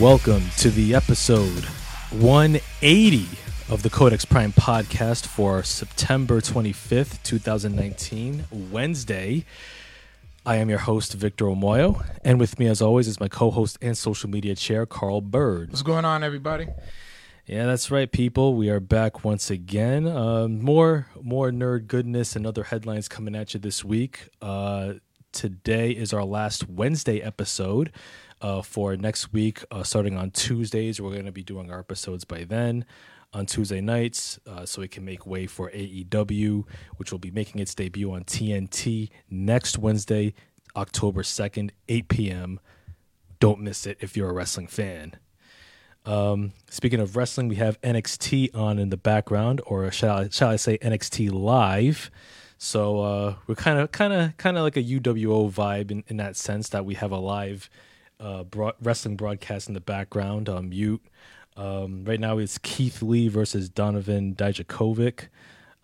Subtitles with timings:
[0.00, 1.64] welcome to the episode
[2.20, 3.26] 180
[3.68, 9.44] of the Codex Prime podcast for September 25th, 2019, Wednesday.
[10.46, 13.76] I am your host, Victor Omoyo, and with me, as always, is my co host
[13.82, 15.70] and social media chair, Carl Bird.
[15.70, 16.68] What's going on, everybody?
[17.46, 18.54] Yeah, that's right, people.
[18.54, 20.06] We are back once again.
[20.06, 24.28] Um, more, more nerd goodness and other headlines coming at you this week.
[24.40, 24.94] Uh,
[25.32, 27.90] today is our last Wednesday episode.
[28.40, 32.24] Uh, for next week, uh, starting on Tuesdays, we're going to be doing our episodes
[32.24, 32.84] by then
[33.32, 36.64] on Tuesday nights, uh, so it can make way for AEW,
[36.96, 40.34] which will be making its debut on TNT next Wednesday,
[40.76, 42.60] October 2nd, 8 p.m.
[43.40, 45.16] Don't miss it if you're a wrestling fan.
[46.06, 50.50] Um, speaking of wrestling, we have NXT on in the background, or shall I, shall
[50.50, 52.10] I say NXT live?
[52.56, 56.16] So uh, we're kind of kind of kind of like a UWO vibe in, in
[56.16, 57.68] that sense that we have a live
[58.20, 61.02] uh, broad, wrestling broadcast in the background on mute.
[61.56, 65.28] Um, right now it's Keith Lee versus Donovan Dijakovic.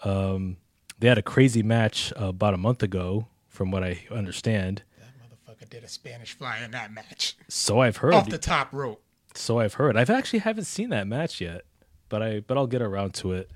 [0.05, 0.59] Um,
[0.99, 4.83] they had a crazy match uh, about a month ago, from what I understand.
[4.99, 7.37] That motherfucker did a Spanish fly in that match.
[7.49, 8.15] So I've heard.
[8.15, 9.03] Off the top rope.
[9.35, 9.97] So I've heard.
[9.97, 11.63] I've actually haven't seen that match yet,
[12.09, 13.51] but I but I'll get around to it.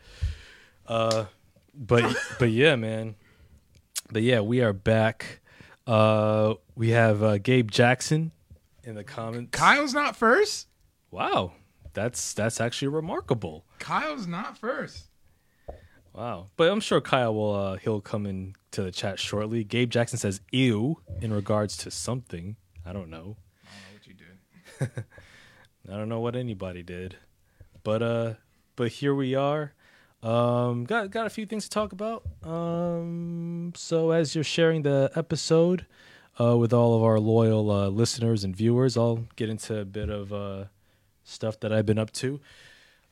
[0.87, 1.27] Uh,
[1.75, 3.15] but but yeah, man.
[4.11, 5.41] But yeah, we are back.
[5.87, 8.33] Uh, we have uh, Gabe Jackson
[8.89, 9.51] in the comments.
[9.53, 10.67] Kyle's not first.
[11.11, 11.53] Wow,
[11.93, 13.65] that's that's actually remarkable.
[13.79, 15.05] Kyle's not first.
[16.15, 19.63] Wow, but I'm sure Kyle will uh, he'll come in to the chat shortly.
[19.63, 22.57] Gabe Jackson says "ew" in regards to something.
[22.85, 23.37] I don't know.
[23.63, 25.05] I don't know what you did.
[25.93, 27.17] I don't know what anybody did,
[27.85, 28.35] but uh,
[28.75, 29.75] but here we are.
[30.23, 32.25] Um, got got a few things to talk about.
[32.43, 35.87] Um, so as you're sharing the episode,
[36.41, 40.11] uh, with all of our loyal uh, listeners and viewers, I'll get into a bit
[40.11, 40.65] of uh
[41.25, 42.41] stuff that I've been up to.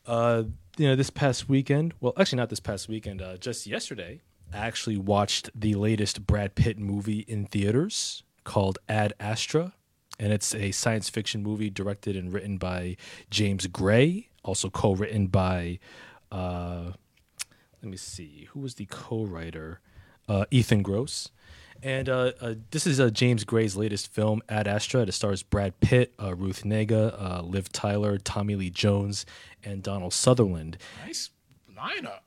[0.07, 0.45] Uh,
[0.79, 1.93] you know, this past weekend.
[2.01, 3.21] Well, actually, not this past weekend.
[3.21, 4.21] Uh, just yesterday,
[4.55, 9.75] I actually watched the latest Brad Pitt movie in theaters called Ad Astra
[10.19, 12.97] and it's a science fiction movie directed and written by
[13.31, 15.79] James Gray, also co-written by,
[16.33, 16.93] uh,
[17.83, 19.81] let me see, who was the co-writer?
[20.29, 21.31] Uh, Ethan Gross.
[21.83, 25.03] And uh, uh, this is uh, James Gray's latest film, Ad Astra.
[25.03, 29.27] It stars Brad Pitt, uh, Ruth Negga, uh, Liv Tyler, Tommy Lee Jones,
[29.65, 30.79] and Donald Sutherland.
[31.05, 31.31] Nice
[31.77, 32.21] lineup.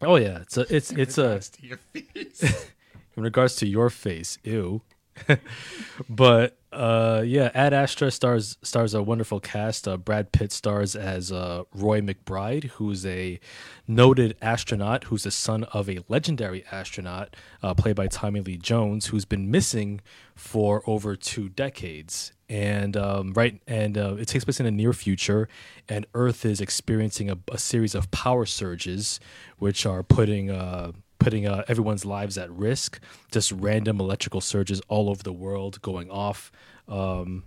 [0.00, 2.42] Oh yeah, it's a, it's it's a to your face.
[3.16, 4.82] in regards to your face, ew.
[6.08, 9.86] but uh, yeah, Ad Astra stars stars a wonderful cast.
[9.86, 13.38] Uh, Brad Pitt stars as uh, Roy McBride, who's a
[13.86, 19.06] noted astronaut, who's the son of a legendary astronaut, uh, played by Tommy Lee Jones,
[19.06, 20.00] who's been missing
[20.34, 22.32] for over two decades.
[22.48, 25.48] And um, right, and uh, it takes place in the near future,
[25.88, 29.20] and Earth is experiencing a, a series of power surges,
[29.58, 33.00] which are putting uh, putting uh, everyone's lives at risk.
[33.30, 36.52] Just random electrical surges all over the world going off,
[36.88, 37.44] um,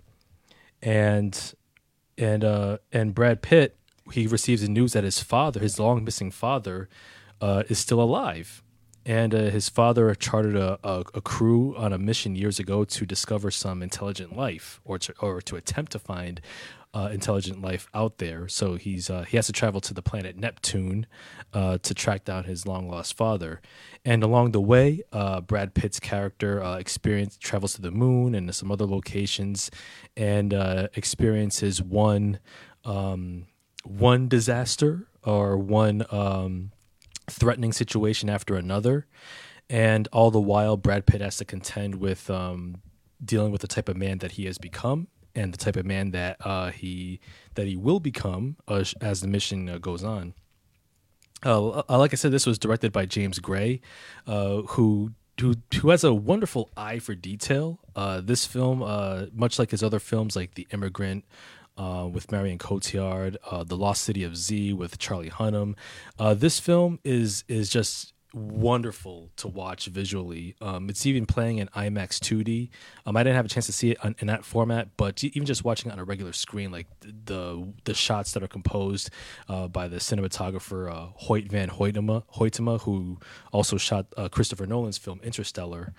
[0.82, 1.54] and
[2.18, 3.76] and uh, and Brad Pitt
[4.12, 6.88] he receives the news that his father, his long missing father,
[7.40, 8.62] uh, is still alive.
[9.04, 13.06] And uh, his father chartered a, a, a crew on a mission years ago to
[13.06, 16.40] discover some intelligent life, or to, or to attempt to find
[16.96, 18.48] uh, intelligent life out there.
[18.48, 21.06] So he's uh, he has to travel to the planet Neptune
[21.52, 23.60] uh, to track down his long lost father.
[24.02, 28.54] And along the way, uh, Brad Pitt's character uh, experience travels to the moon and
[28.54, 29.70] some other locations,
[30.16, 32.38] and uh, experiences one
[32.86, 33.44] um,
[33.84, 36.72] one disaster or one um,
[37.28, 39.06] threatening situation after another.
[39.68, 42.80] And all the while, Brad Pitt has to contend with um,
[43.22, 46.10] dealing with the type of man that he has become and the type of man
[46.10, 47.20] that uh, he
[47.54, 50.34] that he will become uh, as the mission uh, goes on.
[51.44, 53.80] Uh, uh, like I said, this was directed by James Gray,
[54.26, 57.78] uh, who who who has a wonderful eye for detail.
[58.22, 58.80] This film,
[59.34, 61.24] much like his other films, like The Immigrant.
[61.78, 63.36] With Marion Cotillard,
[63.66, 65.74] The Lost City of Z with Charlie Hunnam.
[66.18, 70.54] This film is is just wonderful to watch visually.
[70.60, 72.68] Um, it's even playing in IMAX 2D.
[73.06, 75.46] Um, I didn't have a chance to see it on, in that format, but even
[75.46, 79.10] just watching it on a regular screen, like the the shots that are composed
[79.48, 83.18] uh, by the cinematographer uh, Hoyt van Hoytema, Hoytema, who
[83.52, 85.94] also shot uh, Christopher Nolan's film Interstellar.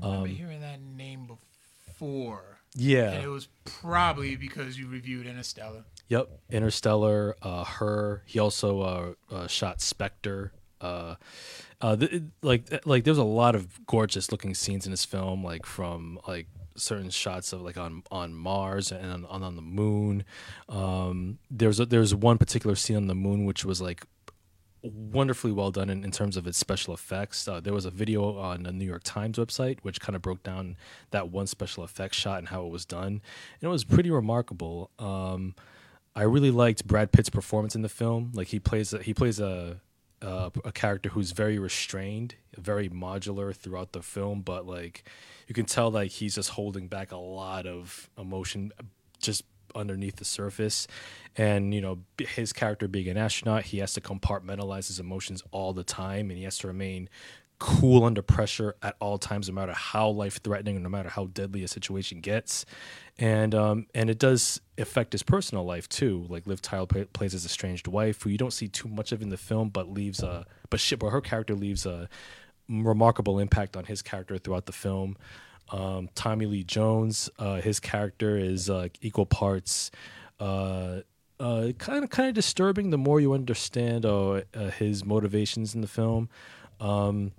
[0.00, 2.58] I remember hearing that name before.
[2.74, 3.10] Yeah.
[3.10, 5.84] And it was probably because you reviewed Interstellar.
[6.08, 7.36] Yep, Interstellar.
[7.42, 8.22] Uh, her.
[8.26, 10.52] He also uh, uh, shot Spectre.
[10.82, 11.14] Uh,
[11.80, 15.66] uh, th- like like there's a lot of gorgeous looking scenes in this film, like
[15.66, 16.46] from like
[16.76, 20.24] certain shots of like on on Mars and on, on the moon.
[20.68, 24.06] Um, there's a, there's one particular scene on the moon which was like
[24.82, 27.46] wonderfully well done in, in terms of its special effects.
[27.46, 30.42] Uh, there was a video on the New York Times website which kind of broke
[30.42, 30.76] down
[31.10, 34.90] that one special effects shot and how it was done, and it was pretty remarkable.
[34.98, 35.54] Um,
[36.14, 38.32] I really liked Brad Pitt's performance in the film.
[38.34, 39.80] Like he plays he plays a
[40.22, 45.04] uh, a character who's very restrained, very modular throughout the film, but like
[45.48, 48.72] you can tell like he's just holding back a lot of emotion
[49.20, 50.86] just underneath the surface.
[51.36, 55.72] And you know, his character being an astronaut, he has to compartmentalize his emotions all
[55.72, 57.08] the time, and he has to remain
[57.62, 61.26] cool under pressure at all times, no matter how life threatening, and no matter how
[61.26, 62.66] deadly a situation gets.
[63.18, 66.26] And um, and it does affect his personal life too.
[66.28, 69.22] Like Liv Tyler play, plays his estranged wife, who you don't see too much of
[69.22, 72.08] in the film, but leaves a but shit, but her character leaves a
[72.68, 75.16] remarkable impact on his character throughout the film.
[75.70, 79.92] Um, Tommy Lee Jones, uh, his character is uh, equal parts.
[80.40, 81.02] Uh,
[81.38, 85.86] kind of kind of disturbing the more you understand uh, uh, his motivations in the
[85.86, 86.28] film.
[86.80, 87.32] Um,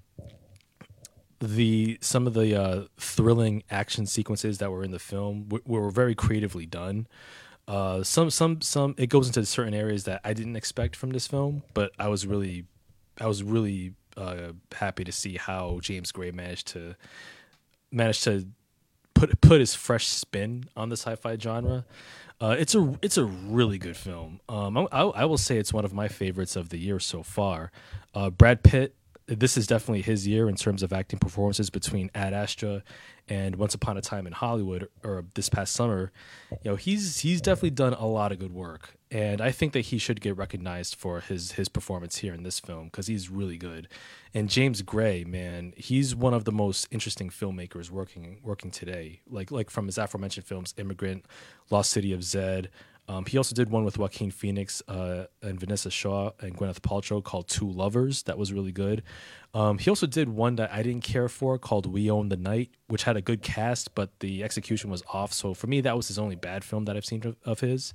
[1.43, 6.15] the some of the uh, thrilling action sequences that were in the film were very
[6.15, 7.07] creatively done.
[7.67, 11.27] Uh, some some some it goes into certain areas that I didn't expect from this
[11.27, 12.65] film, but I was really
[13.19, 16.95] I was really uh, happy to see how James Gray managed to
[17.91, 18.47] managed to
[19.13, 21.85] put put his fresh spin on the sci-fi genre.
[22.41, 24.39] Uh, it's a it's a really good film.
[24.49, 27.71] Um, I, I, will say it's one of my favorites of the year so far.
[28.13, 28.95] Uh, Brad Pitt
[29.27, 32.83] this is definitely his year in terms of acting performances between Ad Astra
[33.29, 36.11] and Once Upon a Time in Hollywood or this past summer.
[36.51, 39.81] You know, he's he's definitely done a lot of good work, and I think that
[39.81, 43.57] he should get recognized for his his performance here in this film because he's really
[43.57, 43.87] good.
[44.33, 49.21] And James Gray, man, he's one of the most interesting filmmakers working working today.
[49.29, 51.25] Like like from his aforementioned films, Immigrant,
[51.69, 52.69] Lost City of Zed.
[53.07, 57.21] Um, he also did one with Joaquin Phoenix uh, and Vinessa Shaw and Gwyneth Paltrow
[57.21, 58.23] called Two Lovers.
[58.23, 59.03] That was really good.
[59.53, 62.71] Um, he also did one that I didn't care for called We Own the Night,
[62.87, 65.33] which had a good cast, but the execution was off.
[65.33, 67.93] So for me, that was his only bad film that I've seen of, of his.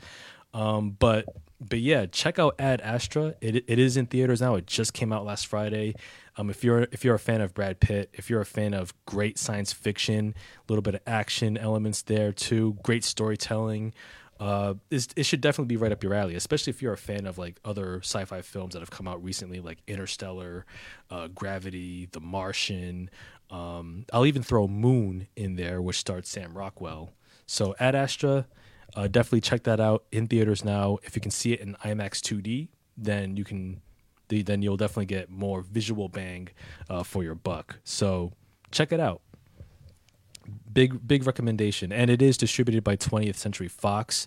[0.55, 1.27] Um, but
[1.61, 3.35] but yeah, check out Ad Astra.
[3.41, 4.55] It it is in theaters now.
[4.55, 5.95] It just came out last Friday.
[6.37, 8.95] Um, if you're if you're a fan of Brad Pitt, if you're a fan of
[9.07, 13.93] great science fiction, a little bit of action elements there too, great storytelling
[14.41, 17.39] uh, it should definitely be right up your alley, especially if you're a fan of
[17.39, 20.65] like other sci-fi films that have come out recently, like Interstellar,
[21.11, 23.11] uh, Gravity, The Martian.
[23.51, 27.11] Um, I'll even throw Moon in there, which starts Sam Rockwell.
[27.47, 28.47] So Ad Astra,
[28.95, 30.99] uh, definitely check that out in theaters now.
[31.03, 33.81] If you can see it in IMAX 2D, then you can,
[34.29, 36.49] then you'll definitely get more visual bang
[36.89, 37.79] uh, for your buck.
[37.83, 38.33] So
[38.71, 39.23] check it out
[40.73, 44.27] big big recommendation, and it is distributed by 20th Century Fox,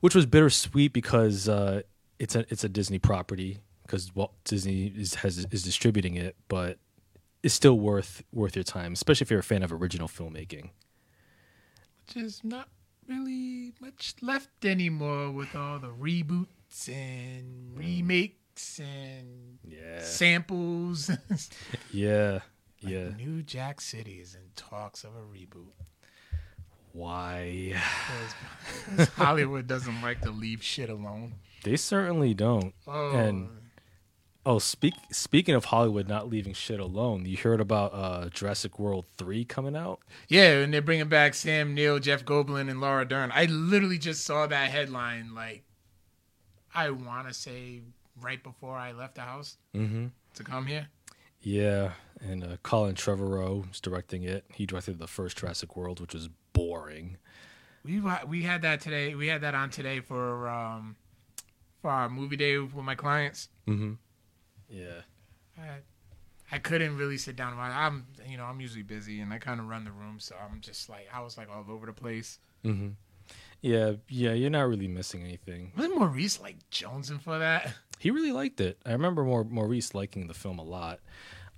[0.00, 1.82] which was bittersweet because uh,
[2.18, 6.78] it's a it's a Disney property because Walt Disney is has is distributing it, but
[7.42, 10.70] it's still worth worth your time, especially if you're a fan of original filmmaking.
[12.06, 12.68] Which is not
[13.06, 20.02] really much left anymore with all the reboots and remakes and yeah.
[20.02, 21.10] samples.
[21.92, 22.40] yeah.
[22.84, 23.08] Like yeah.
[23.16, 25.72] New Jack City is in talks of a reboot.
[26.92, 27.74] Why?
[28.90, 31.34] Because Hollywood doesn't like to leave shit alone.
[31.64, 32.74] They certainly don't.
[32.86, 33.16] Oh.
[33.16, 33.48] And
[34.46, 39.06] oh, speak speaking of Hollywood not leaving shit alone, you heard about uh, Jurassic World
[39.16, 40.00] three coming out?
[40.28, 43.32] Yeah, and they're bringing back Sam Neill, Jeff Goldblum, and Laura Dern.
[43.34, 45.34] I literally just saw that headline.
[45.34, 45.64] Like,
[46.74, 47.80] I want to say
[48.20, 50.06] right before I left the house mm-hmm.
[50.34, 50.88] to come here.
[51.40, 54.44] Yeah, and uh, Colin Trevorrow is directing it.
[54.52, 57.16] He directed the first Jurassic World, which was boring.
[57.84, 59.14] We we had that today.
[59.14, 60.96] We had that on today for um
[61.82, 63.48] for our movie day with my clients.
[63.68, 63.92] Mm-hmm.
[64.70, 65.02] Yeah.
[65.58, 65.68] I,
[66.50, 67.58] I couldn't really sit down.
[67.58, 70.60] I'm you know I'm usually busy and I kind of run the room, so I'm
[70.60, 72.38] just like I was like all over the place.
[72.64, 72.90] Mm-hmm.
[73.60, 75.72] Yeah, yeah, you're not really missing anything.
[75.76, 77.72] Wasn't Maurice like jonesing for that?
[77.98, 78.78] He really liked it.
[78.84, 81.00] I remember Maurice liking the film a lot.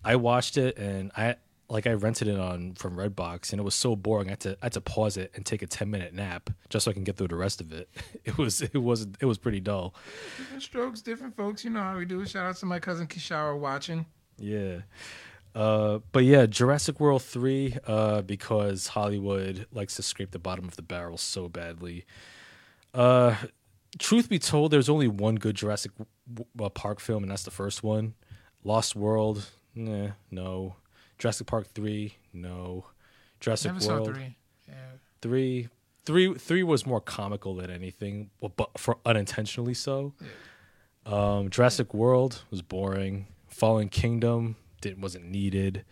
[0.07, 1.35] I watched it and I
[1.69, 4.29] like I rented it on from Redbox and it was so boring.
[4.29, 6.85] I had to I had to pause it and take a ten minute nap just
[6.85, 7.89] so I can get through the rest of it.
[8.25, 9.95] It was it was it was pretty dull.
[10.39, 11.65] Different strokes, different folks.
[11.65, 12.25] You know how we do.
[12.25, 14.07] Shout out to my cousin Kishara watching.
[14.39, 14.79] Yeah.
[15.57, 20.77] Uh, but yeah, Jurassic World three, uh, because Hollywood likes to scrape the bottom of
[20.77, 22.05] the barrel so badly.
[22.93, 23.35] Uh,
[23.99, 25.93] truth be told, there's only one good Jurassic
[26.75, 28.15] Park film, and that's the first one.
[28.65, 30.77] Lost World, Nah, no.
[31.19, 32.87] Jurassic Park three, no.
[33.41, 34.07] Jurassic Never World.
[34.07, 34.37] saw three.
[34.69, 34.75] Yeah.
[35.23, 35.69] Three,
[36.05, 40.15] three, three was more comical than anything, but for unintentionally so.
[41.05, 43.27] Um, Jurassic World was boring.
[43.49, 45.85] Fallen Kingdom didn't wasn't needed.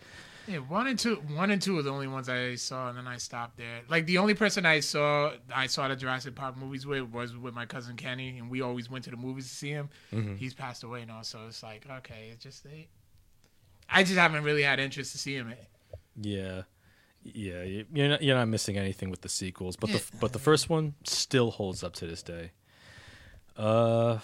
[0.47, 3.07] Yeah, one and two, one and two are the only ones I saw, and then
[3.07, 3.81] I stopped there.
[3.89, 7.55] Like the only person I saw, I saw the Jurassic Park movies with was with
[7.55, 9.89] my cousin Kenny, and we always went to the movies to see him.
[10.37, 12.89] He's passed away now, so it's like okay, it's just they,
[13.89, 15.53] I just haven't really had interest to see him.
[16.21, 16.63] Yeah,
[17.23, 20.39] yeah, you- you're not you're not missing anything with the sequels, but the but the
[20.39, 22.51] first one still holds up to this day.
[23.57, 24.19] Uh,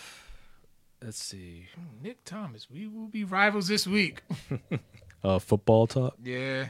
[1.02, 1.68] let's see.
[2.02, 4.22] Nick Thomas, we will be rivals this week.
[5.24, 6.16] Uh, football talk.
[6.24, 6.70] Yeah,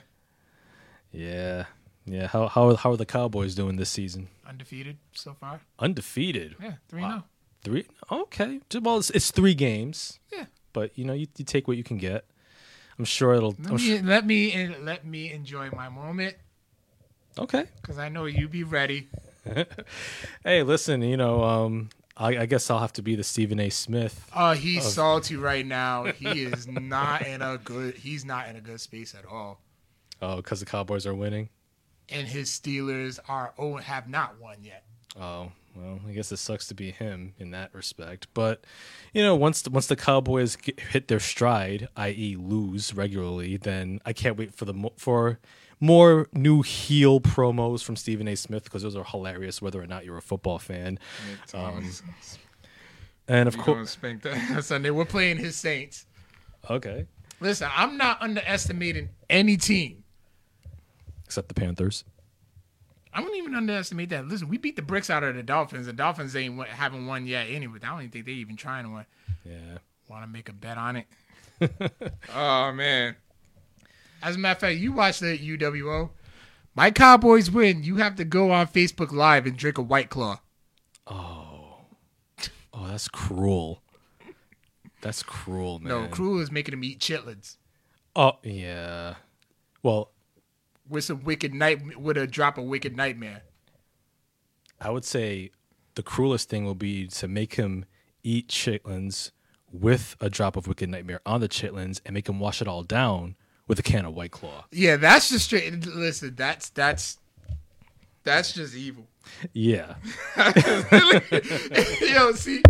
[1.13, 1.67] Yeah,
[2.05, 2.27] yeah.
[2.27, 4.27] How how how are the Cowboys doing this season?
[4.45, 5.62] undefeated so far.
[5.79, 6.57] Undefeated.
[6.62, 7.24] Yeah, three Wow.
[7.63, 7.86] Three.
[8.12, 8.60] Okay.
[8.81, 10.19] Well, it's, it's three games.
[10.33, 10.48] Yeah.
[10.74, 12.25] But you know, you, you take what you can get.
[13.01, 13.55] I'm sure it'll.
[13.58, 16.36] Let I'm me su- let me let me enjoy my moment
[17.39, 17.65] okay.
[17.81, 19.10] because I know you be ready.
[20.43, 21.01] Hey, listen.
[21.01, 23.72] You know, um, I, I guess I'll have to be the Stephen A.
[23.72, 24.29] Smith.
[24.36, 26.03] Oh, he's salty right now.
[26.03, 27.96] He is not in a good.
[27.96, 29.60] He's not in a good space at all.
[30.22, 31.50] Oh, because the Cowboys are winning.
[32.10, 34.84] And his Steelers are oh have not won yet.
[35.20, 38.28] Oh well, I guess it sucks to be him in that respect.
[38.34, 38.66] But
[39.13, 44.00] you know, once the, once the Cowboys get, hit their stride, i.e., lose regularly, then
[44.06, 45.40] I can't wait for the for
[45.80, 48.36] more new heel promos from Stephen A.
[48.36, 51.00] Smith because those are hilarious, whether or not you're a football fan.
[51.54, 51.90] Um,
[53.28, 53.98] and of course,
[54.62, 54.90] Sunday.
[54.90, 56.06] We're playing his Saints.
[56.70, 57.08] okay,
[57.40, 60.04] Listen, I'm not underestimating any team.
[61.25, 62.04] except the Panthers.
[63.13, 64.27] I wouldn't even underestimate that.
[64.27, 65.86] Listen, we beat the bricks out of the Dolphins.
[65.86, 67.80] The Dolphins ain't won- haven't won yet anyway.
[67.84, 69.06] I don't even think they even trying to win.
[69.46, 69.77] Yeah.
[70.08, 71.08] Want to make a bet on it?
[72.36, 73.15] oh man!
[74.24, 76.10] As a matter of fact, you watch the UWO.
[76.74, 77.84] My Cowboys win.
[77.84, 80.39] You have to go on Facebook Live and drink a White Claw.
[81.08, 81.75] Oh.
[82.74, 83.82] Oh, that's cruel.
[85.01, 85.89] That's cruel, man.
[85.89, 87.58] No, Cruel is making them eat chitlins
[88.15, 89.15] Oh, yeah.
[89.84, 90.11] Well,
[90.91, 93.41] with some wicked night with a drop of wicked nightmare.
[94.79, 95.51] I would say
[95.95, 97.86] the cruelest thing will be to make him
[98.24, 99.31] eat chitlins
[99.71, 102.83] with a drop of Wicked Nightmare on the chitlins and make him wash it all
[102.83, 103.36] down
[103.67, 104.65] with a can of White Claw.
[104.71, 105.86] Yeah, that's just straight.
[105.86, 107.17] Listen, that's that's
[108.24, 109.07] that's just evil.
[109.53, 109.95] Yeah.
[112.01, 112.62] Yo, see,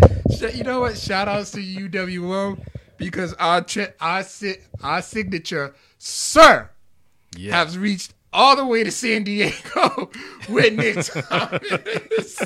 [0.53, 0.97] you know what?
[0.97, 2.63] Shout outs to UWO
[2.97, 6.69] because our tri- our si- our signature, sir,
[7.37, 7.55] Yeah.
[7.63, 10.09] has reached all the way to San Diego
[10.49, 12.41] with Nick Thomas.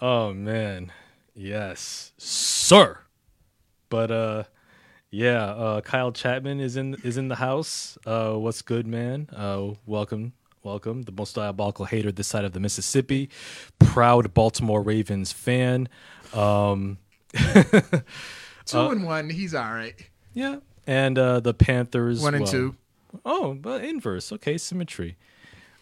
[0.00, 0.92] Oh man.
[1.34, 2.12] Yes.
[2.18, 2.98] Sir.
[3.88, 4.44] But uh
[5.10, 7.96] yeah, uh Kyle Chapman is in is in the house.
[8.06, 9.28] Uh what's good, man?
[9.34, 10.32] Uh welcome.
[10.62, 11.02] Welcome.
[11.02, 13.30] The most diabolical hater this side of the Mississippi.
[13.78, 15.88] Proud Baltimore Ravens fan.
[16.34, 16.98] Um
[18.66, 19.94] Two and one, he's all right.
[20.34, 20.56] yeah.
[20.86, 22.76] And uh the Panthers One and well, two.
[23.24, 24.32] Oh, but inverse.
[24.32, 25.16] Okay, symmetry.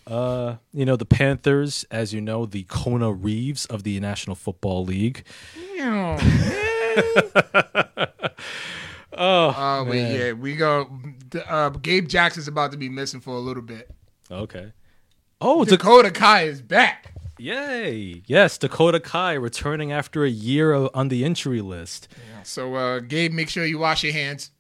[0.07, 4.85] Uh, you know the Panthers, as you know, the Kona Reeves of the National Football
[4.85, 5.25] League.
[9.17, 9.55] Oh, man.
[9.57, 10.19] oh, wait, man.
[10.19, 10.91] yeah, we go.
[11.47, 13.89] Uh, Gabe Jackson's about to be missing for a little bit.
[14.29, 14.73] Okay.
[15.41, 17.13] Oh, Dak- Dakota Kai is back.
[17.39, 18.23] yay!
[18.27, 22.09] Yes, Dakota Kai returning after a year of, on the injury list.
[22.43, 24.51] So, uh, Gabe, make sure you wash your hands.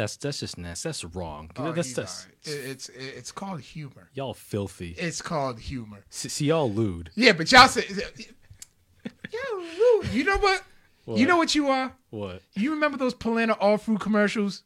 [0.00, 0.88] That's that's just nasty.
[0.88, 1.50] That's wrong.
[1.56, 2.54] Oh, that's that's right.
[2.54, 4.08] It- it's it's called humor.
[4.14, 4.94] y'all filthy.
[4.96, 6.04] It's called humor.
[6.08, 7.10] See, y'all lewd.
[7.16, 7.84] Yeah, but y'all say,
[9.30, 10.62] yo, Lou, you know what?
[11.06, 11.92] You know what you are?
[12.08, 12.40] What?
[12.54, 14.62] You remember those Polaner all fruit commercials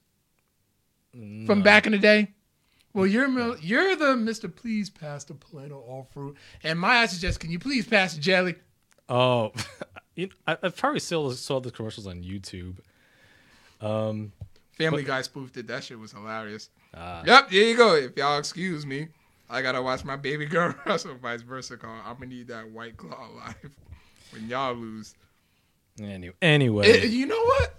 [1.13, 2.31] from back in the day?
[2.93, 4.49] Well, you're you're the Mister.
[4.49, 8.21] Please pass the Polaner all fruit, and my is just, can you please pass the
[8.21, 8.55] jelly?
[9.09, 9.53] Oh,
[10.15, 12.77] you I, I probably still saw the commercials on YouTube.
[13.81, 14.33] Um,
[14.77, 15.67] Family Guy spoofed it.
[15.69, 16.69] That shit was hilarious.
[16.95, 17.23] Ah.
[17.25, 17.95] Yep, there you go.
[17.95, 19.09] If y'all excuse me,
[19.49, 21.77] I gotta watch my baby girl wrestle, vice versa.
[21.77, 21.91] Call.
[22.05, 23.57] I'm gonna need that white claw life
[24.33, 25.15] when y'all lose.
[26.03, 26.91] Anyway, anyway.
[27.03, 27.75] Eh, you know what?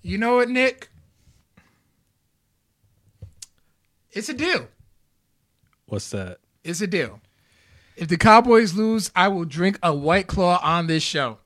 [0.00, 0.88] You know what, Nick?
[4.12, 4.68] It's a deal.
[5.86, 6.38] what's that?
[6.62, 7.20] It's a deal.
[7.96, 11.38] If the Cowboys lose, I will drink a white claw on this show.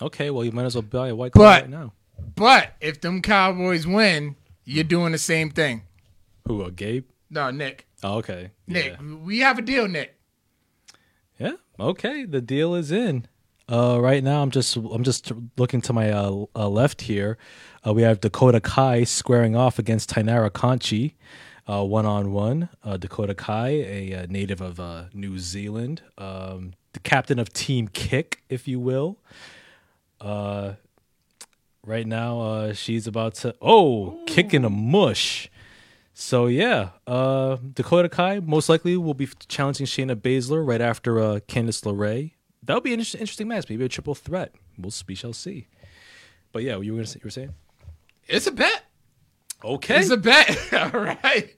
[0.00, 1.92] Okay, well you might as well buy a white claw But- right now.
[2.34, 5.82] But if them Cowboys win, you're doing the same thing.
[6.46, 6.62] Who?
[6.62, 7.06] Uh, Gabe?
[7.30, 7.86] No, Nick.
[8.02, 8.50] Oh, okay.
[8.66, 9.16] Nick, Yeah.
[9.24, 10.14] we have a deal, Nick.
[11.38, 11.52] Yeah.
[11.78, 12.24] Okay.
[12.24, 13.26] The deal is in.
[13.70, 17.36] Uh, right now, I'm just I'm just looking to my uh, uh, left here.
[17.86, 21.16] Uh, we have Dakota Kai squaring off against Taynara Conti.
[21.66, 22.70] one on one.
[22.98, 28.42] Dakota Kai, a, uh native of uh, New Zealand, um, the captain of Team Kick,
[28.48, 29.18] if you will.
[31.88, 35.50] Right now, uh, she's about to oh kicking a mush.
[36.12, 41.40] So yeah, uh, Dakota Kai most likely will be challenging Shayna Baszler right after uh,
[41.48, 42.32] Candice LeRae.
[42.62, 44.54] That'll be an inter- interesting match, maybe a triple threat.
[44.76, 45.68] We'll we shall see.
[46.52, 47.54] But yeah, you were gonna say, you were saying
[48.26, 48.84] It's a bet.
[49.64, 50.58] okay, It's a bet.
[50.94, 51.56] All right.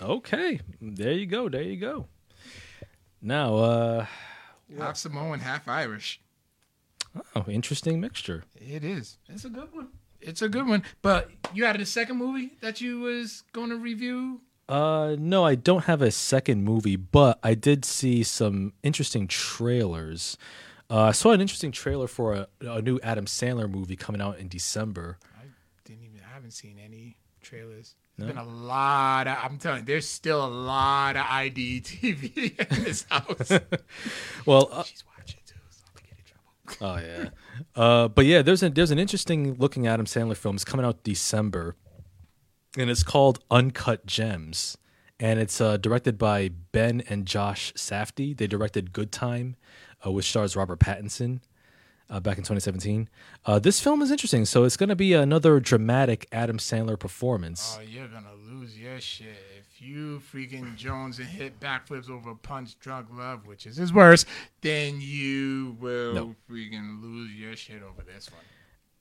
[0.00, 0.58] okay.
[0.80, 1.48] There you go.
[1.48, 2.08] There you go.
[3.20, 4.06] Now, uh,
[4.76, 6.20] Half Samoan, half Irish.
[7.36, 8.44] Oh, interesting mixture.
[8.56, 9.18] It is.
[9.28, 9.88] It's a good one.
[10.20, 10.82] It's a good one.
[11.02, 14.40] But you had a second movie that you was going to review.
[14.68, 20.38] Uh, no, I don't have a second movie, but I did see some interesting trailers.
[20.88, 24.38] Uh, I saw an interesting trailer for a, a new Adam Sandler movie coming out
[24.38, 25.18] in December.
[25.36, 25.44] I
[25.84, 26.20] didn't even.
[26.20, 27.94] I haven't seen any trailers.
[28.18, 29.38] There's been a lot of.
[29.42, 33.50] I'm telling you, there's still a lot of ID TV in this house.
[34.46, 36.52] Well, uh, She's watching too, so I'm gonna get in trouble.
[36.80, 37.28] Oh yeah,
[37.76, 40.56] uh, but yeah, there's a there's an interesting looking Adam Sandler film.
[40.56, 41.76] It's coming out December,
[42.78, 44.76] and it's called Uncut Gems,
[45.20, 48.36] and it's uh, directed by Ben and Josh Safdie.
[48.36, 49.56] They directed Good Time,
[50.04, 51.40] uh, which stars Robert Pattinson.
[52.10, 53.08] Uh, back in 2017,
[53.46, 54.44] uh, this film is interesting.
[54.44, 57.78] So it's going to be another dramatic Adam Sandler performance.
[57.78, 59.51] Oh, you're gonna lose your shit if
[59.82, 64.26] you freaking Jones and hit backflips over Punch Drunk Love, which is his worst.
[64.60, 66.36] Then you will No.
[66.50, 68.40] freaking lose your shit over this one.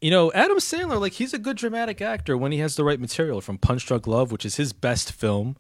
[0.02, 3.00] You know, Adam Sandler, like he's a good dramatic actor when he has the right
[3.00, 3.40] material.
[3.40, 5.58] From Punch Drunk Love, which is his best film,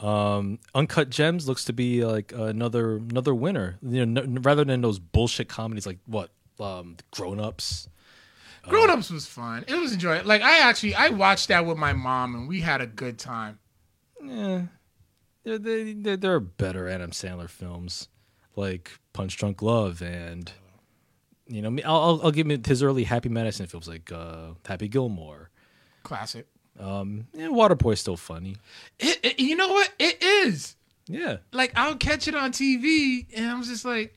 [0.00, 3.78] um, Uncut Gems looks to be like another another winner.
[3.82, 7.88] You know, n- rather than those bullshit comedies like what um, Grown Ups.
[8.64, 9.64] Grown Ups was fun.
[9.68, 10.26] It was enjoyable.
[10.26, 13.60] Like I actually I watched that with my mom and we had a good time.
[14.28, 14.62] Yeah,
[15.44, 18.08] there they, there there are better Adam Sandler films
[18.56, 20.50] like Punch Drunk Love and
[21.46, 24.88] you know I'll I'll, I'll give him his early Happy Madison films like uh, Happy
[24.88, 25.50] Gilmore.
[26.02, 26.46] Classic.
[26.78, 28.56] Um, yeah, Waterboy's still funny.
[28.98, 29.92] It, it- you know what?
[29.98, 30.76] It is.
[31.08, 31.38] Yeah.
[31.52, 34.14] Like I'll catch it on TV and I'm just like,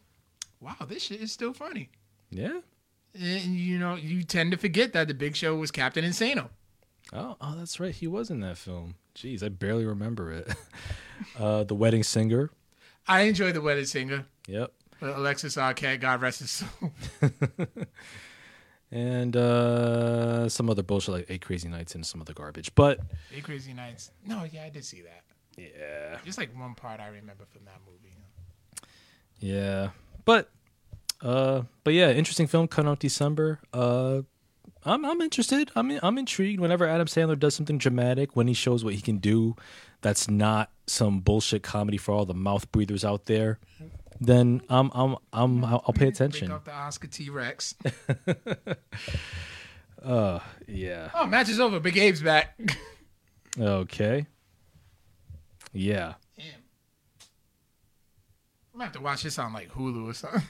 [0.60, 1.90] wow, this shit is still funny.
[2.32, 2.60] Yeah.
[3.14, 6.50] And you know, you tend to forget that the Big Show was Captain Insano.
[7.14, 7.94] Oh, oh, that's right.
[7.94, 8.96] He was in that film.
[9.16, 10.48] Jeez, I barely remember it.
[11.40, 12.52] uh, the Wedding Singer.
[13.08, 14.26] I enjoy the Wedding Singer.
[14.48, 14.72] Yep.
[15.00, 16.92] But Alexis Arquette, God rest his soul.
[18.92, 22.74] And uh, some other bullshit like Eight Crazy Nights and some other garbage.
[22.74, 23.00] But
[23.36, 24.10] Eight Crazy Nights.
[24.26, 25.24] No, yeah, I did see that.
[25.58, 28.16] yeah, Just like one part I remember from that movie.
[29.40, 29.90] yeah.
[30.26, 30.50] But
[31.22, 33.60] uh, but yeah, interesting film coming out December.
[33.72, 34.22] Uh,
[34.86, 35.72] I'm I'm interested.
[35.76, 36.60] I'm I'm intrigued.
[36.60, 39.56] Whenever Adam Sandler does something dramatic, when he shows what he can do,
[40.02, 43.60] that's not some bullshit comedy for all the mouth breathers out there.
[44.22, 46.48] Then I'm I'm I'm I'll, I'll pay attention.
[46.48, 47.76] Break off the Oscar T Rex.
[50.04, 51.10] Uh, yeah.
[51.14, 51.80] Oh, match is over.
[51.82, 52.58] Big Abe's back.
[53.60, 54.26] Okay.
[55.74, 56.14] Yeah.
[56.38, 56.46] Damn.
[58.74, 60.42] I'm gonna have to watch this on like Hulu or something.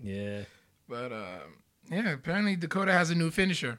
[0.00, 0.42] Yeah.
[0.88, 3.78] But um, yeah, apparently Dakota has a new finisher.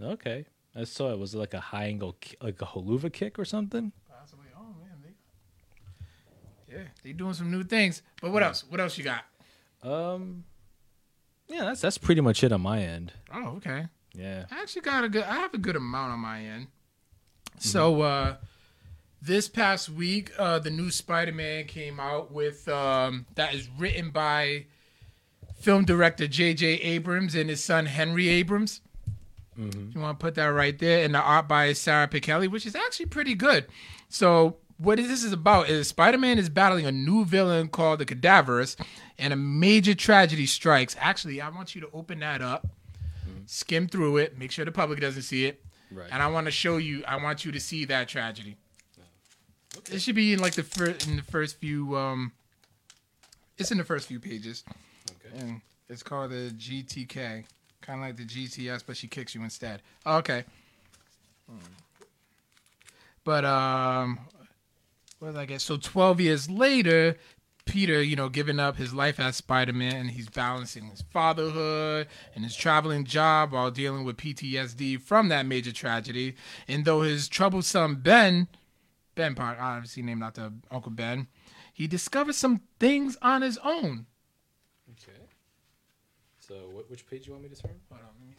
[0.00, 0.46] Okay.
[0.76, 3.92] I saw it was it like a high angle, like a haluva kick or something.
[4.08, 4.46] Possibly.
[4.56, 6.74] Oh man, they.
[6.76, 8.02] Yeah, they doing some new things.
[8.20, 8.64] But what else?
[8.68, 9.24] What else you got?
[9.82, 10.44] Um.
[11.48, 13.12] Yeah, that's that's pretty much it on my end.
[13.32, 13.86] Oh, okay.
[14.14, 14.44] Yeah.
[14.50, 15.24] I actually got a good.
[15.24, 16.68] I have a good amount on my end.
[17.58, 18.36] So uh,
[19.20, 24.66] this past week, uh, the new Spider-Man came out with um, that is written by
[25.58, 26.66] film director J.J.
[26.66, 28.80] Abrams and his son Henry Abrams.
[29.56, 32.76] You want to put that right there, and the art by Sara Pichelli, which is
[32.76, 33.66] actually pretty good.
[34.08, 38.76] So what this is about is Spider-Man is battling a new villain called the Cadaverous,
[39.18, 40.94] and a major tragedy strikes.
[41.00, 42.68] Actually, I want you to open that up,
[43.46, 46.06] skim through it, make sure the public doesn't see it, Right.
[46.12, 47.02] and I want to show you.
[47.08, 48.56] I want you to see that tragedy.
[49.90, 51.96] It should be in like the first in the first few.
[51.96, 52.30] Um,
[53.56, 54.78] it's in the first few pages, Okay.
[55.38, 57.44] And it's called the GTK,
[57.80, 59.82] kind of like the GTS, but she kicks you instead.
[60.06, 60.44] Okay.
[63.24, 64.20] But um,
[65.18, 65.60] what did I get?
[65.60, 67.16] So twelve years later,
[67.68, 72.08] Peter, you know, giving up his life as Spider Man, and he's balancing his fatherhood
[72.34, 76.34] and his traveling job while dealing with PTSD from that major tragedy.
[76.66, 78.48] And though his troublesome Ben,
[79.14, 81.28] Ben Park, obviously named after Uncle Ben,
[81.72, 84.06] he discovers some things on his own.
[86.50, 86.60] Okay.
[86.60, 87.74] So, wh- which page do you want me to turn?
[87.90, 88.34] Hold on, let me.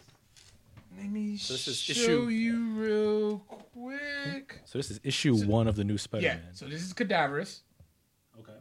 [0.97, 4.61] Let me So this is show issue- you real quick.
[4.65, 5.97] So this is issue one of the new Yeah.
[5.99, 6.39] Spider-Man.
[6.45, 6.49] Yeah.
[6.53, 7.61] So this is Cadaverous.
[8.39, 8.57] Okay.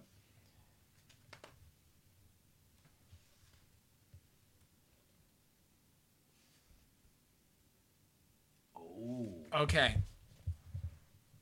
[8.76, 9.28] Oh.
[9.54, 9.96] Okay.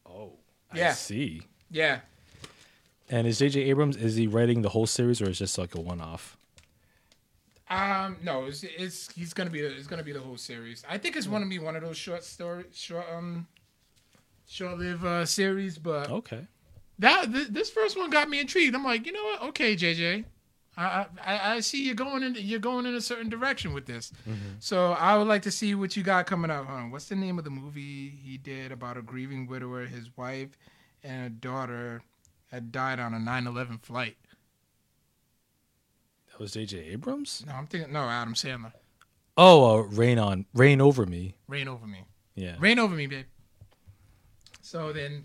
[0.04, 0.32] Oh.
[0.70, 0.92] I Yeah.
[0.92, 1.42] see.
[1.70, 2.00] Yeah.
[3.08, 3.60] And is J.J.
[3.62, 6.35] Abrams is he writing the whole series or is it just like a one-off?
[7.68, 8.16] Um.
[8.22, 8.44] No.
[8.46, 10.84] It's, it's he's gonna be the, it's gonna be the whole series.
[10.88, 13.46] I think it's gonna be one of those short story short um
[14.46, 16.46] short lived uh, series, but Okay.
[17.00, 18.74] that th- this first one got me intrigued.
[18.76, 19.42] I'm like, you know what?
[19.48, 20.24] Okay, JJ.
[20.78, 24.12] I, I I see you're going in you're going in a certain direction with this.
[24.60, 26.66] So I would like to see what you got coming up.
[26.66, 26.82] Huh?
[26.90, 30.50] What's the name of the movie he did about a grieving widower, his wife
[31.02, 32.02] and a daughter
[32.52, 34.16] had died on a 9/11 flight?
[36.36, 36.76] That was J.J.
[36.90, 37.44] Abrams.
[37.46, 38.72] No, I'm thinking no, Adam Sandler.
[39.38, 41.34] Oh, uh, rain on, Reign Over Me.
[41.48, 42.04] Reign Over Me.
[42.34, 42.56] Yeah.
[42.58, 43.24] Reign Over Me, babe.
[44.60, 45.24] So then,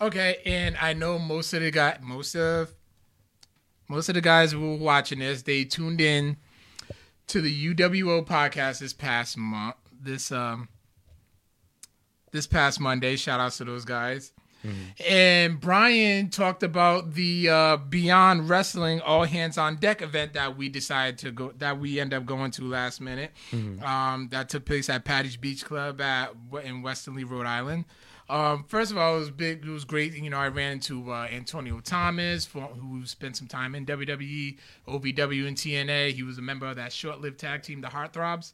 [0.00, 2.72] okay, and I know most of the guy, most of,
[3.90, 6.38] most of the guys who were watching this, they tuned in
[7.26, 9.76] to the UWO podcast this past month.
[10.00, 10.70] This um,
[12.32, 13.16] this past Monday.
[13.16, 14.32] Shout outs to those guys.
[15.08, 20.68] And Brian talked about the uh, Beyond Wrestling All Hands on Deck event that we
[20.68, 23.30] decided to go, that we end up going to last minute.
[23.82, 26.32] Um, that took place at Paddy's Beach Club at
[26.64, 27.84] in Westerly, Rhode Island.
[28.30, 29.64] Um, first of all, it was big.
[29.64, 30.12] It was great.
[30.14, 34.58] You know, I ran into uh, Antonio Thomas, for, who spent some time in WWE,
[34.86, 36.12] OVW, and TNA.
[36.12, 38.52] He was a member of that short-lived tag team, the Heartthrobs.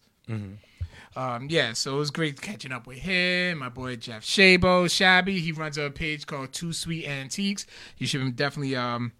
[1.17, 3.59] Um, yeah, so it was great catching up with him.
[3.59, 5.39] My boy Jeff Shabo, Shabby.
[5.41, 7.67] He runs a page called Two Sweet Antiques.
[7.99, 9.13] You should definitely um,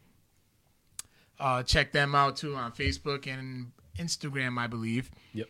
[1.39, 5.11] uh, check them out too on Facebook and Instagram, I believe.
[5.35, 5.49] Yep.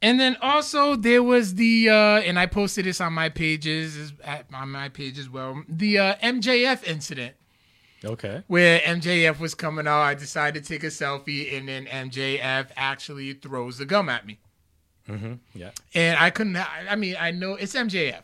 [0.00, 4.46] And then also there was the uh, and I posted this on my pages at
[4.52, 5.62] on my page as well.
[5.68, 7.34] The uh, MJF incident
[8.04, 8.42] Okay.
[8.48, 10.00] where MJF was coming out.
[10.00, 14.40] I decided to take a selfie, and then MJF actually throws the gum at me.
[15.08, 15.34] Mm-hmm.
[15.54, 15.70] Yeah.
[15.94, 16.56] and I couldn't.
[16.56, 18.22] I mean, I know it's MJF.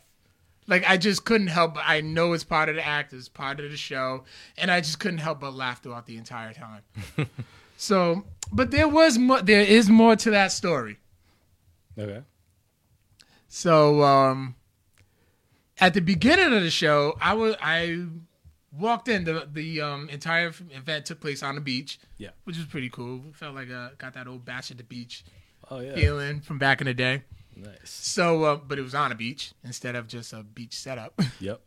[0.67, 1.73] Like I just couldn't help.
[1.73, 4.23] But I know it's part of the act, it's part of the show,
[4.57, 6.83] and I just couldn't help but laugh throughout the entire time.
[7.77, 9.41] so, but there was more.
[9.41, 10.97] There is more to that story.
[11.97, 12.21] Okay.
[13.47, 14.55] So, um,
[15.79, 18.05] at the beginning of the show, I was I
[18.71, 19.23] walked in.
[19.23, 21.99] The the um, entire event took place on the beach.
[22.17, 22.29] Yeah.
[22.43, 23.23] which was pretty cool.
[23.33, 25.23] Felt like I got that old bash at the beach
[25.69, 25.95] Oh yeah.
[25.95, 27.23] feeling from back in the day.
[27.55, 27.77] Nice.
[27.85, 31.19] So, uh, but it was on a beach instead of just a beach setup.
[31.39, 31.61] Yep.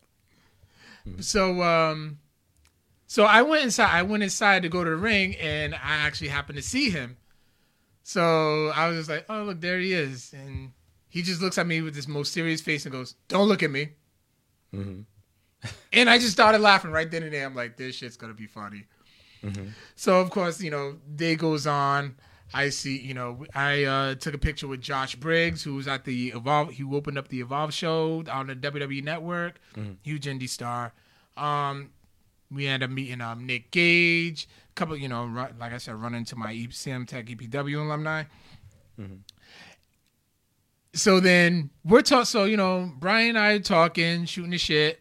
[1.20, 2.18] so, um,
[3.06, 3.90] so I went inside.
[3.90, 7.16] I went inside to go to the ring, and I actually happened to see him.
[8.02, 10.72] So I was just like, "Oh, look, there he is!" And
[11.08, 13.70] he just looks at me with this most serious face and goes, "Don't look at
[13.70, 13.90] me."
[14.74, 15.04] Mhm.
[15.92, 17.46] And I just started laughing right then and there.
[17.46, 18.86] I'm like, "This shit's gonna be funny."
[19.96, 22.16] So of course, you know, day goes on.
[22.54, 26.04] I see, you know, I uh, took a picture with Josh Briggs, who was at
[26.04, 26.70] the Evolve.
[26.70, 29.58] He opened up the Evolve show on the WWE Network.
[30.02, 30.92] Huge indie star.
[31.36, 31.90] Um,
[32.50, 34.46] we ended up meeting um, Nick Gage.
[34.70, 38.24] A couple, you know, ru- like I said, run into my Sam Tech EPW alumni.
[40.94, 42.24] So then we're talking.
[42.26, 45.00] So you know, Brian and I are talking, shooting the shit.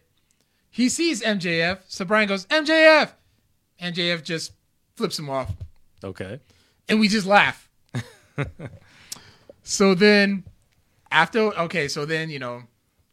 [0.70, 3.12] He sees MJF, so Brian goes, "MJF."
[3.80, 4.52] MJF just
[4.96, 5.50] flips him off
[6.04, 6.38] Okay.
[6.88, 7.68] And we just laugh.
[9.62, 10.44] so then,
[11.10, 12.62] after okay, so then you know,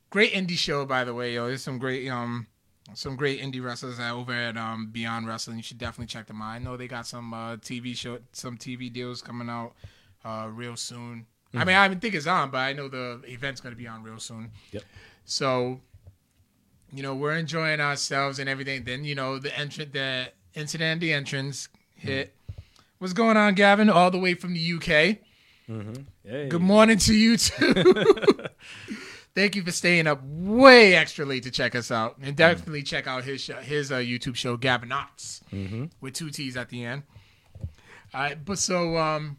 [0.10, 1.48] great indie show by the way, yo.
[1.48, 2.48] There's some great um,
[2.94, 5.58] some great indie wrestlers over at um Beyond Wrestling.
[5.58, 6.50] You should definitely check them out.
[6.50, 9.74] I know they got some uh, TV show, some TV deals coming out
[10.26, 11.26] uh real soon.
[11.54, 14.04] I mean, I don't think it's on, but I know the event's gonna be on
[14.04, 14.52] real soon.
[14.72, 14.84] Yep.
[15.26, 15.82] So,
[16.94, 18.84] you know, we're enjoying ourselves and everything.
[18.84, 22.36] Then you know, the entrant, the incident, the entrance hit.
[23.00, 23.90] What's going on, Gavin?
[23.90, 25.20] All the way from the UK.
[26.22, 26.50] Hey.
[26.50, 27.74] Good morning to you too.
[29.36, 33.08] Thank you for staying up way extra late to check us out, and definitely check
[33.08, 35.40] out his show, his uh, YouTube show, Gavin Knots,
[36.02, 37.04] with two T's at the end.
[38.14, 39.38] All right, but so um,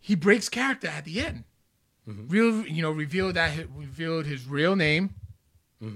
[0.00, 1.44] he breaks character at the end.
[2.06, 5.14] Real, you know, revealed that he, revealed his real name,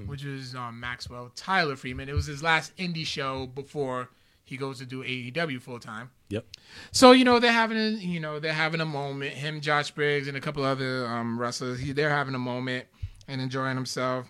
[0.07, 2.09] which was um, Maxwell Tyler Friedman.
[2.09, 4.09] It was his last indie show before
[4.49, 6.11] he goes to do AEW full time.
[6.31, 6.47] Yep.
[6.91, 9.35] So you know they're having a you know they're having a moment.
[9.35, 11.81] Him, Josh Briggs, and a couple other um, wrestlers.
[11.81, 12.87] He, they're having a moment
[13.29, 14.27] and enjoying themselves.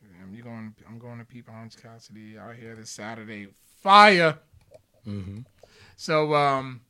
[0.00, 0.74] Damn, you going?
[0.88, 3.46] I'm going to Pete Orange Cassidy out here this Saturday.
[3.80, 4.38] Fire.
[5.06, 5.40] Mm-hmm.
[5.96, 6.80] So um.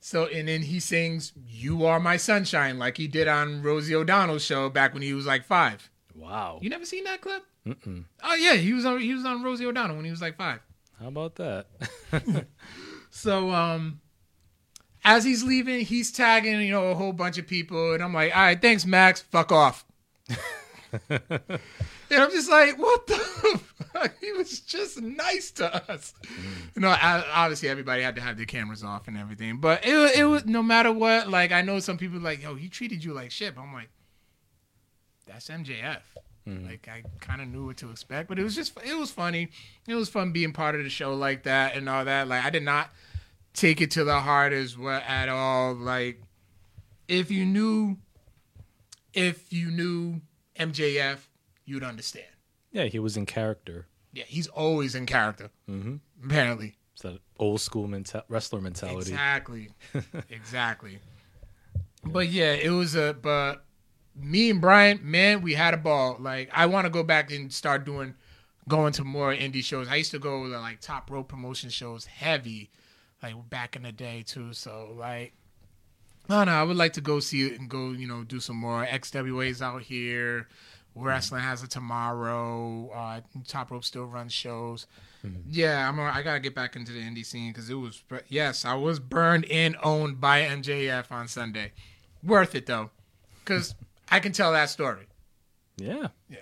[0.00, 4.44] So and then he sings "You Are My Sunshine" like he did on Rosie O'Donnell's
[4.44, 5.88] show back when he was like five.
[6.16, 6.58] Wow.
[6.60, 7.44] You never seen that clip?
[7.66, 8.04] Mm-mm.
[8.24, 10.60] Oh yeah, he was on he was on Rosie O'Donnell when he was like five.
[11.00, 11.66] How about that?
[13.10, 14.00] So um
[15.04, 18.36] as he's leaving, he's tagging, you know, a whole bunch of people, and I'm like,
[18.36, 19.20] all right, thanks, Max.
[19.20, 19.86] Fuck off.
[21.08, 21.20] and
[22.10, 23.60] I'm just like, what the
[23.92, 24.14] fuck?
[24.20, 26.12] He was just nice to us.
[26.74, 30.18] You know, I, obviously everybody had to have their cameras off and everything, but it,
[30.18, 31.30] it was no matter what.
[31.30, 33.54] Like, I know some people like, yo, he treated you like shit.
[33.54, 33.88] But I'm like,
[35.26, 36.02] that's MJF.
[36.66, 39.48] Like, I kind of knew what to expect, but it was just, it was funny.
[39.88, 42.28] It was fun being part of the show like that and all that.
[42.28, 42.90] Like, I did not
[43.54, 45.74] take it to the heart as well at all.
[45.74, 46.20] Like,
[47.08, 47.96] if you knew,
[49.12, 50.20] if you knew
[50.58, 51.18] MJF,
[51.64, 52.26] you'd understand.
[52.72, 53.86] yeah, he was in character.
[54.12, 55.50] Yeah, he's always in character.
[55.68, 55.96] Mm-hmm.
[56.24, 59.10] Apparently, It's that old school menta- wrestler mentality.
[59.12, 59.70] exactly,
[60.30, 60.98] exactly.
[62.04, 63.14] But yeah, it was a.
[63.14, 63.64] But
[64.14, 66.16] me and Brian, man, we had a ball.
[66.18, 68.14] Like, I want to go back and start doing,
[68.68, 69.88] going to more indie shows.
[69.88, 72.70] I used to go to like top rope promotion shows, heavy,
[73.22, 74.52] like back in the day too.
[74.52, 75.32] So like,
[76.28, 78.56] no, no, I would like to go see it and go, you know, do some
[78.56, 80.48] more XWA's out here.
[80.96, 82.90] Wrestling has a tomorrow.
[82.90, 84.86] Uh, Top Rope still runs shows.
[85.48, 86.00] Yeah, I'm.
[86.00, 88.02] I gotta get back into the indie scene because it was.
[88.28, 91.72] Yes, I was burned and owned by MJF on Sunday.
[92.22, 92.90] Worth it though,
[93.44, 93.74] because
[94.10, 95.06] I can tell that story.
[95.76, 96.08] Yeah.
[96.28, 96.38] Yeah.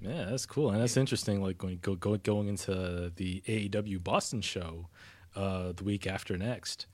[0.00, 1.42] Yeah, that's cool, and that's interesting.
[1.42, 4.88] Like going go, go going into the AEW Boston show
[5.34, 6.86] uh, the week after next.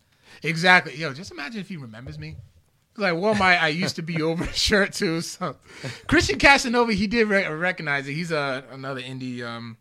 [0.43, 0.95] Exactly.
[0.95, 2.37] Yo, just imagine if he remembers me.
[2.97, 5.21] Like, well, my I used to be over shirt too.
[5.21, 5.57] So,
[6.07, 8.13] Christian Casanova, he did re- recognize it.
[8.13, 9.79] He's a another indie um,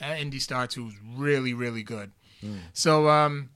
[0.00, 2.10] uh, indie star too, who's really really good.
[2.72, 3.50] So, um,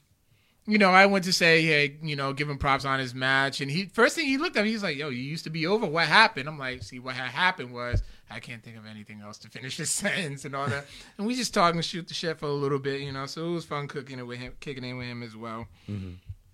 [0.66, 3.60] you know, I went to say, hey, you know, give him props on his match,
[3.60, 5.66] and he first thing he looked at me, he's like, yo, you used to be
[5.66, 5.86] over.
[5.86, 6.48] What happened?
[6.48, 9.76] I'm like, see, what had happened was I can't think of anything else to finish
[9.78, 10.86] this sentence and all that.
[11.18, 13.26] and we just talking, shoot the shit for a little bit, you know.
[13.26, 15.66] So it was fun cooking it with him, kicking in with him as well.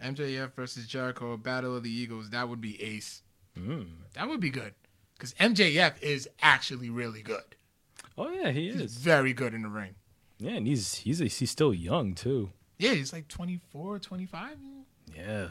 [0.03, 2.31] MJF versus Jericho, Battle of the Eagles.
[2.31, 3.23] That would be ace.
[3.59, 3.87] Mm.
[4.15, 4.75] That would be good.
[5.15, 7.43] Because MJF is actually really good.
[8.17, 8.97] Oh yeah, he He's is.
[8.97, 9.95] very good in the ring.
[10.39, 12.51] Yeah, and he's he's he's still young too.
[12.81, 14.57] Yeah, he's like 24, 25.
[15.17, 15.49] Yeah.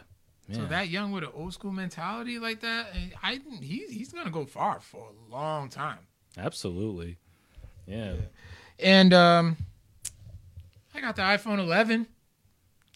[0.51, 2.87] So that young with an old school mentality like that,
[3.21, 5.99] I he, he's gonna go far for a long time.
[6.39, 7.17] Absolutely.
[7.85, 8.13] Yeah.
[8.79, 9.57] And um,
[10.95, 12.07] I got the iPhone 11.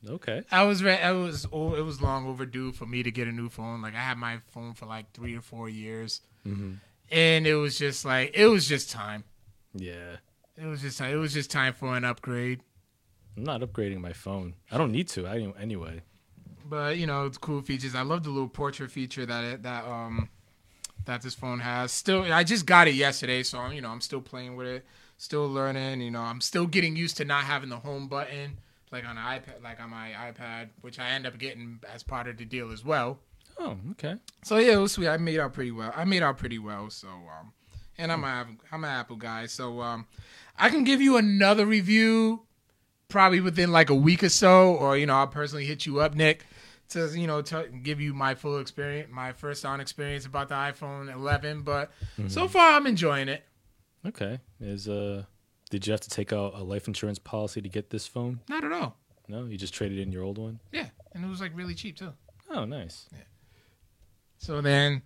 [0.09, 0.41] Okay.
[0.51, 3.31] I was re- I was oh, it was long overdue for me to get a
[3.31, 3.83] new phone.
[3.83, 6.77] Like I had my phone for like three or four years, Mhm.
[7.11, 9.23] and it was just like it was just time.
[9.75, 10.17] Yeah.
[10.57, 11.13] It was just time.
[11.13, 12.61] it was just time for an upgrade.
[13.35, 14.55] I'm not upgrading my phone.
[14.71, 15.27] I don't need to.
[15.27, 16.01] I anyway.
[16.65, 17.95] But you know, it's cool features.
[17.95, 20.29] I love the little portrait feature that it, that um
[21.05, 21.91] that this phone has.
[21.91, 24.85] Still, I just got it yesterday, so I'm you know I'm still playing with it,
[25.17, 26.01] still learning.
[26.01, 28.59] You know, I'm still getting used to not having the home button
[28.93, 32.27] like on an iPad, like on my iPad, which I end up getting as part
[32.27, 33.19] of the deal as well.
[33.59, 34.15] Oh, okay.
[34.43, 35.09] So yeah, it was sweet.
[35.09, 35.91] I made out pretty well.
[35.95, 36.89] I made out pretty well.
[36.91, 37.51] So um,
[37.97, 40.05] and I'm a I'm an Apple guy, so um,
[40.57, 42.43] I can give you another review
[43.13, 46.15] probably within like a week or so, or you know, I'll personally hit you up,
[46.15, 46.45] Nick,
[46.89, 50.55] to you know to give you my full experience, my first on experience about the
[50.55, 51.61] iPhone 11.
[51.61, 51.91] But
[52.27, 53.45] so far, I'm enjoying it.
[54.05, 54.39] Okay.
[54.59, 55.23] Is uh
[55.69, 58.41] did you have to take out a life insurance policy to get this phone?
[58.49, 58.97] Not at all.
[59.29, 60.59] No, you just traded in your old one?
[60.71, 62.13] Yeah, and it was like really cheap too.
[62.49, 63.07] Oh, nice.
[64.39, 65.03] So then,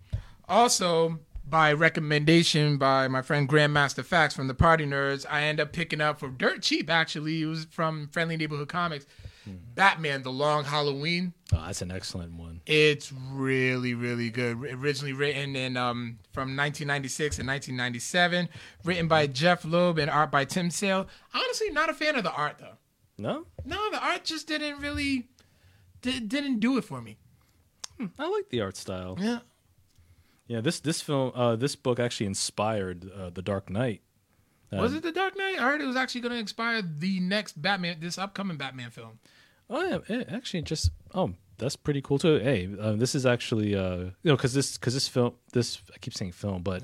[0.47, 5.71] also by recommendation by my friend Grandmaster Facts from the Party Nerds, I end up
[5.71, 6.89] picking up for dirt cheap.
[6.89, 9.05] Actually, it was from Friendly Neighborhood Comics.
[9.45, 9.55] Hmm.
[9.75, 11.33] Batman: The Long Halloween.
[11.53, 12.61] Oh, that's an excellent one.
[12.65, 14.57] It's really, really good.
[14.57, 18.49] Originally written in um, from 1996 and 1997,
[18.83, 19.33] written by mm-hmm.
[19.33, 21.07] Jeph Loeb and art by Tim Sale.
[21.33, 22.77] Honestly, not a fan of the art though.
[23.17, 23.45] No?
[23.65, 25.29] No, the art just didn't really
[26.01, 27.17] di- didn't do it for me.
[27.97, 29.17] Hmm, I like the art style.
[29.19, 29.39] Yeah.
[30.47, 34.01] Yeah, this this film uh this book actually inspired uh, The Dark Knight.
[34.71, 35.59] Uh, Was it The Dark Knight?
[35.59, 39.19] I heard it was actually going to inspire the next Batman, this upcoming Batman film.
[39.69, 42.37] Oh yeah, it actually just oh that's pretty cool too.
[42.37, 45.97] Hey, uh, this is actually uh you know because this because this film this I
[45.97, 46.83] keep saying film but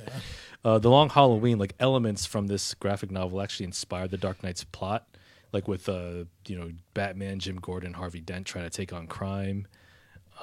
[0.65, 4.63] uh the Long Halloween like elements from this graphic novel actually inspired the Dark Knight's
[4.65, 5.07] plot
[5.53, 9.67] like with uh you know Batman Jim Gordon Harvey Dent trying to take on crime.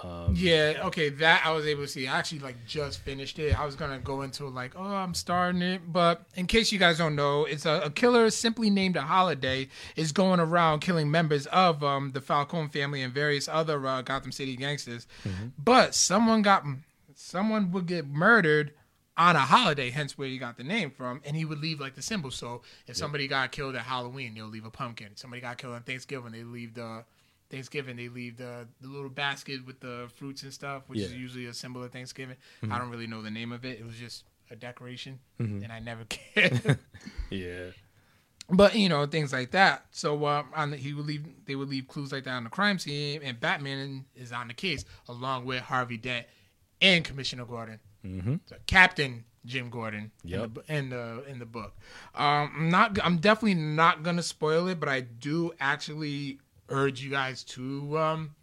[0.03, 2.09] Um, Yeah, okay, that I was able to see.
[2.09, 3.59] I actually like just finished it.
[3.59, 6.99] I was gonna go into like, oh, I'm starting it, but in case you guys
[6.99, 11.47] don't know, it's a, a killer simply named a Holiday is going around killing members
[11.47, 15.07] of um the Falcone family and various other uh, Gotham City gangsters.
[15.59, 16.65] But someone got
[17.15, 18.73] someone would get murdered
[19.17, 21.95] on a holiday, hence where he got the name from, and he would leave like
[21.95, 22.31] the symbol.
[22.31, 25.09] So if somebody got killed at Halloween, they'll leave a pumpkin.
[25.17, 27.05] Somebody got killed on Thanksgiving, they leave the
[27.51, 31.47] Thanksgiving, they leave the, the little basket with the fruits and stuff, which is usually
[31.47, 32.37] a symbol of Thanksgiving.
[32.71, 33.79] I don't really know the name of it.
[33.81, 36.79] It was just a decoration, and I never cared.
[37.31, 37.67] yeah.
[38.49, 39.85] but you know things like that.
[39.91, 42.51] So uh, on the, he would leave, they would leave clues like that on the
[42.51, 46.27] crime scene, and Batman is on the case along with Harvey Dent
[46.81, 48.37] and Commissioner Gordon, Mm-hmm.
[48.47, 50.11] so Captain Jim Gordon.
[50.25, 50.41] Yep.
[50.41, 51.77] In the, in the in the book,
[52.15, 52.99] um, I'm not.
[53.05, 58.35] I'm definitely not gonna spoil it, but I do actually urge you guys to um,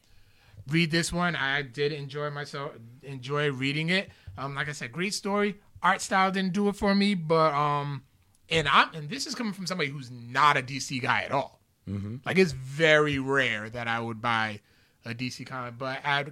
[0.70, 1.36] read this one.
[1.36, 4.10] I did enjoy myself, enjoy reading it.
[4.38, 5.56] Um, like I said, great story.
[5.82, 8.04] Art style didn't do it for me, but um,
[8.50, 11.62] and I'm and this is coming from somebody who's not a DC guy at all.
[11.90, 12.18] Mm-hmm.
[12.26, 14.60] Like it's very rare that I would buy
[15.06, 16.30] a DC comic, but at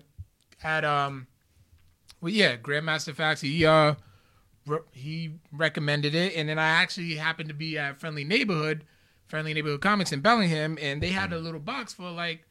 [0.64, 1.28] at um,
[2.22, 3.96] well yeah, Grandmaster Facts he uh
[4.66, 8.84] re- he recommended it, and then I actually happened to be at Friendly Neighborhood,
[9.28, 12.46] Friendly Neighborhood Comics in Bellingham, and they had a little box for like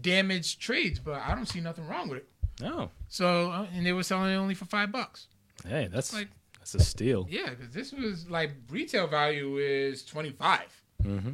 [0.00, 2.28] damaged trades, but I don't see nothing wrong with it.
[2.60, 2.90] No.
[3.08, 5.26] So uh, and they were selling it only for five bucks.
[5.66, 7.26] hey, that's Like that's a steal.
[7.30, 10.82] yeah, because this was like retail value is twenty five.
[11.02, 11.32] Mm-hmm.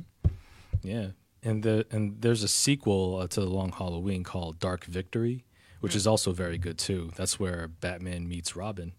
[0.83, 1.09] Yeah,
[1.43, 5.45] and the and there's a sequel uh, to the Long Halloween called Dark Victory,
[5.81, 7.11] which is also very good too.
[7.17, 8.93] That's where Batman meets Robin.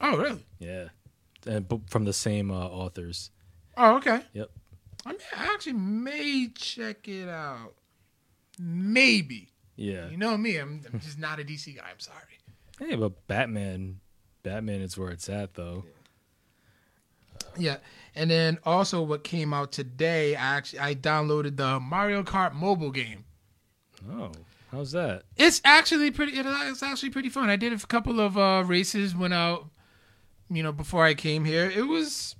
[0.00, 0.44] Oh really?
[0.58, 0.88] Yeah,
[1.46, 3.30] and b- from the same uh, authors.
[3.78, 4.20] Oh okay.
[4.34, 4.50] Yep.
[5.06, 7.74] I mean, I actually may check it out.
[8.58, 9.50] Maybe.
[9.76, 10.08] Yeah.
[10.08, 11.84] You know me, I'm, I'm just not a DC guy.
[11.90, 12.18] I'm sorry.
[12.78, 14.00] Hey, but Batman,
[14.42, 15.84] Batman is where it's at though.
[17.58, 17.78] Yeah,
[18.14, 22.90] and then also what came out today, I actually I downloaded the Mario Kart mobile
[22.90, 23.24] game.
[24.10, 24.32] Oh,
[24.70, 25.22] how's that?
[25.36, 26.32] It's actually pretty.
[26.36, 27.48] It's actually pretty fun.
[27.48, 29.68] I did a couple of uh, races when out,
[30.50, 31.70] you know, before I came here.
[31.70, 32.35] It was,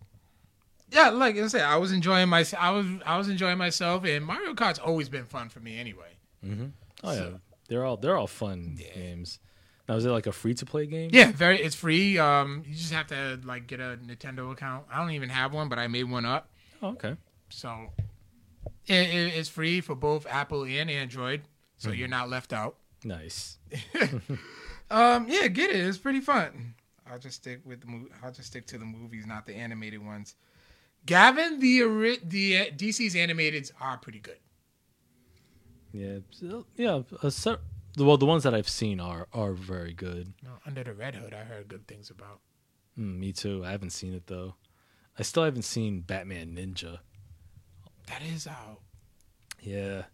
[0.97, 2.45] yeah, like I said, I was enjoying my.
[2.59, 6.17] I was I was enjoying myself, and Mario Kart's always been fun for me anyway.
[6.45, 6.67] Mm-hmm.
[7.05, 7.29] Oh yeah,
[7.69, 8.95] they're all they're all fun Yeah.
[8.95, 9.39] games.
[9.89, 11.11] Now is it like a free to play game?
[11.13, 11.61] Yeah, very.
[11.63, 12.19] It's free.
[12.19, 14.87] Um, you just have to like get a Nintendo account.
[14.93, 16.51] I don't even have one, but I made one up.
[16.83, 17.15] Oh, okay.
[17.51, 17.93] So
[18.87, 21.43] it, it, it's free for both Apple and Android,
[21.77, 22.77] so you're not left out.
[23.05, 23.59] Nice.
[24.89, 25.77] Um, yeah, get it.
[25.85, 26.75] It's pretty fun.
[27.11, 28.09] I'll just stick with the movie.
[28.23, 30.37] I'll just stick to the movies, not the animated ones.
[31.07, 34.39] Gavin, the the uh, DC's animateds are pretty good.
[35.93, 36.19] Yeah.
[36.77, 37.03] yeah.
[37.99, 40.35] Well, the ones that I've seen are are very good.
[40.67, 42.41] Under the Red Hood, I heard good things about.
[42.99, 43.65] Mm, me too.
[43.65, 44.57] I haven't seen it though.
[45.19, 46.99] I still haven't seen Batman Ninja.
[48.09, 48.81] That is out.
[49.61, 50.05] Yeah.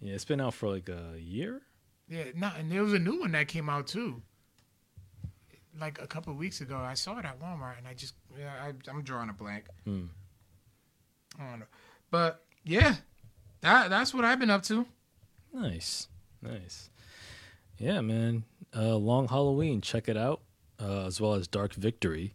[0.00, 1.62] Yeah, it's been out for like a year.
[2.08, 4.22] Yeah, no, and there was a new one that came out too.
[5.80, 8.52] Like a couple of weeks ago, I saw it at Walmart, and I just yeah,
[8.62, 9.64] I, I'm drawing a blank.
[9.84, 10.06] Hmm.
[11.40, 11.66] I don't know,
[12.10, 12.96] but yeah,
[13.62, 14.84] that that's what I've been up to.
[15.54, 16.08] Nice,
[16.42, 16.90] nice.
[17.78, 18.44] Yeah, man.
[18.76, 20.42] Uh, Long Halloween, check it out,
[20.80, 22.34] uh, as well as Dark Victory,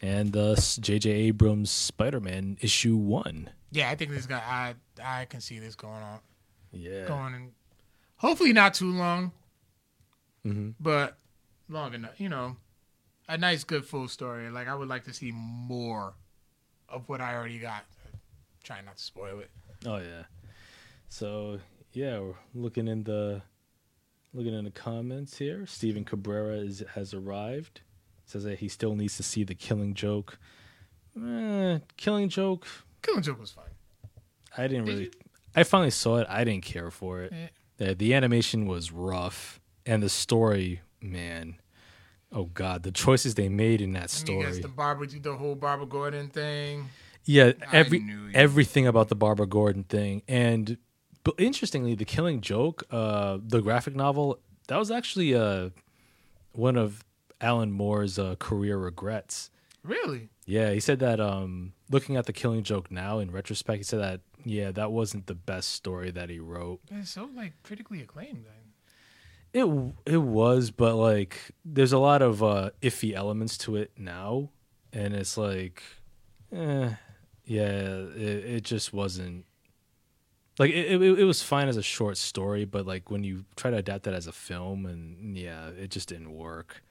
[0.00, 1.10] and uh, J.J.
[1.10, 3.50] Abrams' Spider-Man issue one.
[3.70, 4.42] Yeah, I think this guy.
[4.98, 6.20] I I can see this going on,
[6.72, 7.06] Yeah.
[7.06, 7.52] going, and
[8.16, 9.32] hopefully not too long,
[10.42, 11.18] hmm but
[11.68, 12.18] long enough.
[12.18, 12.56] You know,
[13.28, 14.50] a nice, good, full story.
[14.50, 16.14] Like I would like to see more
[16.88, 17.84] of what I already got.
[18.64, 19.50] Trying not to spoil it.
[19.86, 20.24] Oh yeah.
[21.08, 21.60] So
[21.92, 23.42] yeah, we're looking in the
[24.34, 25.66] looking in the comments here.
[25.66, 27.82] Steven Cabrera is has arrived.
[28.26, 30.38] Says that he still needs to see the Killing Joke.
[31.16, 32.66] Eh, Killing Joke.
[33.00, 33.64] Killing Joke was fine.
[34.56, 35.04] I didn't Did really.
[35.04, 35.10] you?
[35.56, 36.26] I finally saw it.
[36.28, 37.32] I didn't care for it.
[37.32, 37.48] Eh.
[37.78, 41.56] The, the animation was rough, and the story, man.
[42.32, 44.46] Oh God, the choices they made in that story.
[44.46, 46.90] I the Barbara, the whole Barbara Gordon thing.
[47.24, 48.04] Yeah, every
[48.34, 50.78] everything about the Barbara Gordon thing, and
[51.24, 55.70] but interestingly, the Killing Joke, uh, the graphic novel, that was actually uh,
[56.52, 57.04] one of
[57.40, 59.50] Alan Moore's uh, career regrets.
[59.82, 60.28] Really?
[60.46, 64.00] Yeah, he said that um, looking at the Killing Joke now in retrospect, he said
[64.00, 66.80] that yeah, that wasn't the best story that he wrote.
[66.90, 68.44] It's so like critically acclaimed.
[68.44, 68.57] Then.
[69.52, 69.64] It
[70.06, 74.50] it was, but like there's a lot of uh, iffy elements to it now,
[74.92, 75.82] and it's like,
[76.52, 76.90] eh,
[77.44, 79.46] yeah, it, it just wasn't.
[80.58, 83.70] Like it, it, it was fine as a short story, but like when you try
[83.70, 86.82] to adapt that as a film, and yeah, it just didn't work.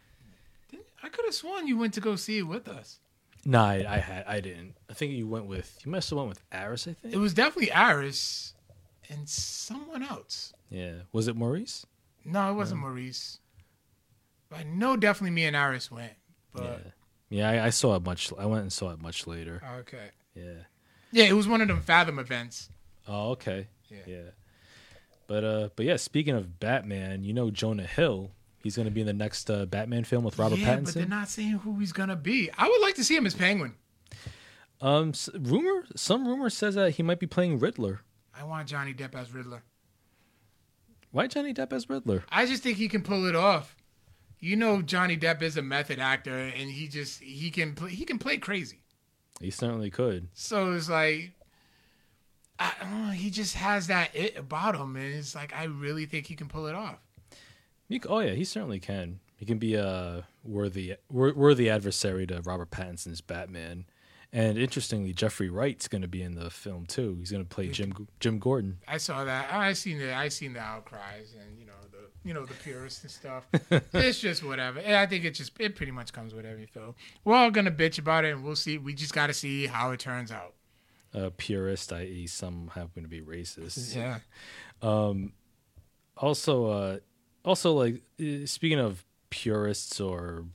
[1.04, 3.00] I could have sworn you went to go see it with us.
[3.46, 4.76] No, I, I had I didn't.
[4.90, 6.88] I think you went with you must have went with Aris.
[6.88, 8.54] I think It was definitely Aris
[9.10, 10.54] and someone else.
[10.70, 11.86] Yeah, was it Maurice?
[12.28, 13.40] No, it wasn't Maurice.
[14.52, 16.14] I know definitely me and Iris went.
[16.54, 16.94] But
[17.30, 17.64] yeah, yeah.
[17.64, 18.32] I, I saw it much.
[18.38, 19.62] I went and saw it much later.
[19.80, 20.10] okay.
[20.36, 20.64] Yeah.
[21.12, 22.70] Yeah, it was one of them Fathom events.
[23.08, 23.68] Oh, okay.
[23.90, 23.98] Yeah.
[24.06, 24.30] Yeah.
[25.28, 25.96] But uh, but yeah.
[25.96, 28.32] Speaking of Batman, you know Jonah Hill.
[28.62, 30.86] He's going to be in the next uh, Batman film with Robert yeah, Pattinson.
[30.86, 32.50] but they're not saying who he's gonna be.
[32.58, 33.76] I would like to see him as Penguin.
[34.82, 35.86] Um, rumor.
[35.96, 38.02] Some rumor says that he might be playing Riddler.
[38.38, 39.64] I want Johnny Depp as Riddler.
[41.12, 42.24] Why Johnny Depp as Riddler?
[42.30, 43.76] I just think he can pull it off.
[44.40, 48.06] You know, Johnny Depp is a method actor, and he just he can play, he
[48.06, 48.82] can play crazy.
[49.42, 50.28] He certainly could.
[50.34, 51.32] So it's like,
[52.60, 52.72] I
[53.08, 56.36] know, he just has that it about him, and it's like I really think he
[56.36, 57.00] can pull it off.
[58.08, 59.20] Oh yeah, he certainly can.
[59.38, 63.86] He can be a worthy wor- worthy adversary to Robert Pattinson's Batman.
[64.34, 67.16] And interestingly, Jeffrey Wright's going to be in the film too.
[67.20, 68.80] He's going to play Jim Jim Gordon.
[68.88, 69.52] I saw that.
[69.52, 73.04] I seen the I seen the outcries and you know the you know the purists
[73.04, 73.46] and stuff.
[73.94, 74.80] it's just whatever.
[74.80, 76.96] And I think it just it pretty much comes with every film.
[77.24, 78.78] We're all gonna bitch about it, and we'll see.
[78.78, 80.54] We just got to see how it turns out.
[81.14, 83.96] A purist, i.e., some happen to be racist.
[83.96, 84.20] Yeah.
[84.82, 85.32] Um,
[86.18, 86.98] also uh
[87.46, 90.46] also like uh, speaking of purists or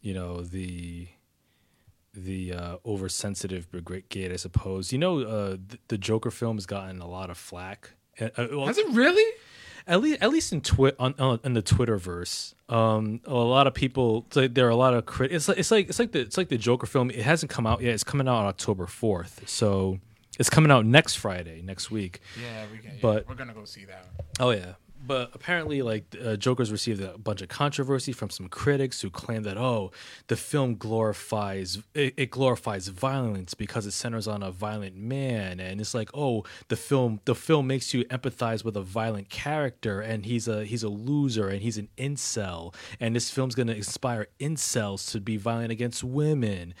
[0.00, 1.08] you know the
[2.16, 7.00] the uh oversensitive brigade i suppose you know uh the, the joker film has gotten
[7.00, 9.32] a lot of flack uh, uh, well, Has it really?
[9.86, 13.74] at least at least in twi- on, on in the twitterverse um a lot of
[13.74, 16.20] people like, there are a lot of crit it's like it's like it's like the
[16.20, 18.86] it's like the joker film it hasn't come out yet it's coming out on october
[18.86, 19.98] 4th so
[20.38, 22.98] it's coming out next friday next week Yeah, we can.
[23.00, 24.06] But- we're gonna go see that.
[24.40, 24.74] Oh yeah,
[25.06, 29.42] but apparently, like uh, Joker's received a bunch of controversy from some critics who claim
[29.44, 29.92] that oh,
[30.26, 35.80] the film glorifies it, it glorifies violence because it centers on a violent man, and
[35.80, 40.26] it's like oh, the film the film makes you empathize with a violent character, and
[40.26, 45.10] he's a he's a loser, and he's an incel, and this film's gonna inspire incels
[45.12, 46.74] to be violent against women.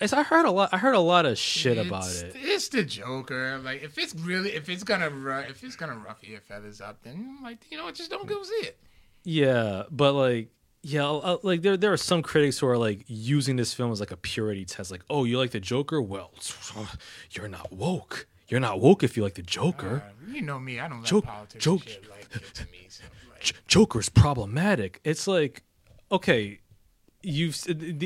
[0.00, 0.70] It's- I heard a lot.
[0.72, 2.34] I heard a lot of shit about it.
[2.36, 3.58] It's the Joker.
[3.58, 5.10] Like if it's really if it's gonna
[5.48, 8.52] if it's gonna ruffle your feathers up, then like you know just don't go see
[8.66, 8.78] it.
[9.24, 10.48] Yeah, but like,
[10.82, 11.04] yeah,
[11.42, 14.16] like there there are some critics who are like using this film as like a
[14.16, 14.90] purity test.
[14.90, 16.00] Like, oh, you like the Joker?
[16.00, 16.32] Well,
[17.32, 18.26] you're not woke.
[18.48, 20.02] You're not woke if you like the Joker.
[20.06, 22.32] Uh, you know me, I don't let Joke- politics joke- shit like
[22.72, 22.86] me.
[22.88, 25.00] So, like, Joker's problematic.
[25.04, 25.62] It's like,
[26.10, 26.60] okay,
[27.22, 27.56] you've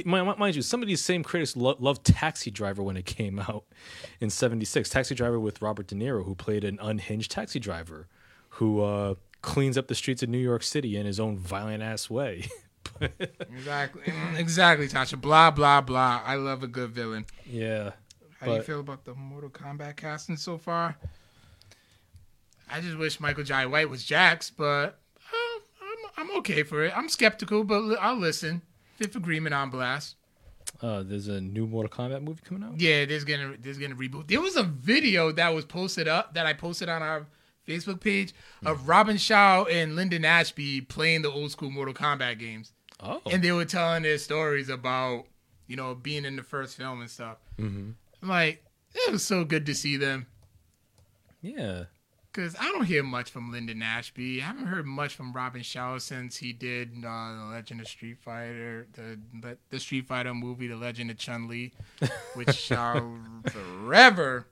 [0.06, 3.38] mind mind you, some of these same critics lo- loved Taxi Driver when it came
[3.38, 3.64] out
[4.20, 4.88] in '76.
[4.90, 8.06] Taxi Driver with Robert De Niro, who played an unhinged taxi driver
[8.50, 12.08] who uh, cleans up the streets of New York City in his own violent ass
[12.08, 12.46] way.
[13.00, 15.20] exactly, Mm, exactly, Tasha.
[15.20, 16.22] Blah blah blah.
[16.24, 17.26] I love a good villain.
[17.46, 17.92] yeah.
[18.40, 20.96] How do you feel about the Mortal Kombat casting so far?
[22.70, 24.98] I just wish Michael Jai White was Jax, but
[25.32, 25.60] uh,
[26.18, 26.92] I'm I'm okay for it.
[26.96, 28.60] I'm skeptical, but I'll listen.
[28.96, 30.16] Fifth Agreement on blast.
[30.80, 32.80] Uh, there's a new Mortal Kombat movie coming out.
[32.80, 34.28] Yeah, there's gonna there's gonna reboot.
[34.28, 37.26] There was a video that was posted up that I posted on our
[37.66, 38.34] Facebook page
[38.64, 43.42] of Robin Shou and Linden Ashby playing the old school Mortal Kombat games, Oh, and
[43.42, 45.26] they were telling their stories about
[45.66, 47.38] you know being in the first film and stuff.
[47.58, 47.90] Mm-hmm.
[48.22, 48.64] I'm like,
[48.94, 50.26] it was so good to see them
[51.44, 51.84] yeah.
[52.34, 54.42] Because I don't hear much from Linden Ashby.
[54.42, 58.18] I haven't heard much from Robin Shou since he did uh, the Legend of Street
[58.18, 61.72] Fighter, the the- the Street Fighter movie, The Legend of Chun Li,
[62.34, 63.16] which shall
[63.50, 64.46] forever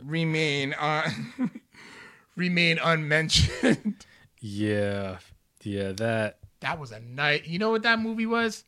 [0.00, 1.50] remain on
[2.36, 4.06] remain unmentioned.
[4.40, 5.18] Yeah,
[5.64, 5.90] yeah.
[5.92, 7.44] That that was a nice.
[7.46, 8.62] You know what that movie was?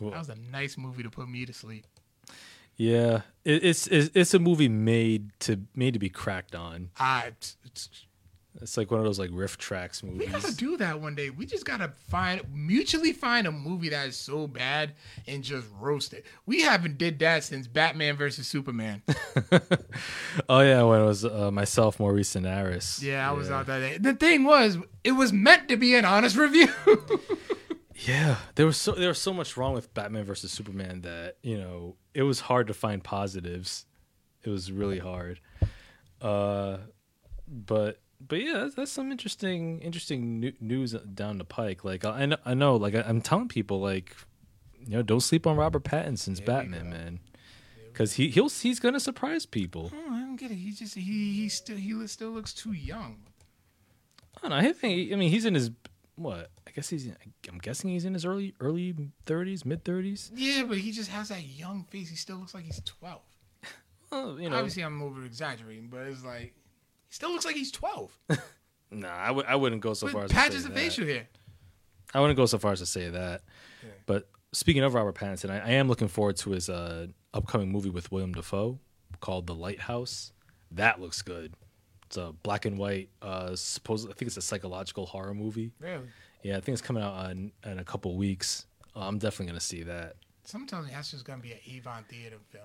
[0.00, 1.86] Well- That was a nice movie to put me to sleep.
[2.80, 3.20] Yeah.
[3.44, 6.90] It, it's, it's it's a movie made to made to be cracked on.
[6.98, 7.28] I.
[7.28, 7.88] It's, it's,
[8.60, 10.18] It's like one of those like riff tracks movies.
[10.18, 11.30] we gotta do that one day.
[11.30, 14.92] We just gotta find mutually find a movie that is so bad
[15.26, 16.26] and just roast it.
[16.46, 19.02] We haven't did that since Batman versus Superman.
[20.48, 23.02] oh yeah, when it was uh, myself, Maurice, and Aris.
[23.02, 23.98] Yeah, I was out that day.
[23.98, 26.68] The thing was, it was meant to be an honest review.
[28.06, 31.58] Yeah, there was so there was so much wrong with Batman versus Superman that you
[31.58, 33.86] know it was hard to find positives.
[34.42, 35.40] It was really hard.
[36.20, 36.78] Uh,
[37.46, 41.84] but but yeah, that's, that's some interesting interesting new, news down the pike.
[41.84, 44.14] Like I know, I know like I, I'm telling people like
[44.78, 47.20] you know don't sleep on Robert Pattinson's Batman, man,
[47.92, 49.92] because he he'll he's gonna surprise people.
[49.94, 50.56] Oh, don't get it.
[50.56, 53.18] He just he he still he still looks too young.
[54.36, 54.56] I don't know.
[54.68, 55.12] I think.
[55.12, 55.70] I mean, he's in his
[56.20, 56.50] what?
[56.66, 57.08] I guess he's.
[57.48, 58.94] I'm guessing he's in his early early
[59.26, 60.30] 30s, mid 30s.
[60.34, 62.10] Yeah, but he just has that young face.
[62.10, 63.22] He still looks like he's twelve.
[64.12, 66.52] Well, you know, Obviously, I'm over exaggerating, but it's like
[67.06, 68.10] he still looks like he's twelve.
[68.90, 71.28] nah, I w- I wouldn't go so far as patches to say facial hair.
[72.12, 73.42] I wouldn't go so far as to say that.
[73.84, 73.90] Yeah.
[74.06, 77.90] But speaking of Robert Pattinson, I, I am looking forward to his uh, upcoming movie
[77.90, 78.80] with William Dafoe
[79.20, 80.32] called The Lighthouse.
[80.72, 81.54] That looks good.
[82.10, 83.08] It's a black and white.
[83.22, 85.70] Uh, suppose I think it's a psychological horror movie.
[85.78, 86.02] Really?
[86.42, 88.66] Yeah, I think it's coming out in, in a couple weeks.
[88.96, 90.16] Uh, I'm definitely gonna see that.
[90.42, 92.64] Sometimes that's just gonna be an Avon Theater film.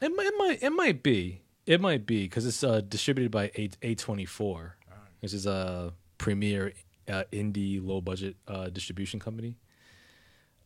[0.00, 1.40] It might, it might, it might be.
[1.66, 4.76] It might be because it's uh, distributed by A A twenty four,
[5.18, 6.72] which is a premier
[7.08, 9.56] uh, indie low budget uh, distribution company.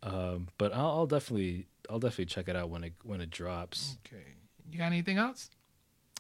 [0.03, 3.97] Um, but I'll, I'll definitely, I'll definitely check it out when it when it drops.
[4.07, 4.25] Okay.
[4.71, 5.49] You got anything else?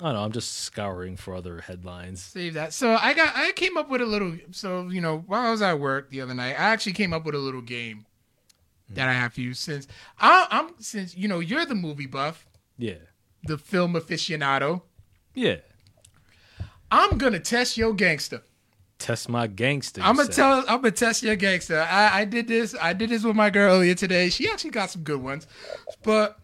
[0.01, 0.25] I don't know.
[0.25, 2.21] I'm just scouring for other headlines.
[2.21, 2.73] Save that.
[2.73, 5.63] So I got I came up with a little so you know, while I was
[5.63, 8.05] at work the other night, I actually came up with a little game
[8.89, 8.95] hmm.
[8.95, 9.87] that I have for you since
[10.19, 12.45] I, I'm since you know you're the movie buff,
[12.77, 12.95] Yeah,
[13.45, 14.83] the film aficionado.
[15.35, 15.57] yeah.
[16.91, 18.43] I'm gonna test your gangster.
[18.99, 20.01] Test my gangster.
[20.03, 20.61] I'm gonna tell.
[20.61, 21.81] I'm gonna test your gangster.
[21.81, 22.75] I, I did this.
[22.81, 24.29] I did this with my girl earlier today.
[24.29, 25.47] She actually got some good ones,
[26.03, 26.39] but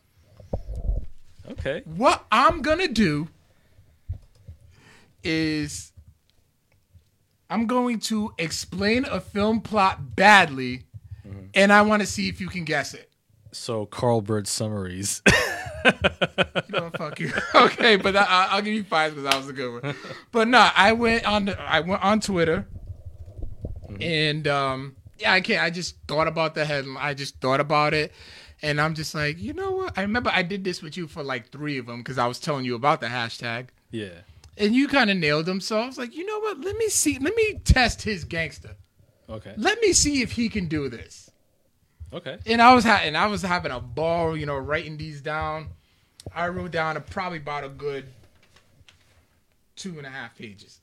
[1.50, 1.82] Okay.
[1.84, 3.28] what I'm gonna do
[5.24, 5.92] is
[7.48, 10.84] I'm going to explain a film plot badly,
[11.54, 13.10] and I want to see if you can guess it.
[13.52, 15.22] So Carl Bird summaries.
[15.82, 15.92] You
[16.78, 17.32] know, fuck you.
[17.54, 19.94] okay, but I, I- I'll give you five because that was a good one.
[20.30, 21.46] But no, I went on.
[21.46, 22.68] The, I went on Twitter,
[24.00, 25.62] and um, yeah, I can't.
[25.62, 26.98] I just thought about the headline.
[27.02, 28.12] I just thought about it,
[28.62, 29.96] and I'm just like, you know what?
[29.98, 32.38] I remember I did this with you for like three of them because I was
[32.38, 34.10] telling you about the hashtag, yeah.
[34.56, 35.60] And you kind of nailed them.
[35.60, 36.60] So I was like, you know what?
[36.60, 37.18] Let me see.
[37.18, 38.76] Let me test his gangster.
[39.28, 39.54] Okay.
[39.56, 41.30] Let me see if he can do this.
[42.12, 42.38] Okay.
[42.46, 45.68] and I was ha- and I was having a ball, you know, writing these down.
[46.34, 48.06] I wrote down a, probably about a good
[49.76, 50.80] two and a half pages.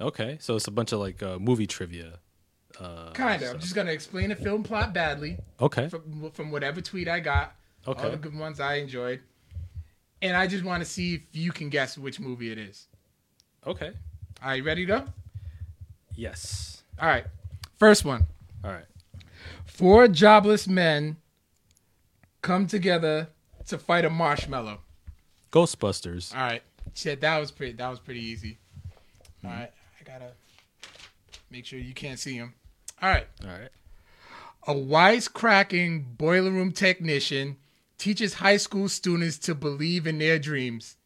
[0.00, 0.38] Okay.
[0.40, 2.18] So it's a bunch of like uh, movie trivia.
[2.80, 3.54] Uh, Kind of.
[3.54, 5.88] I'm just gonna explain the film plot badly Okay.
[5.88, 7.54] from, from whatever tweet I got.
[7.86, 8.04] Okay.
[8.04, 9.20] All the good ones I enjoyed,
[10.22, 12.86] and I just want to see if you can guess which movie it is.
[13.66, 13.92] Okay.
[14.42, 15.04] Are you ready to go?
[16.14, 16.82] Yes.
[17.00, 17.24] All right.
[17.78, 18.26] First one.
[18.64, 18.84] All right.
[19.64, 21.16] Four jobless men
[22.42, 23.28] come together
[23.66, 24.80] to fight a marshmallow.
[25.52, 26.34] Ghostbusters.
[26.34, 26.62] All right.
[26.94, 27.72] Shit, that was pretty.
[27.72, 28.58] That was pretty easy.
[29.44, 30.32] All right, I gotta
[31.50, 32.54] make sure you can't see him.
[33.02, 33.26] All right.
[33.44, 33.68] All right.
[34.66, 37.56] A wisecracking boiler room technician
[37.98, 40.96] teaches high school students to believe in their dreams.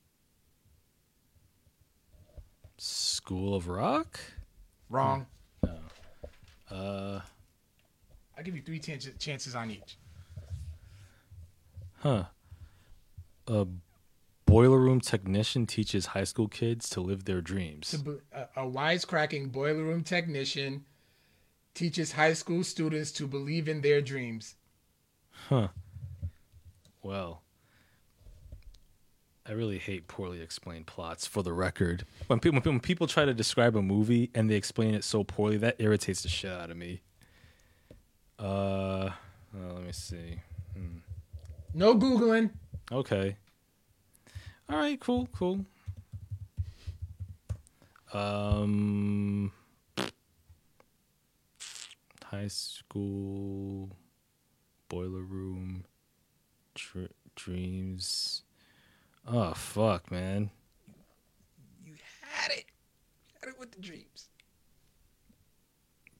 [2.78, 4.18] School of Rock.
[4.88, 5.26] Wrong.
[5.62, 5.78] No.
[6.70, 7.20] Uh.
[8.36, 9.98] I'll give you three chan- chances on each.
[11.98, 12.24] Huh.
[13.46, 13.66] A
[14.46, 17.94] boiler room technician teaches high school kids to live their dreams.
[18.32, 20.86] A, a wisecracking boiler room technician
[21.74, 24.56] teaches high school students to believe in their dreams.
[25.48, 25.68] Huh.
[27.02, 27.42] Well,
[29.46, 31.26] I really hate poorly explained plots.
[31.26, 34.94] For the record, when people when people try to describe a movie and they explain
[34.94, 37.00] it so poorly, that irritates the shit out of me.
[38.38, 39.10] Uh,
[39.52, 40.40] well, let me see.
[41.74, 42.50] No googling.
[42.90, 43.36] Okay.
[44.68, 44.98] All right.
[45.00, 45.28] Cool.
[45.32, 45.64] Cool.
[48.12, 49.52] Um.
[52.24, 53.96] High school
[54.88, 55.84] boiler room
[56.92, 58.42] dr- dreams.
[59.26, 60.50] Oh fuck, man.
[61.84, 62.64] You had it.
[63.40, 64.28] Had it with the dreams.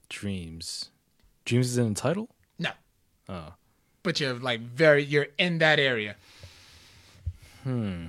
[0.09, 0.89] Dreams.
[1.45, 2.29] Dreams is in the title.
[2.59, 2.71] No.
[3.29, 3.53] Oh.
[4.03, 6.15] but you're like very you're in that area.
[7.63, 8.07] Hmm.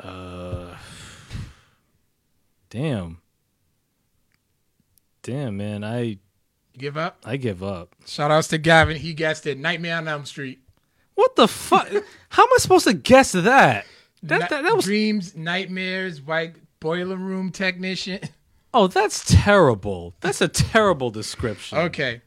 [0.00, 0.74] Uh.
[2.70, 3.18] Damn.
[5.22, 5.84] Damn, man.
[5.84, 6.18] I You
[6.76, 7.18] give up?
[7.24, 7.94] I give up.
[8.06, 8.96] Shout outs to Gavin.
[8.96, 9.58] He guessed it.
[9.58, 10.58] Nightmare on Elm Street.
[11.14, 11.88] What the fuck?
[12.28, 13.86] How am I supposed to guess that?
[14.22, 18.20] That, Ni- that, that was dreams, nightmares, white boiler room technician.
[18.74, 20.14] oh, that's terrible.
[20.20, 21.78] That's a terrible description.
[21.78, 22.22] Okay.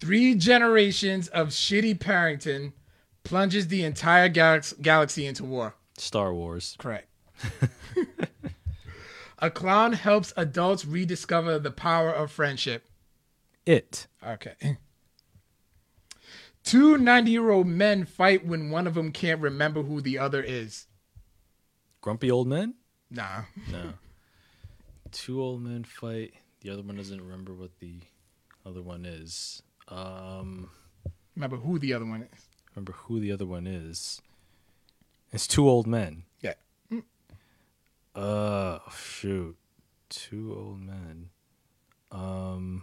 [0.00, 2.72] Three generations of shitty Parrington
[3.24, 5.74] plunges the entire galax- galaxy into war.
[5.96, 6.76] Star Wars.
[6.78, 7.08] Correct.
[9.40, 12.84] A clown helps adults rediscover the power of friendship.
[13.66, 14.08] It.
[14.26, 14.78] Okay.
[16.64, 20.42] Two 90 year old men fight when one of them can't remember who the other
[20.42, 20.86] is.
[22.00, 22.74] Grumpy old men?
[23.10, 23.42] Nah.
[23.72, 23.94] No.
[25.10, 26.34] Two old men fight.
[26.60, 28.00] The other one doesn't remember what the
[28.66, 29.62] other one is.
[29.88, 30.68] Um,
[31.34, 32.44] Remember who the other one is?
[32.74, 34.20] remember who the other one is?
[35.32, 36.24] It's two old men.
[36.42, 36.54] Yeah.
[38.14, 39.56] Uh, shoot,
[40.08, 41.30] two old men.
[42.10, 42.82] Um.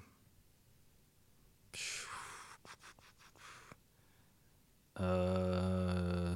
[4.97, 6.35] Uh.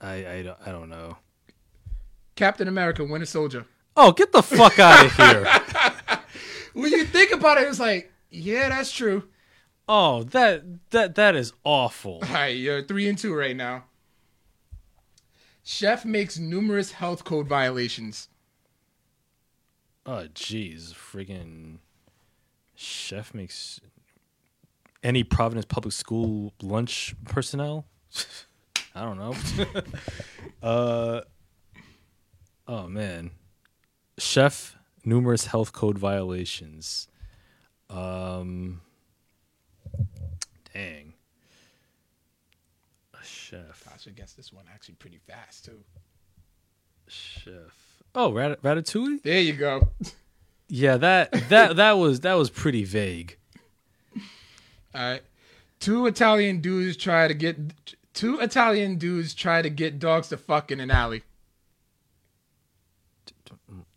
[0.00, 1.16] I I don't, I don't know.
[2.36, 3.66] Captain America, Winter Soldier.
[3.96, 6.20] Oh, get the fuck out of here!
[6.72, 9.24] When you think about it, it's like, yeah, that's true.
[9.88, 12.20] Oh, that that that is awful.
[12.22, 13.84] All right, you're three and two right now.
[15.62, 18.28] Chef makes numerous health code violations.
[20.06, 21.78] Oh, jeez, friggin'
[22.74, 23.80] chef makes
[25.02, 27.86] any Providence public school lunch personnel.
[28.94, 29.34] I don't know.
[30.62, 31.20] uh,
[32.66, 33.30] oh man,
[34.18, 37.08] chef numerous health code violations.
[37.88, 38.80] Um,
[40.74, 41.14] dang,
[43.14, 45.80] a chef, I should guess this one actually pretty fast too.
[47.08, 48.02] chef.
[48.14, 49.22] Oh, Rat- Ratatouille.
[49.22, 49.88] There you go.
[50.68, 53.36] Yeah, that that that was that was pretty vague.
[54.94, 55.22] All right.
[55.78, 57.56] Two Italian dudes try to get
[58.12, 61.22] two Italian dudes try to get dogs to fuck in an alley.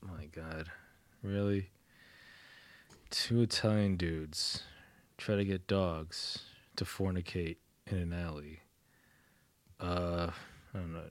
[0.01, 0.69] My God,
[1.21, 1.69] really?
[3.09, 4.63] Two Italian dudes
[5.17, 6.39] try to get dogs
[6.75, 8.59] to fornicate in an alley.
[9.79, 10.29] Uh,
[10.73, 11.01] I don't know.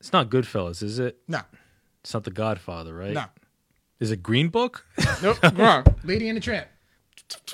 [0.00, 1.18] It's not Goodfellas, is it?
[1.26, 1.40] No,
[2.02, 3.12] It's not The Godfather, right?
[3.12, 3.24] no,
[3.98, 4.86] Is it Green Book?
[5.22, 5.84] nope, wrong.
[6.04, 6.68] Lady and the Tramp.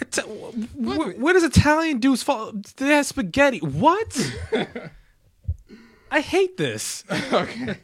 [0.00, 2.52] Ita- wh- wh- Where does Italian dudes fall?
[2.76, 3.58] They have spaghetti.
[3.58, 4.34] What?
[6.10, 7.04] I hate this.
[7.32, 7.78] okay.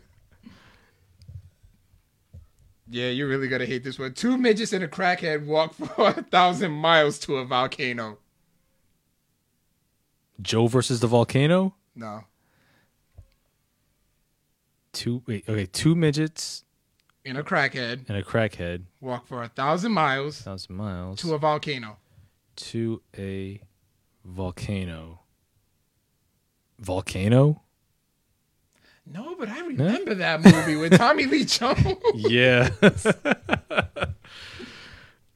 [2.89, 4.14] Yeah, you're really gonna hate this one.
[4.14, 8.19] Two midgets and a crackhead walk for a thousand miles to a volcano.
[10.41, 11.75] Joe versus the volcano.
[11.95, 12.25] No,
[14.93, 16.62] Two wait, okay, two midgets
[17.27, 21.39] and a crackhead and a crackhead, walk for a thousand miles thousand miles to a
[21.39, 21.97] volcano.
[22.57, 23.61] to a
[24.24, 25.20] volcano.
[26.79, 27.62] Volcano?
[29.07, 31.97] No, but I remember that movie with Tommy Lee Jones.
[32.14, 32.70] Yeah.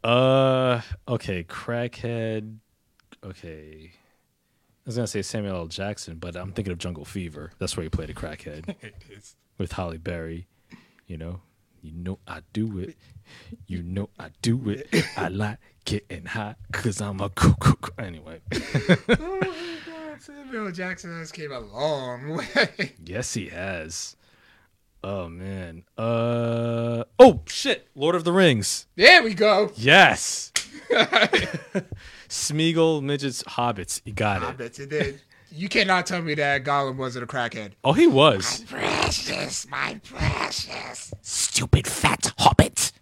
[0.04, 2.56] uh okay, crackhead.
[3.24, 3.92] Okay.
[3.92, 3.96] I
[4.86, 5.66] was gonna say Samuel L.
[5.66, 7.52] Jackson, but I'm thinking of Jungle Fever.
[7.58, 8.74] That's where he played a crackhead
[9.58, 10.46] with Halle Berry.
[11.06, 11.40] You know,
[11.82, 12.96] you know I do it.
[13.66, 14.88] You know I do it.
[15.16, 17.94] I like getting hot because I'm a cook.
[17.98, 22.94] Anyway, oh my Samuel Jackson has came a long way.
[23.04, 24.16] yes, he has.
[25.02, 25.84] Oh man.
[25.96, 27.88] Uh oh shit.
[27.94, 28.86] Lord of the Rings.
[28.96, 29.72] There we go.
[29.76, 30.52] Yes.
[32.28, 34.00] Smeagol, midgets, hobbits.
[34.04, 34.58] You got I it.
[34.58, 35.20] bet you did.
[35.52, 37.72] You cannot tell me that Gollum wasn't a crackhead.
[37.84, 38.60] Oh, he was.
[38.68, 41.12] Precious, my precious.
[41.22, 42.92] Stupid fat hobbit.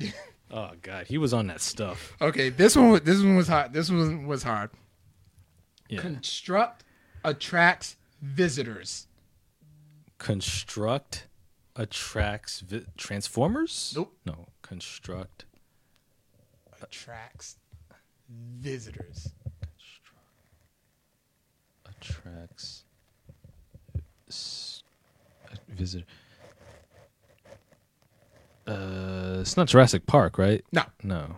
[0.50, 2.16] oh god, he was on that stuff.
[2.20, 2.90] Okay, this one.
[2.90, 3.72] was- This one was hard.
[3.72, 4.70] This one was hard.
[5.88, 6.00] Yeah.
[6.00, 6.82] Construct
[7.24, 9.06] attracts visitors.
[10.18, 11.28] Construct
[11.76, 13.92] attracts vi- transformers.
[13.96, 14.16] Nope.
[14.26, 14.48] No.
[14.62, 15.44] Construct
[16.82, 17.56] Attracts
[18.60, 19.30] visitors.
[22.08, 22.84] Attracts
[25.68, 26.04] visitor.
[28.66, 30.64] Uh, it's not Jurassic Park, right?
[30.72, 30.84] No.
[31.02, 31.36] No.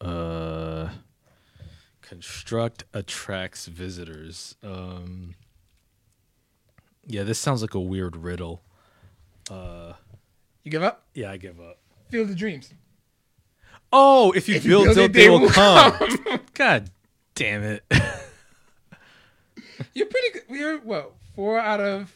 [0.00, 0.90] Uh,
[2.02, 4.56] construct attracts visitors.
[4.62, 5.34] Um,
[7.06, 8.62] yeah, this sounds like a weird riddle.
[9.50, 9.94] Uh,
[10.64, 11.06] You give up?
[11.14, 11.78] yeah, I give up.
[12.10, 12.72] Field of Dreams.
[13.92, 15.92] Oh, if you If you build, build it, they they will will come.
[16.54, 16.90] God
[17.34, 17.84] damn it!
[19.94, 20.42] You're pretty good.
[20.56, 21.12] You're what?
[21.34, 22.12] Four out of.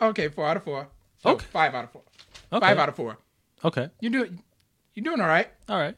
[0.00, 0.88] Okay, four out of four.
[1.22, 1.44] So Okay.
[1.52, 2.02] Five out of four.
[2.52, 2.60] Okay.
[2.66, 3.18] Five out of four.
[3.64, 3.90] Okay.
[4.00, 4.38] You do.
[4.94, 5.48] You're doing all right.
[5.68, 5.96] All right.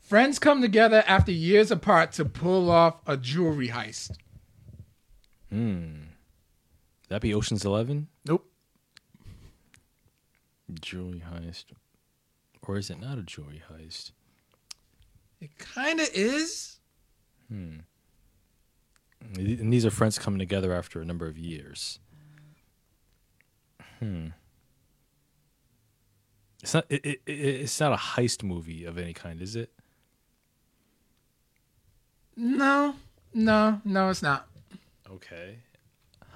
[0.00, 4.12] Friends come together after years apart to pull off a jewelry heist.
[5.50, 5.94] Hmm.
[7.08, 8.46] That be Ocean's Eleven Nope.
[10.80, 11.64] jewelry heist,
[12.62, 14.12] or is it not a jewelry heist?
[15.40, 16.77] It kind of is.
[17.50, 17.82] And
[19.72, 21.98] these are friends coming together after a number of years.
[23.98, 24.28] Hmm.
[26.62, 26.86] It's not.
[26.88, 29.72] It, it, it's not a heist movie of any kind, is it?
[32.36, 32.94] No,
[33.34, 34.48] no, no, it's not.
[35.10, 35.58] Okay.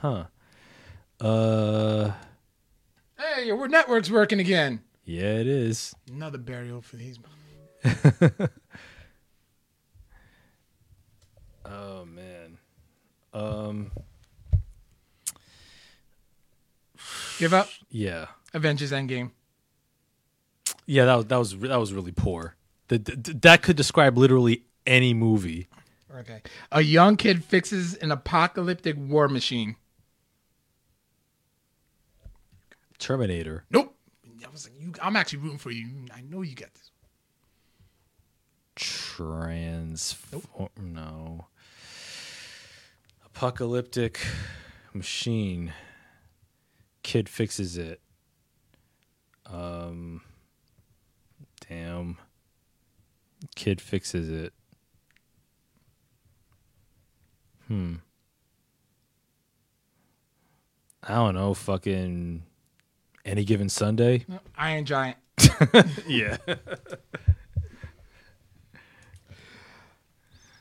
[0.00, 0.24] Huh.
[1.20, 2.12] Uh.
[3.18, 4.80] Hey, your network's working again.
[5.04, 5.94] Yeah, it is.
[6.10, 7.18] Another burial for these.
[11.72, 12.58] Oh man.
[13.32, 13.90] Um.
[17.38, 17.68] Give up.
[17.90, 18.26] Yeah.
[18.52, 19.30] Avengers Endgame.
[20.86, 21.06] Yeah.
[21.06, 22.56] That was that was that was really poor.
[22.88, 23.04] That
[23.42, 25.68] that- could describe literally any movie.
[26.14, 26.42] Okay.
[26.70, 29.76] A young kid fixes an apocalyptic war machine.
[32.98, 33.64] Terminator.
[33.70, 33.96] Nope.
[34.46, 35.86] I was like, you, I'm actually rooting for you.
[36.14, 36.90] I know you got this.
[38.76, 40.16] Trans.
[40.80, 41.46] No.
[43.34, 44.20] Apocalyptic
[44.92, 45.72] machine.
[47.02, 48.00] Kid fixes it.
[49.46, 50.20] Um.
[51.68, 52.18] Damn.
[53.54, 54.52] Kid fixes it.
[57.68, 57.94] Hmm.
[61.02, 61.54] I don't know.
[61.54, 62.42] Fucking.
[63.24, 64.26] Any given Sunday.
[64.56, 65.16] Iron Giant.
[66.06, 66.36] Yeah.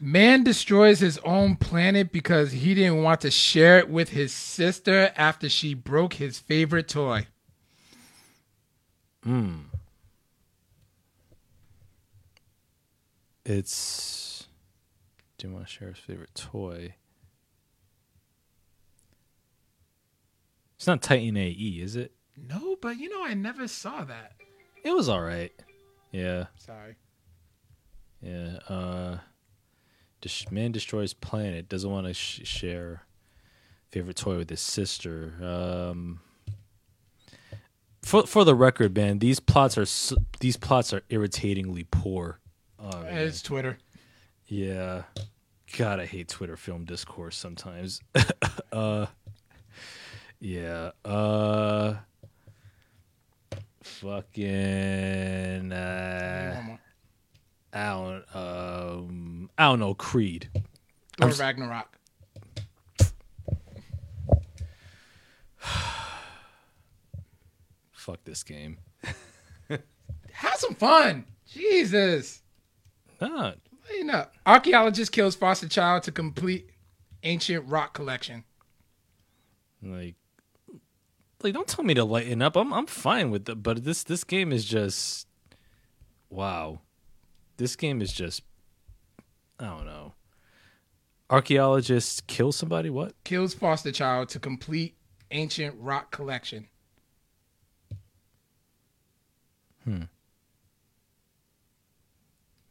[0.03, 5.13] Man destroys his own planet because he didn't want to share it with his sister
[5.15, 7.27] after she broke his favorite toy.
[9.23, 9.57] Hmm.
[13.45, 14.47] It's.
[15.37, 16.95] Do you want to share his favorite toy?
[20.77, 22.11] It's not Titan AE, is it?
[22.35, 24.33] No, but you know, I never saw that.
[24.83, 25.51] It was all right.
[26.11, 26.95] Yeah, Sorry.
[28.19, 28.57] yeah.
[28.67, 29.17] Uh,
[30.51, 31.69] man destroys planet.
[31.69, 33.03] Doesn't want to sh- share
[33.89, 35.33] favorite toy with his sister.
[35.41, 36.21] Um,
[38.01, 39.85] for for the record, man, these plots are
[40.39, 42.39] these plots are irritatingly poor.
[42.79, 43.03] Oh.
[43.07, 43.77] It's Twitter.
[44.47, 45.03] Yeah.
[45.77, 48.01] God, I hate Twitter film discourse sometimes.
[48.71, 49.05] uh
[50.39, 50.91] Yeah.
[51.05, 51.95] Uh
[53.83, 56.79] fucking uh One more.
[57.73, 60.49] I don't um I don't know, Creed.
[61.17, 61.97] Thor I'm Ragnarok.
[67.91, 68.77] Fuck this game.
[69.69, 71.25] Have some fun.
[71.47, 72.41] Jesus.
[73.19, 73.57] Not.
[73.91, 76.69] You know, archaeologist kills foster child to complete
[77.23, 78.43] ancient rock collection.
[79.81, 80.15] like
[81.43, 82.55] like don't tell me to lighten up.
[82.55, 85.27] I'm I'm fine with it, but this this game is just
[86.29, 86.81] wow.
[87.57, 88.43] This game is just
[89.59, 90.13] I don't know.
[91.29, 92.89] Archaeologists kill somebody?
[92.89, 93.13] What?
[93.23, 94.95] Kills foster child to complete
[95.29, 96.67] ancient rock collection.
[99.83, 100.03] Hmm.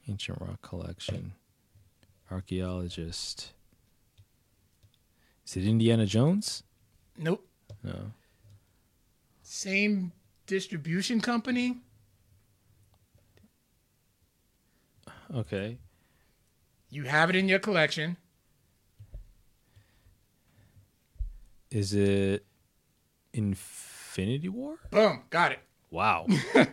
[0.09, 1.33] Ancient rock collection.
[2.31, 3.53] Archaeologist.
[5.47, 6.63] Is it Indiana Jones?
[7.17, 7.47] Nope.
[7.83, 8.13] No.
[9.43, 10.13] Same
[10.47, 11.79] distribution company.
[15.35, 15.79] Okay.
[16.89, 18.17] You have it in your collection.
[21.71, 22.45] Is it
[23.33, 24.77] Infinity War?
[24.91, 25.23] Boom.
[25.31, 25.61] Got it.
[25.91, 26.27] Wow.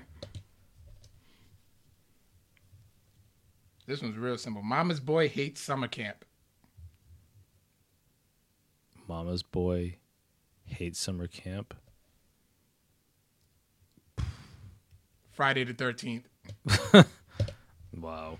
[3.86, 4.62] This one's real simple.
[4.62, 6.26] Mama's boy hates summer camp.
[9.08, 9.95] Mama's boy
[10.66, 11.74] hates summer camp.
[15.32, 16.26] Friday the 13th.
[17.99, 18.38] Wow.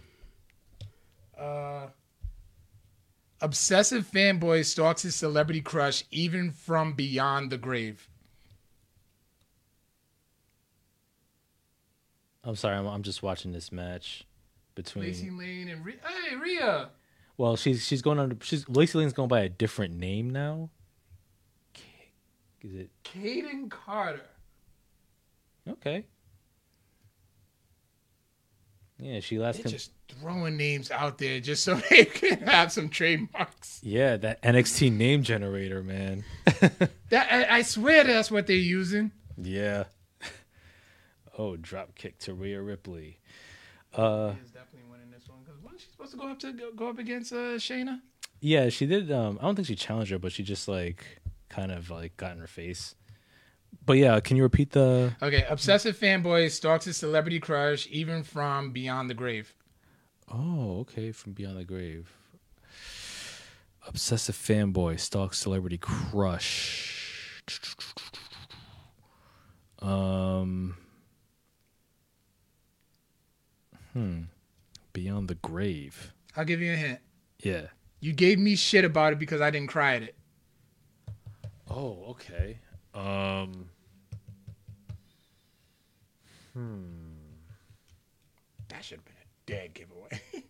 [1.38, 1.88] Uh,
[3.42, 8.10] obsessive fanboy stalks his celebrity crush even from beyond the grave.
[12.44, 12.78] I'm sorry.
[12.78, 14.26] I'm, I'm just watching this match
[14.74, 15.06] between.
[15.06, 15.98] Lacey Lane and Rhea.
[16.04, 16.90] Hey, Rhea.
[17.36, 18.38] Well, she's she's going under.
[18.42, 20.70] She's Lacey Lane's going by a different name now.
[22.62, 24.26] Is it Kayden Carter.
[25.70, 26.06] okay?
[29.00, 29.62] Yeah, she last.
[29.62, 33.80] Com- just throwing names out there just so they can have some trademarks.
[33.84, 36.24] yeah, that NXT name generator, man.
[37.10, 39.12] That I, I swear that's what they're using.
[39.38, 39.86] yeah.
[41.38, 43.20] Oh, drop kick to Rhea Ripley.
[43.94, 46.72] Uh, Is definitely winning this one because wasn't she supposed to go up to go,
[46.76, 48.02] go up against uh, Shayna?
[48.42, 49.12] yeah, she did.
[49.12, 52.32] Um, I don't think she challenged her, but she just like kind of like got
[52.34, 52.96] in her face.
[53.86, 55.16] But yeah, can you repeat the?
[55.22, 59.54] Okay, obsessive fanboy stalks his celebrity crush even from beyond the grave.
[60.32, 62.12] Oh, okay, from Beyond the Grave.
[63.88, 67.42] Obsessive fanboy stalks celebrity crush.
[69.80, 70.76] Um.
[73.94, 74.24] Hmm.
[74.92, 76.14] Beyond the Grave.
[76.36, 77.00] I'll give you a hint.
[77.40, 77.68] Yeah.
[78.00, 80.16] You gave me shit about it because I didn't cry at it.
[81.70, 82.60] Oh, okay.
[82.94, 83.70] Um.
[86.54, 86.84] Hmm.
[88.68, 89.17] That should have been
[89.48, 90.22] dead giveaway.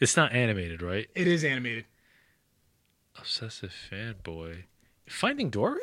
[0.00, 1.08] It's not animated, right?
[1.14, 1.84] it is animated.
[3.16, 4.64] Obsessive fanboy.
[5.08, 5.80] Finding Dory?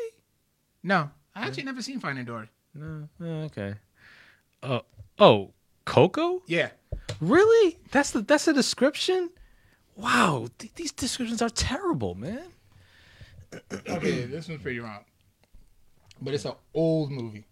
[0.83, 2.49] No, I actually never seen Finding Dory.
[2.75, 3.09] No.
[3.21, 3.75] Oh, okay.
[4.61, 4.81] Oh.
[5.17, 5.53] Oh.
[5.85, 6.43] Coco?
[6.45, 6.69] Yeah.
[7.19, 7.79] Really?
[7.91, 9.29] That's the that's the description.
[9.95, 12.43] Wow, th- these descriptions are terrible, man.
[13.89, 15.03] Okay, this one's pretty wrong.
[16.21, 17.45] But it's an old movie.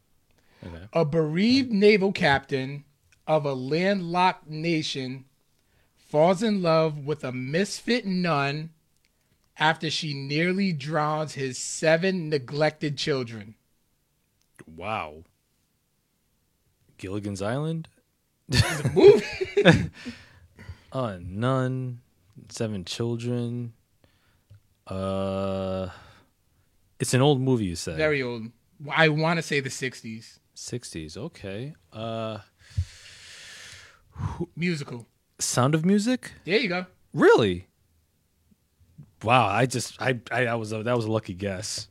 [0.66, 0.88] Okay.
[0.94, 2.84] A bereaved naval captain
[3.28, 5.26] of a landlocked nation
[5.96, 8.72] falls in love with a misfit nun
[9.58, 13.56] after she nearly drowns his seven neglected children.
[14.66, 15.24] Wow.
[16.98, 17.88] Gilligan's Island?
[18.50, 19.90] It's a movie.
[20.92, 22.00] Uh, none.
[22.50, 23.74] Seven children.
[24.88, 25.90] Uh,
[27.00, 27.66] it's an old movie.
[27.66, 28.48] You said Very old.
[28.90, 30.39] I want to say the 60s.
[30.60, 31.18] Sixties.
[31.18, 31.74] Okay.
[31.92, 32.40] Uh,
[34.56, 35.08] Musical.
[35.40, 36.34] Sound of Music.
[36.46, 36.86] There you go.
[37.14, 37.68] Really?
[39.24, 39.48] Wow.
[39.48, 41.88] I just I I, I was a, that was a lucky guess.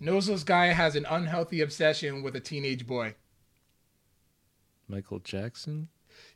[0.00, 3.16] Noseless guy has an unhealthy obsession with a teenage boy.
[4.86, 5.88] Michael Jackson.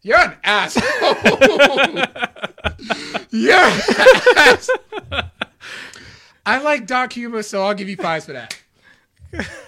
[0.03, 0.83] You're an asshole.
[3.31, 3.81] You're an
[4.37, 4.69] ass.
[6.45, 8.61] I like dark humor, so I'll give you fives for that.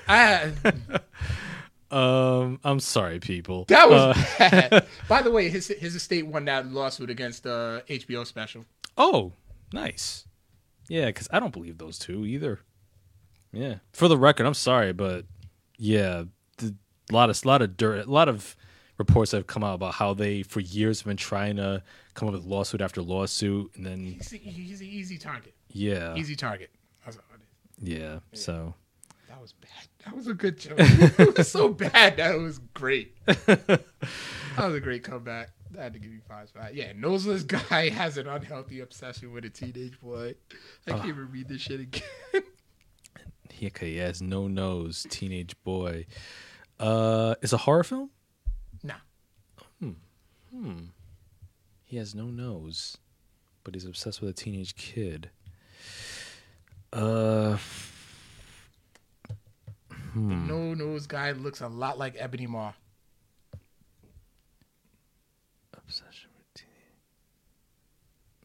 [0.08, 0.52] I,
[1.90, 3.66] Um, I'm sorry, people.
[3.68, 4.86] that was Uh, bad.
[5.08, 8.64] By the way, his his estate won that lawsuit against the HBO special.
[8.98, 9.32] Oh,
[9.72, 10.26] nice.
[10.88, 12.60] Yeah, because I don't believe those two either.
[13.52, 13.76] Yeah.
[13.92, 15.26] For the record, I'm sorry, but
[15.78, 16.24] yeah,
[16.58, 16.74] the,
[17.10, 18.56] a lot of lot of dirt, a lot of
[18.98, 21.82] reports have come out about how they for years have been trying to
[22.14, 25.54] come up with lawsuit after lawsuit, and then He's, he's an easy target.
[25.68, 26.70] yeah, Easy target.
[27.04, 27.98] That's all it is.
[28.00, 28.18] yeah.
[28.32, 28.74] So
[29.34, 29.88] That was bad.
[30.04, 30.76] That was a good joke.
[30.78, 33.16] it was so bad that it was great.
[33.26, 35.50] That was a great comeback.
[35.76, 36.76] I had to give you five for that.
[36.76, 40.36] Yeah, noseless guy has an unhealthy obsession with a teenage boy.
[40.86, 42.02] I can't even read this shit again.
[43.50, 46.06] he, okay, he has no nose, teenage boy.
[46.78, 48.10] Uh, is a horror film?
[48.84, 48.94] nah.
[49.80, 49.90] Hmm.
[50.52, 50.78] Hmm.
[51.82, 52.98] He has no nose,
[53.64, 55.30] but he's obsessed with a teenage kid.
[56.92, 57.56] Uh,
[60.14, 62.72] The no nose guy looks a lot like Ebony Maw.
[65.86, 66.44] obsession with.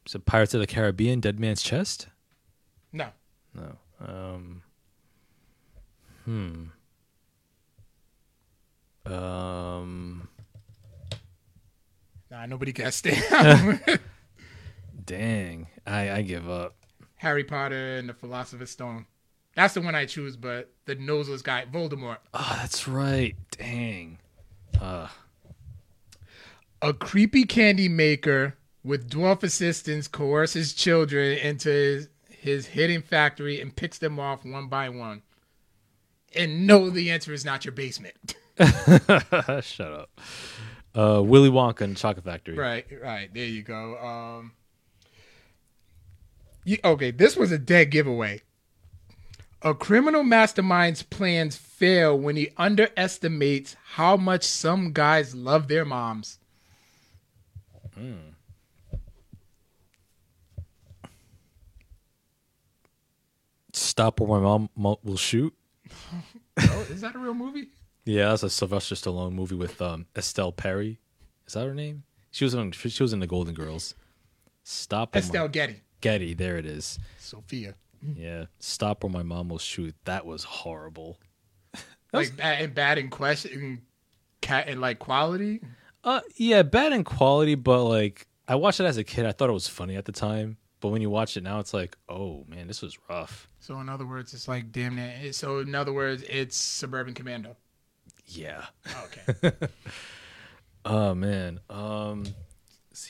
[0.06, 2.08] So Pirates of the Caribbean, Dead Man's Chest?
[2.92, 3.08] No.
[3.54, 3.76] No.
[4.00, 4.62] Um.
[6.24, 6.64] Hmm.
[9.06, 10.28] Um.
[12.30, 13.80] Nah, nobody can stand.
[15.04, 16.76] Dang, I I give up.
[17.16, 19.06] Harry Potter and the Philosopher's Stone.
[19.54, 22.18] That's the one I choose, but the noseless guy, Voldemort.
[22.32, 23.36] Oh, that's right.
[23.50, 24.18] Dang.
[24.80, 25.08] Uh.
[26.82, 33.74] A creepy candy maker with dwarf assistants coerces children into his, his hidden factory and
[33.74, 35.22] picks them off one by one.
[36.34, 38.14] And no, the answer is not your basement.
[38.58, 40.20] Shut up.
[40.94, 42.56] Uh, Willy Wonka and Chocolate Factory.
[42.56, 43.32] right, right.
[43.32, 43.98] There you go.
[43.98, 44.52] Um,
[46.64, 48.42] you, okay, this was a dead giveaway.
[49.62, 56.38] A criminal mastermind's plans fail when he underestimates how much some guys love their moms.
[63.72, 65.54] Stop or my mom mo- will shoot.
[66.62, 67.68] Oh, is that a real movie?
[68.04, 71.00] Yeah, that's a Sylvester Stallone movie with um, Estelle Perry.
[71.46, 72.02] Is that her name?
[72.30, 72.72] She was on.
[72.72, 73.94] She was in the Golden Girls.
[74.62, 75.14] Stop.
[75.16, 75.80] or my- Estelle Getty.
[76.02, 76.34] Getty.
[76.34, 76.98] There it is.
[77.18, 77.76] Sophia.
[78.02, 78.46] Yeah.
[78.58, 79.94] Stop or my mom will shoot.
[80.04, 81.18] That was horrible.
[82.12, 83.82] like bad and bad in question
[84.40, 85.60] cat and like quality
[86.02, 89.26] Uh, yeah, bad in quality, but like I watched it as a kid.
[89.26, 91.72] I thought it was funny at the time, but when you watch it now, it's
[91.74, 93.46] like, oh man, this was rough.
[93.60, 97.54] so in other words it's like damn it so in other words it's suburban commando
[98.26, 98.64] Yeah.
[99.04, 99.52] okay
[100.84, 101.60] Oh man.
[101.68, 102.24] Um,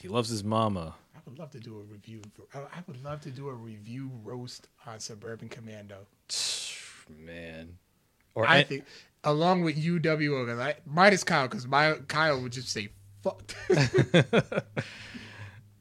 [0.00, 0.94] he loves his mama.
[1.30, 2.20] Would love to do a review
[2.54, 6.06] I would love to do a review roast on suburban commando
[7.24, 7.78] Man.
[8.34, 8.84] Or i an- think
[9.24, 12.88] along with uwo because i minus kyle because my kyle would just say
[13.22, 13.42] fuck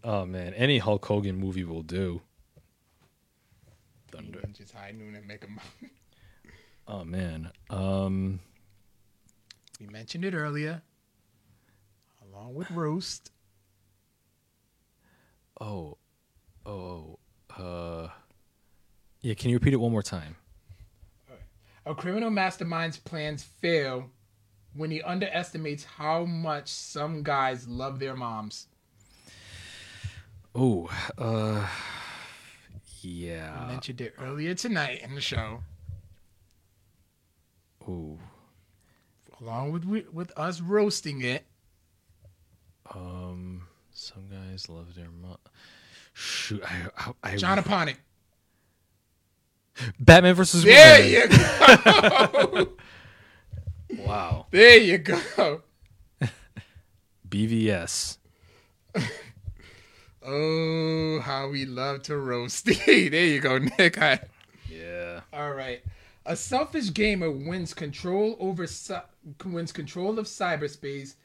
[0.03, 2.21] oh man, any Hulk Hogan movie will do.
[4.11, 4.41] Thunder.
[4.53, 5.59] just high noon and make them
[6.87, 7.51] Oh man.
[7.69, 8.39] Um
[9.79, 10.81] We mentioned it earlier,
[12.27, 13.31] along with roast.
[15.61, 15.97] Oh,
[16.65, 17.19] oh,
[17.57, 18.07] uh,
[19.21, 19.33] yeah.
[19.33, 20.35] Can you repeat it one more time?
[21.85, 24.09] A criminal mastermind's plans fail
[24.73, 28.67] when he underestimates how much some guys love their moms.
[30.53, 31.69] Oh, uh, I
[33.01, 33.65] yeah.
[33.67, 35.61] mentioned it earlier tonight in the show,
[37.87, 38.19] Oh,
[39.41, 41.45] along with with us roasting it.
[42.93, 43.67] um,
[43.99, 45.37] some guys love their mom.
[46.13, 47.95] Shoot, I, I, I John Aponic.
[49.99, 51.31] Batman versus There Superman.
[51.31, 52.69] you go.
[54.05, 54.45] Wow.
[54.51, 55.61] there you go.
[57.29, 58.17] BVS.
[60.21, 62.65] Oh, how we love to roast.
[62.85, 62.93] there
[63.25, 63.99] you go, Nick.
[64.01, 64.19] I-
[64.69, 65.21] Yeah.
[65.33, 65.81] All right.
[66.25, 68.67] A selfish gamer wins control over
[69.45, 71.15] wins control of cyberspace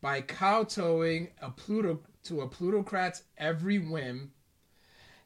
[0.00, 4.32] by kowtowing a Pluto to a plutocrat's every whim,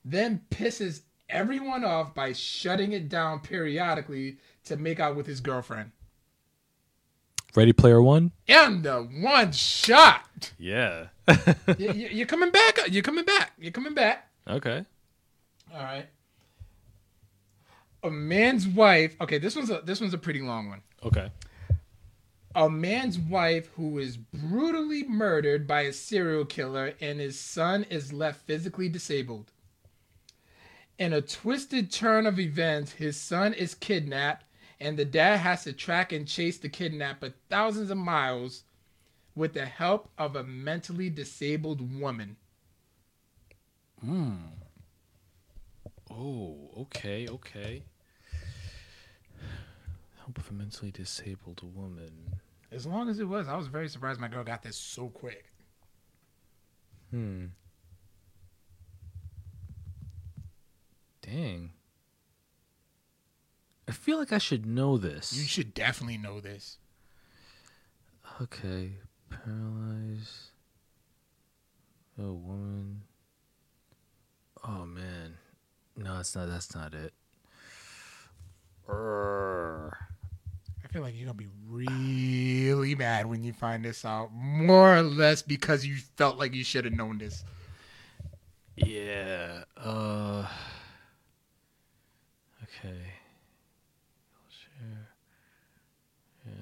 [0.05, 5.91] then pisses everyone off by shutting it down periodically to make out with his girlfriend.
[7.55, 8.33] Ready Player One.
[8.49, 10.53] And the one shot.
[10.59, 11.07] Yeah.
[11.79, 12.79] you, you, you're coming back.
[12.91, 13.53] You're coming back.
[13.59, 14.29] You're coming back.
[14.49, 14.85] okay.
[15.73, 16.07] All right.
[18.03, 19.17] A man's wife.
[19.21, 20.83] Okay, this one's a this one's a pretty long one.
[21.03, 21.31] Okay.
[22.55, 28.13] A man's wife who is brutally murdered by a serial killer and his son is
[28.13, 29.51] left physically disabled.
[30.99, 34.47] In a twisted turn of events, his son is kidnapped
[34.79, 38.63] and the dad has to track and chase the kidnapper thousands of miles
[39.35, 42.37] with the help of a mentally disabled woman.
[44.01, 44.35] Hmm.
[46.11, 47.83] Oh, okay, okay.
[50.19, 52.41] Help of a mentally disabled woman.
[52.75, 55.45] As long as it was, I was very surprised my girl got this so quick.
[57.11, 57.47] Hmm.
[61.23, 61.71] Dang.
[63.89, 65.33] I feel like I should know this.
[65.33, 66.79] You should definitely know this.
[68.41, 68.95] Okay.
[69.31, 70.51] Paralyzed.
[72.19, 73.03] Oh, woman.
[74.67, 75.35] Oh man.
[75.97, 76.49] No, it's not.
[76.49, 77.13] That's not it.
[78.89, 79.93] Urgh.
[80.95, 84.33] I feel like you're gonna be really mad when you find this out.
[84.33, 87.43] More or less because you felt like you should have known this.
[88.77, 89.65] Yeah.
[89.77, 90.47] Uh.
[92.63, 93.01] Okay.
[96.47, 96.53] Uh,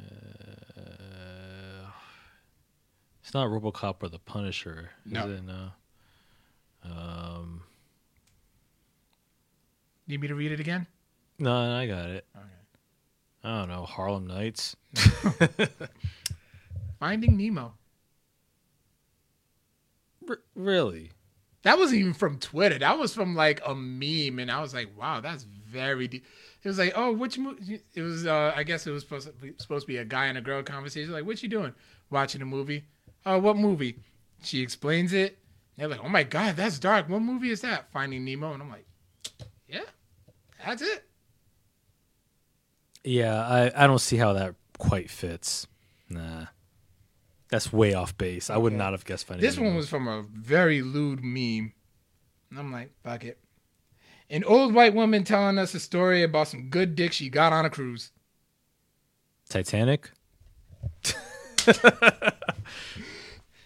[3.23, 5.45] it's not RoboCop or the Punisher, is it?
[5.45, 5.73] No.
[6.83, 7.65] Um.
[10.07, 10.87] Need me to read it again?
[11.39, 12.25] No, I got it.
[12.35, 12.62] Okay.
[13.45, 13.85] I don't know.
[13.85, 14.77] Harlem Nights.
[17.01, 17.75] Finding Nemo.
[20.29, 21.11] R- really?
[21.63, 22.79] That wasn't even from Twitter.
[22.79, 26.25] That was from like a meme, and I was like, "Wow, that's very." deep.
[26.63, 28.27] It was like, "Oh, which movie?" It was.
[28.27, 30.41] uh I guess it was supposed to be, supposed to be a guy and a
[30.41, 31.13] girl conversation.
[31.13, 31.73] Like, "What you doing?
[32.11, 32.85] Watching a movie?"
[33.25, 33.99] Oh, what movie?
[34.43, 35.39] She explains it.
[35.77, 37.09] They're like, "Oh my god, that's dark.
[37.09, 38.87] What movie is that?" Finding Nemo, and I'm like,
[39.69, 39.83] "Yeah,
[40.65, 41.05] that's it."
[43.05, 45.67] Yeah, I, I don't see how that quite fits.
[46.09, 46.47] Nah.
[47.51, 48.49] That's way off base.
[48.49, 48.79] I would Okay.
[48.79, 49.77] not have guessed Finding This one Nemo.
[49.77, 51.73] was from a very lewd meme.
[52.51, 53.39] And I'm like, fuck it.
[54.31, 57.65] An old white woman telling us a story about some good dick she got on
[57.67, 58.11] a cruise.
[59.49, 60.11] Titanic.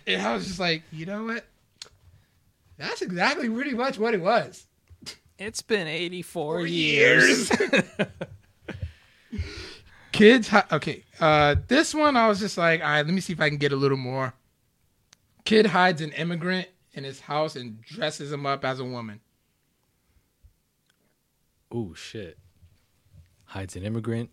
[0.09, 1.45] And I was just like, you know what?
[2.78, 4.64] That's exactly pretty much what it was.
[5.39, 7.51] It's been 84 For years.
[10.12, 11.05] Kids, hi- okay.
[11.20, 13.59] Uh, this one I was just like, all right, let me see if I can
[13.59, 14.34] get a little more.
[15.45, 19.20] Kid hides an immigrant in his house and dresses him up as a woman.
[21.70, 22.39] oh, shit.
[23.47, 24.30] Hides an immigrant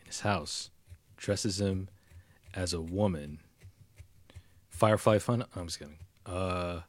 [0.00, 0.70] in his house.
[1.16, 1.88] Dresses him
[2.54, 3.38] as a woman.
[4.68, 5.44] Firefly fun.
[5.54, 5.98] I'm just kidding.
[6.26, 6.80] Uh,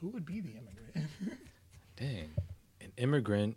[0.00, 1.10] Who would be the immigrant?
[1.96, 2.30] dang.
[2.80, 3.56] An immigrant.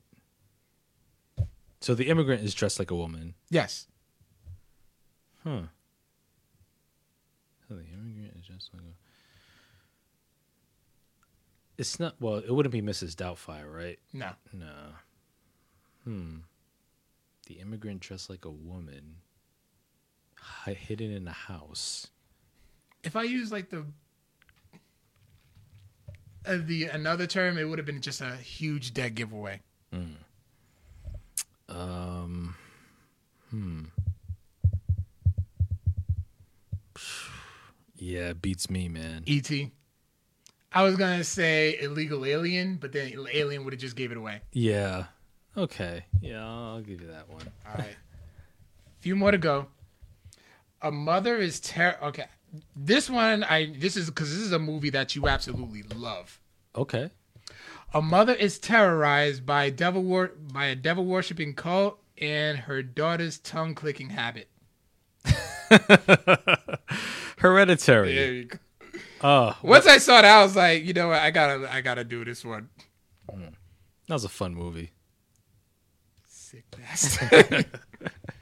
[1.86, 3.36] So the immigrant is dressed like a woman.
[3.52, 3.86] yes.
[5.44, 5.62] Huh.
[7.68, 8.96] So the immigrant is just like a.
[11.78, 12.16] It's not.
[12.20, 13.14] Well, it wouldn't be Mrs.
[13.14, 14.00] Doubtfire, right?
[14.12, 14.32] No.
[14.52, 14.66] No.
[16.06, 16.38] Hmm.
[17.46, 19.18] The immigrant dressed like a woman,
[20.40, 22.08] hi- hidden in a house.
[23.04, 23.86] if I use like the
[26.48, 29.62] uh, the another term, it would have been just a huge dead giveaway.
[31.70, 32.56] Um.
[33.50, 33.84] Hmm.
[37.98, 39.24] Yeah, beats me, man.
[39.26, 39.72] E.T.
[40.72, 44.42] I was gonna say Illegal Alien, but then Alien would have just gave it away.
[44.52, 45.06] Yeah.
[45.58, 46.04] Okay.
[46.20, 47.50] Yeah, I'll give you that one.
[47.66, 47.96] All right.
[49.00, 49.68] Few more to go.
[50.82, 51.98] A mother is ter.
[52.04, 52.26] Okay,
[52.76, 56.40] this one I this is because this is a movie that you absolutely love.
[56.76, 57.10] Okay.
[57.96, 63.40] A mother is terrorized by devil wor- by a devil worshipping cult and her daughter's
[63.40, 64.50] tongue clicking habit.
[67.38, 68.14] Hereditary.
[68.16, 68.58] There you go.
[69.22, 71.20] Oh, Once I saw that, I was like, you know what?
[71.20, 72.70] I gotta I gotta do this one.
[73.34, 73.54] Mm.
[74.08, 74.92] that was a fun movie.
[76.28, 77.66] Sick bastard.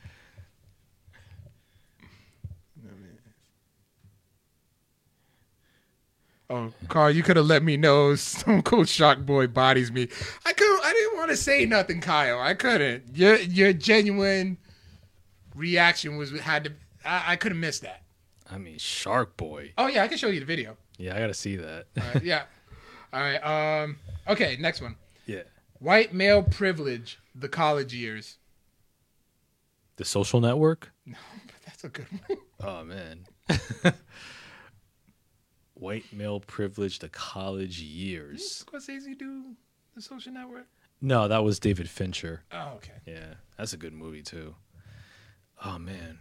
[6.53, 10.07] Oh, Carl, you could have let me know Stone Cold Shock Boy bodies me.
[10.45, 12.39] I could I didn't want to say nothing, Kyle.
[12.39, 13.15] I couldn't.
[13.15, 14.57] Your your genuine
[15.55, 16.73] reaction was had to
[17.03, 18.03] I, I could have missed that.
[18.51, 19.73] I mean, Shark Boy.
[19.77, 20.77] Oh yeah, I can show you the video.
[20.97, 21.85] Yeah, I gotta see that.
[21.97, 22.43] Right, yeah.
[23.11, 23.37] All right.
[23.83, 23.97] Um.
[24.27, 24.57] Okay.
[24.59, 24.95] Next one.
[25.25, 25.41] yeah.
[25.79, 27.19] White male privilege.
[27.35, 28.37] The college years.
[29.95, 30.91] The Social Network.
[31.05, 32.37] No, but That's a good one.
[32.61, 33.25] Oh man.
[35.83, 36.99] White male privilege.
[36.99, 38.63] The college years.
[38.65, 39.43] Scorsese do
[39.93, 40.67] the Social Network?
[41.01, 42.43] No, that was David Fincher.
[42.53, 42.93] Oh, okay.
[43.05, 44.55] Yeah, that's a good movie too.
[45.65, 46.19] Oh man,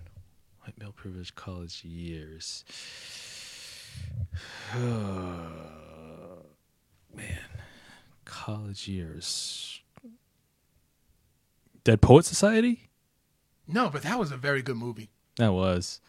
[0.64, 2.64] white male privilege college years.
[4.74, 5.54] man,
[8.24, 9.80] college years.
[11.84, 12.90] Dead Poet Society.
[13.68, 15.10] No, but that was a very good movie.
[15.36, 16.00] That was.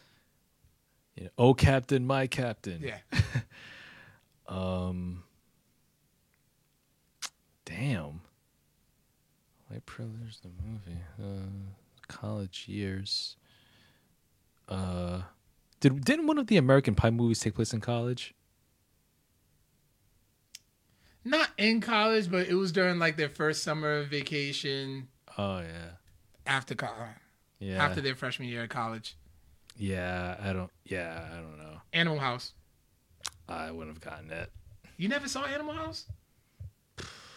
[1.16, 1.28] Yeah.
[1.38, 2.82] Oh, Captain, my Captain.
[2.82, 2.98] Yeah.
[4.46, 5.22] Um.
[7.64, 8.20] Damn.
[9.68, 11.00] White privilege, the movie.
[11.18, 11.48] Uh,
[12.08, 13.36] college years.
[14.68, 15.22] Uh,
[15.80, 18.34] did didn't one of the American Pie movies take place in college?
[21.24, 25.08] Not in college, but it was during like their first summer vacation
[25.38, 25.92] Oh yeah,
[26.46, 27.16] after college.
[27.58, 29.16] yeah, After their freshman year of college.
[29.76, 30.36] Yeah.
[30.42, 30.70] I don't.
[30.84, 31.80] Yeah, I don't know.
[31.92, 32.52] Animal House.
[33.48, 34.50] I wouldn't have gotten it.
[34.96, 36.06] You never saw Animal House?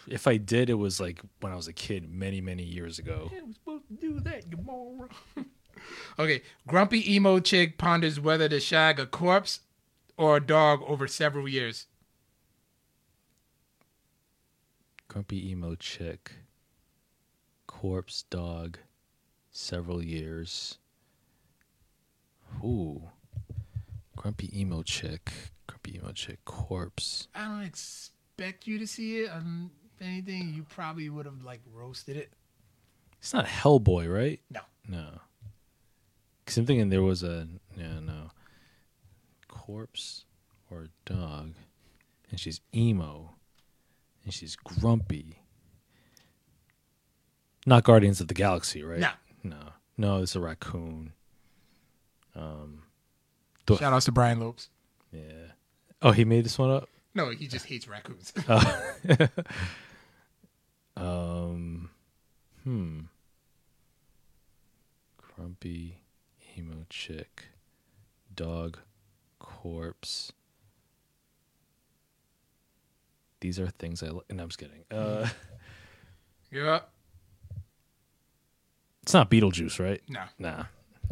[0.07, 3.29] If I did, it was like when I was a kid, many many years ago.
[3.33, 5.09] Yeah, we're supposed to do that, moron.
[6.19, 6.41] okay.
[6.65, 9.61] Grumpy emo chick ponders whether to shag a corpse
[10.17, 11.87] or a dog over several years.
[15.07, 16.31] Grumpy emo chick.
[17.65, 18.77] Corpse dog.
[19.51, 20.77] Several years.
[22.63, 23.01] Ooh.
[24.15, 25.31] Grumpy emo chick.
[25.67, 26.43] Grumpy emo chick.
[26.45, 27.27] Corpse.
[27.35, 29.29] I don't expect you to see it.
[29.31, 32.31] Um, if anything, you probably would have like roasted it.
[33.19, 34.39] It's not Hellboy, right?
[34.49, 34.61] No.
[34.87, 35.07] No.
[36.43, 37.47] Because I'm thinking there was a.
[37.77, 38.31] Yeah, no.
[39.47, 40.25] Corpse
[40.71, 41.53] or dog.
[42.29, 43.35] And she's emo.
[44.23, 45.39] And she's grumpy.
[47.65, 48.99] Not Guardians of the Galaxy, right?
[48.99, 49.09] No.
[49.43, 49.57] No.
[49.97, 51.13] No, it's a raccoon.
[52.37, 52.83] Um.
[53.65, 54.69] Do- Shout outs to Brian Lopes.
[55.11, 55.21] Yeah.
[56.01, 56.87] Oh, he made this one up?
[57.15, 58.31] No, he just hates raccoons.
[60.97, 61.91] Um,
[62.63, 63.01] hmm.
[65.35, 66.01] Grumpy
[66.57, 67.49] emo chick,
[68.33, 68.79] dog,
[69.37, 70.31] corpse.
[73.41, 74.07] These are things I.
[74.09, 74.83] Li- no, I'm just kidding.
[74.89, 75.27] Uh,
[76.51, 76.79] yeah.
[79.03, 80.01] it's not Beetlejuice, right?
[80.09, 80.23] No.
[80.39, 80.63] Nah.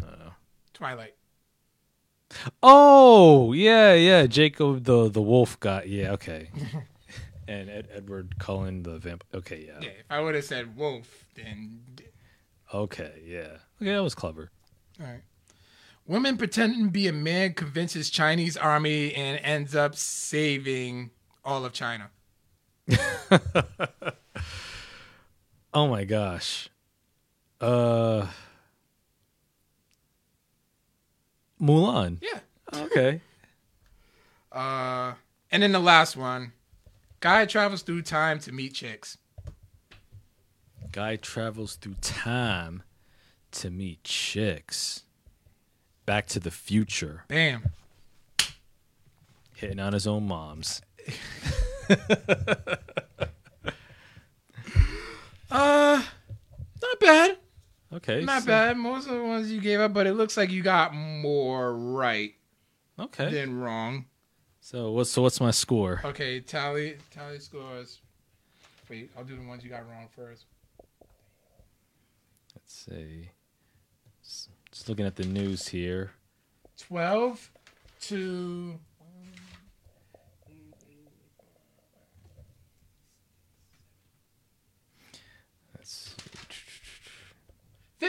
[0.01, 0.31] No, no.
[0.75, 1.15] Twilight.
[2.61, 4.27] Oh yeah, yeah.
[4.27, 5.83] Jacob the the wolf guy.
[5.87, 6.49] Yeah, okay.
[7.47, 9.23] and Ed, Edward Cullen the vamp.
[9.33, 9.79] Okay, yeah.
[9.81, 11.81] Yeah, if I would have said wolf, then
[12.73, 13.57] Okay, yeah.
[13.81, 14.51] Okay, that was clever.
[14.99, 15.21] all right.
[16.07, 21.09] Woman pretending to be a man convinces Chinese army and ends up saving
[21.43, 22.09] all of China.
[25.73, 26.69] Oh my gosh.
[27.59, 28.27] Uh
[31.61, 32.19] Mulan.
[32.21, 32.39] Yeah.
[32.73, 33.21] Okay.
[34.51, 35.15] Uh,
[35.51, 36.53] and then the last one,
[37.19, 39.17] guy travels through time to meet chicks.
[40.93, 42.81] Guy travels through time
[43.51, 45.03] to meet chicks.
[46.05, 47.25] Back to the future.
[47.27, 47.71] Bam.
[49.53, 50.81] Hitting on his own moms.
[55.51, 56.01] Uh,
[56.81, 57.37] not bad.
[57.95, 58.23] Okay.
[58.23, 58.77] Not so- bad.
[58.77, 62.33] Most of the ones you gave up, but it looks like you got more right
[62.99, 63.31] Okay.
[63.31, 64.05] than wrong.
[64.59, 66.01] So what's so what's my score?
[66.03, 68.01] Okay, tally tally scores.
[68.89, 70.45] Wait, I'll do the ones you got wrong first.
[72.55, 73.29] Let's see.
[74.71, 76.11] Just looking at the news here.
[76.77, 77.49] 12
[78.01, 78.79] to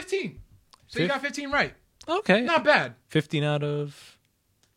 [0.01, 0.39] 15.
[0.87, 1.73] So you Fif- got 15 right.
[2.07, 2.41] okay.
[2.41, 2.95] Not bad.
[3.09, 4.17] Fifteen out of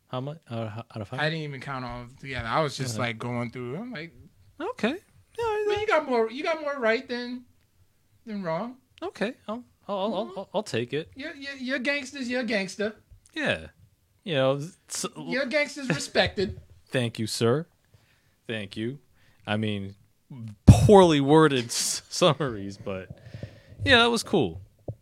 [0.09, 0.39] how much?
[0.51, 1.21] Out of, out of five?
[1.21, 2.49] I didn't even count all together.
[2.49, 3.03] I was just Yeah.
[3.03, 3.77] like going through.
[3.77, 4.13] I'm like,
[4.61, 4.97] okay.
[5.39, 5.65] Yeah.
[5.69, 6.31] but you got more.
[6.31, 7.45] You got more right than
[8.27, 8.77] than wrong.
[9.03, 9.35] Okay.
[9.49, 10.39] I'll I'll, I'll, mm-hmm.
[10.39, 11.11] I'll, I'll take it.
[11.17, 12.29] You're, you're, you're gangsters.
[12.29, 12.95] You're a gangster.
[13.35, 13.69] Yeah.
[14.25, 14.57] You know.
[14.89, 16.61] s- Your gangsters respected.
[16.89, 17.67] Thank you, sir.
[18.47, 18.99] Thank you.
[19.47, 19.95] I mean,
[20.67, 23.09] poorly worded s- summaries, but
[23.85, 24.61] yeah, that was cool.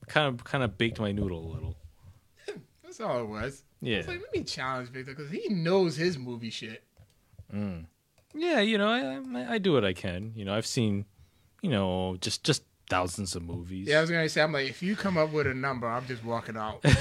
[0.08, 1.76] Kind of, kind of baked my noodle a little.
[2.82, 3.62] That's all it was.
[3.80, 6.82] Yeah, It's like, let me challenge Victor because he knows his movie shit.
[7.54, 7.84] mm.
[8.34, 8.60] yeah.
[8.60, 10.32] You know, I, I, I do what I can.
[10.34, 11.04] You know, I've seen,
[11.62, 13.86] you know, just just thousands of movies.
[13.86, 16.06] Yeah, I was gonna say, I'm like, if you come up with a number, I'm
[16.06, 16.84] just walking out.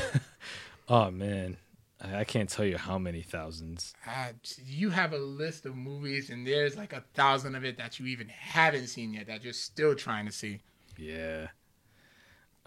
[0.90, 1.58] Oh man,
[2.02, 3.94] I, I can't tell you how many thousands.
[4.08, 4.28] uh,
[4.66, 8.06] you have a list of movies, and there's like a thousand of it that you
[8.06, 10.62] even haven't seen yet that you're still trying to see.
[10.98, 11.48] Yeah.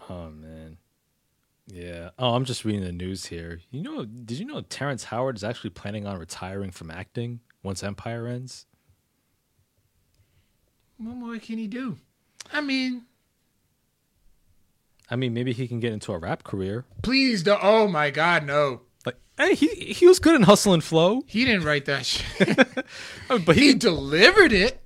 [0.09, 0.77] Oh man.
[1.67, 2.09] Yeah.
[2.19, 3.61] Oh, I'm just reading the news here.
[3.71, 7.83] You know, did you know Terrence Howard is actually planning on retiring from acting once
[7.83, 8.65] Empire ends?
[10.97, 11.97] What more can he do?
[12.51, 13.03] I mean,
[15.09, 16.85] I mean, maybe he can get into a rap career.
[17.01, 18.81] please, do- oh my God, no.
[19.05, 22.57] Like, hey, he he was good in Hustle and Flow, He didn't write that shit.
[23.45, 24.80] But he he, delivered it,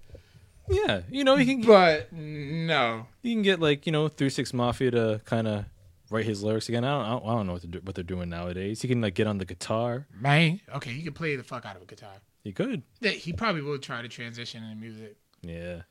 [0.70, 3.08] yeah, you know, he can but no.
[3.22, 5.66] he can get like you know Three Six Mafia to kind of
[6.10, 6.84] write his lyrics again.
[6.84, 8.82] I don't I don't, know what, do, what they're doing nowadays.
[8.82, 10.08] He can like get on the guitar.
[10.20, 12.14] Man, okay, he can play the fuck out of a guitar.
[12.44, 12.84] He could.
[13.02, 15.18] Yeah, He probably will try to transition into music.
[15.42, 15.82] Yeah.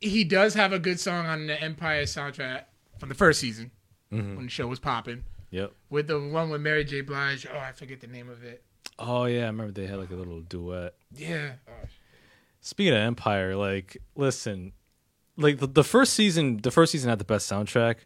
[0.00, 2.64] He does have a good song on the Empire soundtrack
[2.98, 3.70] from the first season
[4.10, 5.24] hmm when the show was popping.
[5.50, 5.72] Yep.
[5.88, 7.00] With the one with Mary J.
[7.00, 7.46] Blige.
[7.52, 8.62] Oh, I forget the name of it.
[8.98, 10.94] Oh yeah, I remember they had like a little duet.
[11.14, 11.52] Yeah.
[11.68, 11.72] Oh,
[12.60, 14.72] Speaking of Empire, like, listen,
[15.36, 17.96] like the, the first season, the first season had the best soundtrack,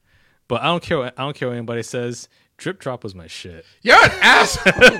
[0.49, 0.99] but I don't care.
[0.99, 2.29] What, I don't care what anybody says.
[2.57, 3.65] Drip Drop was my shit.
[3.83, 4.73] You're an asshole.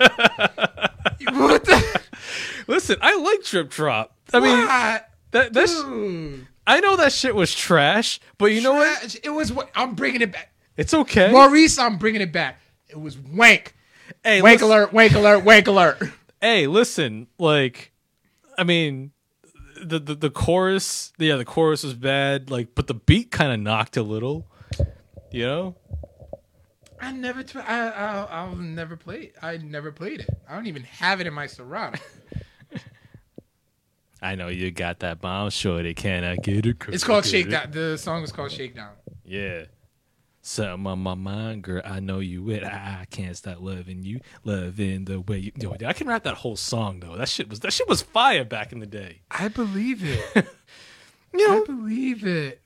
[1.33, 2.01] what the?
[2.67, 4.17] Listen, I like Drip Drop.
[4.33, 5.09] I mean, What?
[5.31, 5.83] that that's.
[5.83, 6.47] Dude.
[6.67, 9.17] I know that shit was trash, but you know what?
[9.23, 10.51] It was what I'm bringing it back.
[10.77, 11.31] It's okay.
[11.31, 12.59] Maurice, I'm bringing it back.
[12.89, 13.75] It was wank.
[14.25, 16.03] hey, Wank listen, alert, wank alert, wank alert.
[16.41, 17.27] hey, listen.
[17.39, 17.93] Like,
[18.59, 19.13] I mean,
[19.85, 22.51] the, the the chorus, yeah, the chorus was bad.
[22.51, 24.47] Like, but the beat kind of knocked a little.
[25.31, 25.77] You know?
[27.01, 29.35] I never, t- I, I, I'll never play it.
[29.43, 30.31] I never played it.
[30.49, 31.99] I don't even have it in my Serato.
[34.23, 36.77] I know you got that, but I'm sure they cannot get it.
[36.89, 37.27] It's called.
[37.27, 37.73] Shakedown.
[37.73, 38.93] The song is called Shakedown.
[39.25, 39.65] Yeah.
[40.47, 41.81] Something on my mind, girl.
[41.87, 42.63] I know you with.
[42.65, 45.53] I, can't stop loving you, loving the way you.
[45.59, 47.17] Yo, I can rap that whole song though.
[47.17, 49.23] That shit was that shit was fire back in the day.
[49.31, 50.47] I believe it.
[51.37, 52.61] You know, I believe it.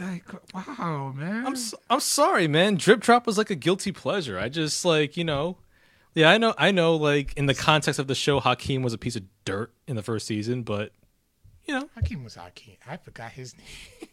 [0.00, 0.24] Like,
[0.54, 1.46] wow, man.
[1.46, 2.76] I'm s- I'm sorry, man.
[2.76, 4.38] Drip drop was like a guilty pleasure.
[4.38, 5.58] I just like you know,
[6.14, 6.96] yeah, I know, I know.
[6.96, 10.02] Like in the context of the show, Hakeem was a piece of dirt in the
[10.02, 10.92] first season, but
[11.66, 12.76] you know, Hakeem was Hakeem.
[12.88, 14.08] I forgot his name.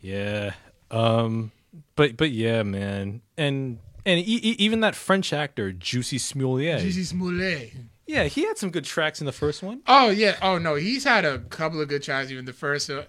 [0.00, 0.52] Yeah.
[0.90, 1.50] Um
[1.96, 3.22] but but yeah, man.
[3.36, 6.80] And and e- e- even that French actor Juicy Smollett.
[6.80, 7.72] Gigi Smollett.
[8.06, 9.80] Yeah, he had some good tracks in the first one.
[9.86, 10.36] Oh yeah.
[10.42, 12.30] Oh no, he's had a couple of good tracks.
[12.30, 13.04] Even the first, uh,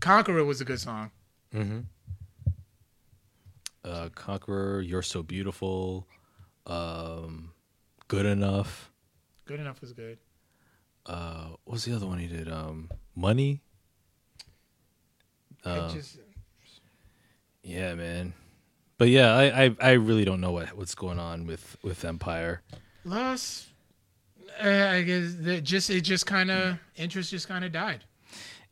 [0.00, 1.10] Conqueror was a good song.
[1.54, 1.84] Mhm.
[3.84, 6.06] Uh Conqueror, You're So Beautiful,
[6.66, 7.52] um
[8.08, 8.90] Good Enough.
[9.44, 10.18] Good enough was good.
[11.04, 12.48] Uh what was the other one he did?
[12.50, 13.60] Um Money?
[15.64, 16.18] Uh, just
[17.62, 18.34] yeah, man.
[18.98, 22.62] But yeah, I, I, I really don't know what what's going on with, with Empire.
[23.04, 23.66] lost.
[24.62, 28.04] Uh, I guess that just it just kind of interest just kind of died.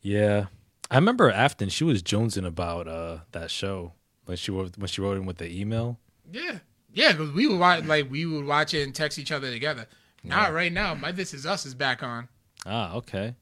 [0.03, 0.47] Yeah,
[0.91, 1.69] I remember Afton.
[1.71, 3.95] She was jonesing about uh that show
[4.27, 5.99] when she wrote when she wrote in with the email.
[6.31, 6.59] Yeah,
[6.93, 7.13] yeah.
[7.13, 9.87] Because we would watch like we would watch it and text each other together.
[10.23, 10.95] Not right now.
[10.95, 12.29] My This Is Us is back on.
[12.67, 13.35] Ah, okay.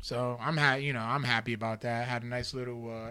[0.00, 2.08] So I'm ha- you know I'm happy about that.
[2.08, 3.10] had a nice little uh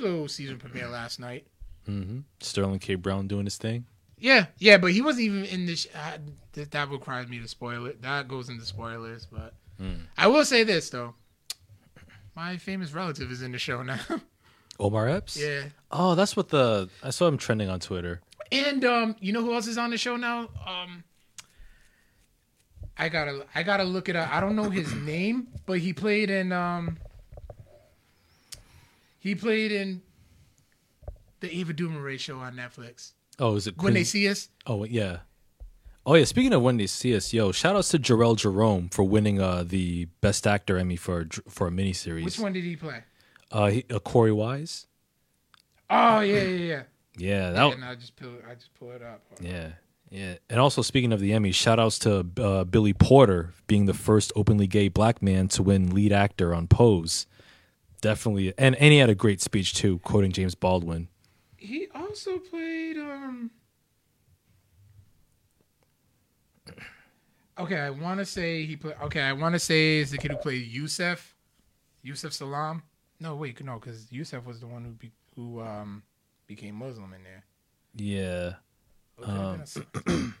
[0.00, 1.46] nice season premiere last night.
[1.86, 2.94] hmm Sterling K.
[2.96, 3.86] Brown doing his thing.
[4.18, 5.86] Yeah, yeah, but he wasn't even in this.
[5.94, 6.18] Uh,
[6.52, 8.02] th- that requires me to spoil it.
[8.02, 10.02] That goes into spoilers, but Mm.
[10.16, 11.14] I will say this though.
[12.36, 13.98] My famous relative is in the show now.
[14.78, 15.36] Omar Epps.
[15.36, 18.20] yeah, Oh, that's what the I saw him trending on Twitter.
[18.52, 20.48] and um, you know who else is on the show now?
[20.66, 21.02] Um,
[22.96, 24.32] I gotta, I gotta look it up.
[24.32, 26.98] I don't know his name, but he played in um,
[29.22, 30.02] he played in
[31.38, 33.12] the Ava DuVernay show on Netflix.
[33.38, 35.18] Oh, is it When they see us, Oh, yeah.
[36.04, 39.04] Oh yeah, speaking of when they see us, yo, shout outs to Jharrel Jerome for
[39.04, 42.24] winning uh the Best Actor Emmy for for a miniseries.
[42.24, 43.04] Which one did he play?
[43.52, 44.88] Uh, he, uh Korey Wise.
[45.88, 46.82] Oh yeah, yeah, yeah.
[47.18, 47.74] Yeah, that.
[47.74, 49.20] and I just pull, I just pull it up.
[49.40, 49.72] Yeah,
[50.10, 50.36] yeah.
[50.50, 54.32] And also speaking of the Emmy, shout outs to uh, Billy Porter being the first
[54.34, 57.26] openly gay black man to win lead actor on Pose.
[58.02, 61.08] Definitely, and and he had a great speech too, quoting James Baldwin.
[61.56, 62.98] He also played.
[62.98, 63.50] um
[67.58, 68.96] Okay, I want to say he played.
[69.04, 71.34] Okay, I want to say is the kid who played Yusef,
[72.02, 72.82] Yusef Salaam.
[73.20, 76.02] No, wait, no, because Yusef was the one who be, who um
[76.46, 77.44] became Muslim in there.
[77.94, 78.54] Yeah.
[79.16, 80.32] Or could have been As-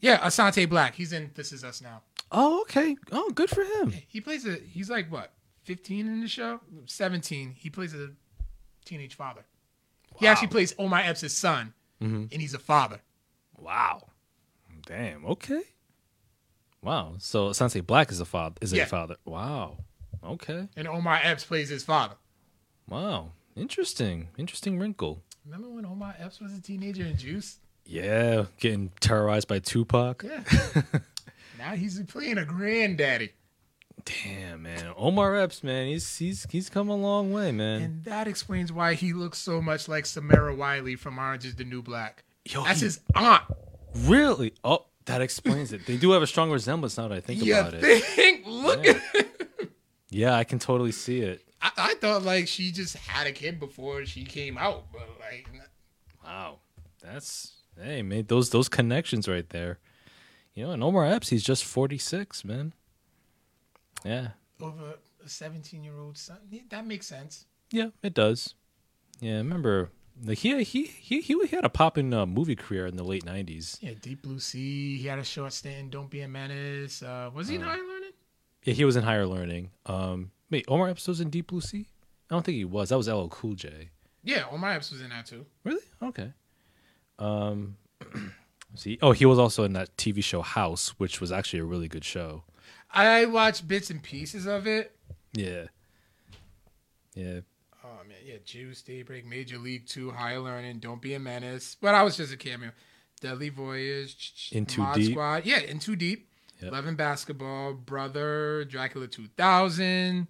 [0.00, 0.94] yeah, Asante Black.
[0.94, 2.02] He's in This Is Us now.
[2.32, 2.96] Oh, okay.
[3.12, 3.92] Oh, good for him.
[4.08, 4.56] He plays a.
[4.56, 5.32] He's like what,
[5.64, 6.60] fifteen in the show?
[6.86, 7.54] Seventeen.
[7.56, 8.10] He plays a
[8.84, 9.42] teenage father.
[10.18, 12.30] He actually plays Omar Epps' son, Mhm.
[12.32, 13.00] and he's a father.
[13.56, 14.10] Wow.
[14.86, 15.24] Damn.
[15.26, 15.62] Okay.
[16.82, 17.14] Wow.
[17.18, 18.56] So Sensei Black is a father.
[18.60, 18.84] Is Yeah.
[18.84, 19.16] a father.
[19.24, 19.78] Wow.
[20.22, 20.68] Okay.
[20.76, 22.16] And Omar Epps plays his father.
[22.88, 23.32] Wow.
[23.56, 24.28] Interesting.
[24.36, 25.22] Interesting wrinkle.
[25.44, 27.58] Remember when Omar Epps was a teenager in Juice?
[27.86, 28.46] Yeah.
[28.58, 30.22] Getting terrorized by Tupac.
[30.22, 30.42] Yeah.
[31.58, 33.32] now he's playing a granddaddy.
[34.04, 34.92] Damn, man.
[34.96, 35.86] Omar Epps, man.
[35.86, 37.82] He's he's he's come a long way, man.
[37.82, 41.64] And that explains why he looks so much like Samira Wiley from Orange is the
[41.64, 42.24] New Black.
[42.44, 43.44] Yo, That's he- his aunt.
[43.94, 44.52] really?
[44.62, 45.86] Oh, that explains it.
[45.86, 48.04] They do have a strong resemblance now that I think You about it.
[48.04, 48.42] think?
[48.46, 49.00] Look at
[50.10, 51.42] Yeah, I can totally see it.
[51.62, 55.48] I, I thought like she just had a kid before she came out, but like
[56.22, 56.58] Wow.
[57.02, 57.52] That's
[57.82, 59.78] hey, made those those connections right there.
[60.54, 62.74] You know, and Omar Epps, he's just forty six, man.
[64.04, 64.28] Yeah.
[64.60, 64.94] over
[65.24, 66.38] a 17 year old son.
[66.70, 67.46] That makes sense.
[67.70, 68.54] Yeah, it does.
[69.20, 69.90] Yeah, I remember
[70.24, 73.78] like he he he he had a popping uh, movie career in the late nineties.
[73.80, 74.98] Yeah, Deep Blue Sea.
[74.98, 75.78] He had a short stint.
[75.78, 77.02] in Don't be a menace.
[77.02, 78.10] Uh, was he in Higher Learning?
[78.64, 79.70] Yeah, he was in higher learning.
[79.86, 81.86] Um wait, Omar Epps was in Deep Blue Sea?
[82.30, 82.88] I don't think he was.
[82.88, 83.90] That was LL Cool J.
[84.22, 85.44] Yeah, Omar Epps was in that too.
[85.64, 85.82] Really?
[86.02, 86.32] Okay.
[87.18, 87.76] Um
[88.74, 91.88] see oh he was also in that TV show House, which was actually a really
[91.88, 92.44] good show.
[92.94, 94.96] I watched bits and pieces of it.
[95.34, 95.64] Yeah.
[97.14, 97.40] Yeah.
[97.84, 101.76] Oh man, yeah, Juice, Daybreak, Major League Two, High Learning, Don't Be a Menace.
[101.80, 102.70] But I was just a cameo.
[103.20, 105.12] Deadly Voyage, In Too Mod Deep.
[105.12, 106.28] Squad, yeah, In Too Deep,
[106.62, 106.72] Yep.
[106.72, 110.26] Love and Basketball, Brother, Dracula 2000,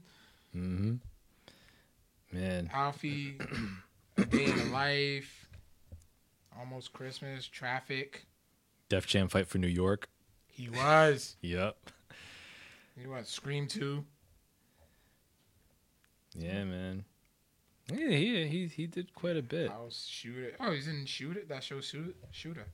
[0.56, 0.94] Mm-hmm.
[2.32, 2.70] Man.
[2.72, 3.36] Alfie,
[4.16, 5.48] A Day in the Life,
[6.58, 8.26] Almost Christmas, Traffic.
[8.88, 10.08] Def Jam Fight for New York.
[10.46, 11.36] He was.
[11.40, 11.76] Yep.
[12.96, 14.04] He was Scream 2.
[16.36, 17.04] Yeah, man.
[17.92, 19.70] Yeah, he he he did quite a bit.
[19.70, 20.56] I'll shoot it.
[20.58, 21.04] Oh, he's in
[21.36, 21.48] it.
[21.48, 22.66] That show Shoot Shooter.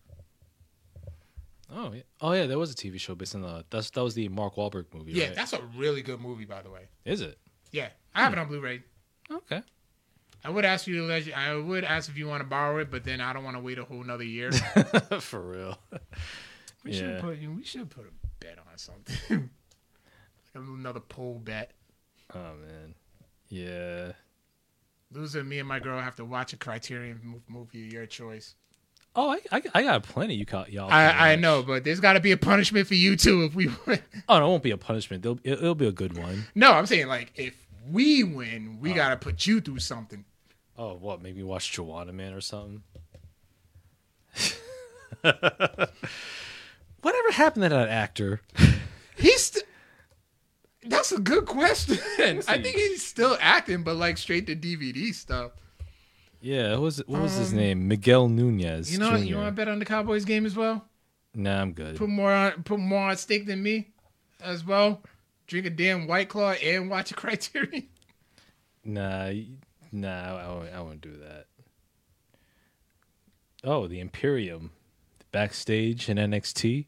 [1.73, 2.03] Oh yeah.
[2.21, 4.55] Oh yeah, there was a TV show based on the that's that was the Mark
[4.55, 5.13] Wahlberg movie.
[5.13, 5.35] Yeah, right?
[5.35, 6.89] that's a really good movie, by the way.
[7.05, 7.39] is it?
[7.73, 8.83] Yeah, I have it on Blu-ray.
[9.31, 9.63] Okay.
[10.43, 12.79] I would ask you to let you, I would ask if you want to borrow
[12.79, 14.51] it, but then I don't want to wait a whole nother year.
[15.21, 15.79] For real.
[16.83, 16.99] We Yeah.
[16.99, 19.51] should put we should put a bet on something.
[20.55, 21.73] another poll bet.
[22.35, 22.95] Oh man.
[23.49, 24.13] Yeah.
[25.13, 28.55] Loser, me and my girl have to watch a Criterion movie your choice.
[29.17, 30.35] Oh, I I, I got plenty.
[30.35, 30.89] You caught y'all.
[30.91, 33.69] I, I know, but there's got to be a punishment for you too if we
[33.87, 33.99] win.
[34.29, 35.25] Oh, no, it won't be a punishment.
[35.27, 36.45] It'll, it, it'll be a good one.
[36.55, 37.55] No, I'm saying like if
[37.91, 38.81] we win, Oh.
[38.81, 40.25] we got to put you through something.
[40.79, 41.21] Oh, what?
[41.21, 42.83] Maybe watch Juwanna Mann or something.
[45.23, 45.91] Whatever
[47.33, 48.41] happened to that actor?
[49.17, 49.43] He's.
[49.45, 49.65] St-
[50.87, 51.99] That's a good question.
[52.49, 55.53] I think he's still acting, but like straight to DVD stuff.
[56.41, 57.89] Yeah, what was what was his Um, name?
[57.89, 58.91] Miguel Nunez.
[58.93, 59.21] You know, what?
[59.27, 60.87] you want to bet on the Cowboys game as well?
[61.35, 61.97] Nah, I'm good.
[61.97, 63.89] Put more on, put more on stake than me,
[64.43, 65.03] as well.
[65.47, 67.89] Drink a damn White Claw and watch a Criterion.
[68.85, 69.31] Nah,
[69.93, 71.47] nah, I won't, I won't do that.
[73.63, 74.71] Oh, the Imperium,
[75.33, 76.87] backstage in NXT,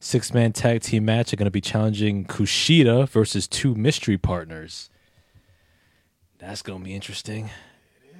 [0.00, 4.90] six man tag team match are going to be challenging Kushida versus two mystery partners.
[6.38, 7.50] That's going to be interesting.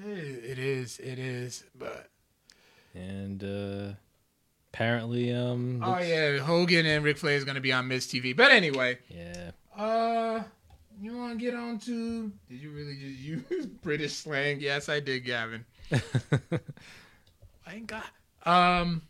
[0.04, 2.08] It is, it is, but
[2.94, 3.94] And uh
[4.72, 8.34] apparently, um, oh yeah, Hogan and Ric Flair is gonna be on Miz TV.
[8.34, 10.42] But anyway, yeah, uh,
[11.00, 12.32] you want to get on to?
[12.48, 14.60] Did you really just use British slang?
[14.60, 15.64] Yes, I did, Gavin.
[15.92, 18.06] I ain't got.
[18.44, 19.02] Um,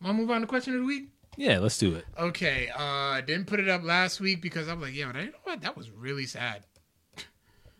[0.00, 1.08] want to move on to question of the week?
[1.40, 1.58] Yeah.
[1.58, 2.04] Let's do it.
[2.18, 5.28] Okay, uh, I didn't put it up last week because I'm like, yo, you know
[5.44, 5.60] what?
[5.62, 6.64] That was really sad.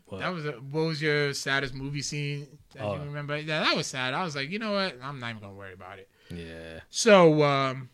[0.07, 0.19] What?
[0.21, 2.95] That was a, what was your saddest movie scene that Oh.
[2.97, 3.37] you remember?
[3.39, 4.13] Yeah, that was sad.
[4.15, 4.97] I was like, you know what?
[5.03, 6.09] I'm not even gonna worry about it.
[6.31, 7.91] Yeah, So, um,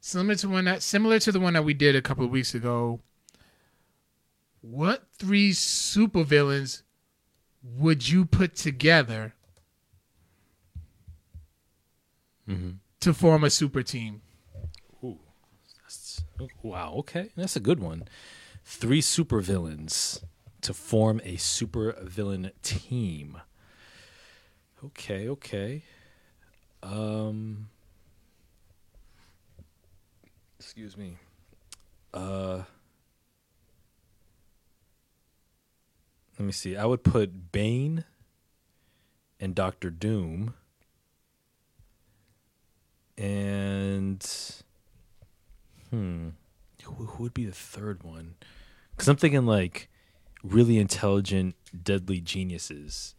[0.00, 2.54] Similar to one that similar to the one that we did a couple of weeks
[2.54, 3.00] ago.
[4.62, 6.82] What three supervillains
[7.62, 9.34] would you put together
[13.00, 14.22] to form a super team?
[15.02, 16.22] That's-
[16.62, 16.94] wow.
[16.98, 18.08] Okay, that's a good one.
[18.64, 20.22] Three supervillains
[20.60, 23.40] to form a supervillain team.
[24.84, 25.28] Okay.
[25.28, 25.82] Okay.
[26.82, 27.68] Um.
[30.58, 31.16] Excuse me.
[32.12, 32.62] Uh.
[36.38, 36.76] Let me see.
[36.76, 38.04] I would put Bane
[39.40, 40.54] and Doctor Doom.
[43.18, 44.24] And
[45.90, 46.28] hmm,
[46.84, 48.36] who, who would be the third one?
[48.92, 49.88] Because I'm thinking like
[50.44, 53.16] really intelligent, deadly geniuses.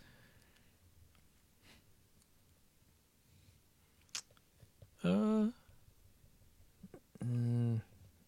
[5.04, 5.48] Uh,
[7.26, 7.82] mm,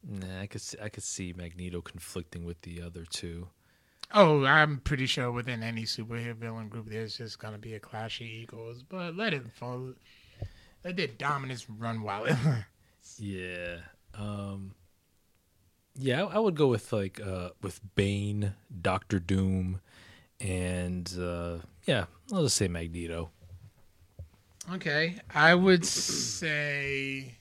[0.07, 3.48] nah, I could see, I could see Magneto conflicting with the other two.
[4.14, 8.19] Oh, I'm pretty sure within any superhero villain group, there's just gonna be a clash
[8.19, 8.84] of egos.
[8.84, 9.93] But let it fall.
[10.84, 12.30] Let their dominance run wild.
[13.18, 13.78] Yeah.
[14.14, 14.74] Um
[15.95, 19.82] Yeah, I, I would go with like uh with Bane, Doctor Doom,
[20.40, 23.32] and uh yeah, I'll just say Magneto.
[24.74, 27.36] okay, I would say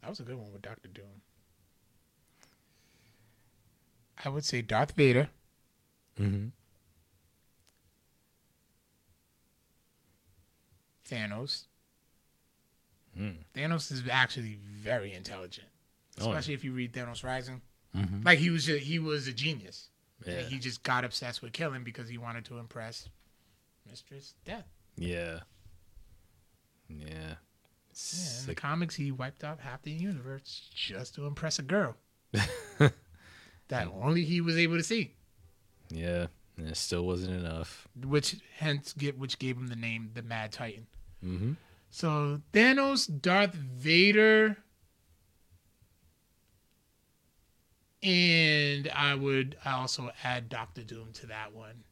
[0.00, 1.22] that was a good one with Doctor Doom.
[4.24, 5.28] I would say Darth Vader.
[6.18, 6.48] Mm-hmm.
[11.10, 11.64] Thanos.
[13.18, 13.36] Mm.
[13.54, 15.68] Thanos is actually very intelligent,
[16.20, 16.30] Oh, yeah.
[16.30, 17.62] especially if you read Thanos Rising.
[17.96, 18.24] Mhm.
[18.24, 19.88] Like he was, a, he was a genius.
[20.26, 20.42] Yeah.
[20.42, 23.08] He just got obsessed with killing because he wanted to impress
[23.88, 24.66] Mistress Death.
[24.96, 25.40] Yeah.
[26.88, 27.34] Yeah.
[27.98, 31.96] Yeah, in the comics, he wiped out half the universe just to impress a girl
[33.68, 35.14] that only he was able to see.
[35.90, 36.26] yeah.
[36.58, 37.86] And it still wasn't enough.
[38.02, 40.86] Which hence get which gave him the name the Mad Titan.
[41.24, 41.52] Mm-hmm.
[41.90, 44.56] So Thanos, Darth Vader,
[48.02, 51.84] and I would also add Doctor Doom to that one.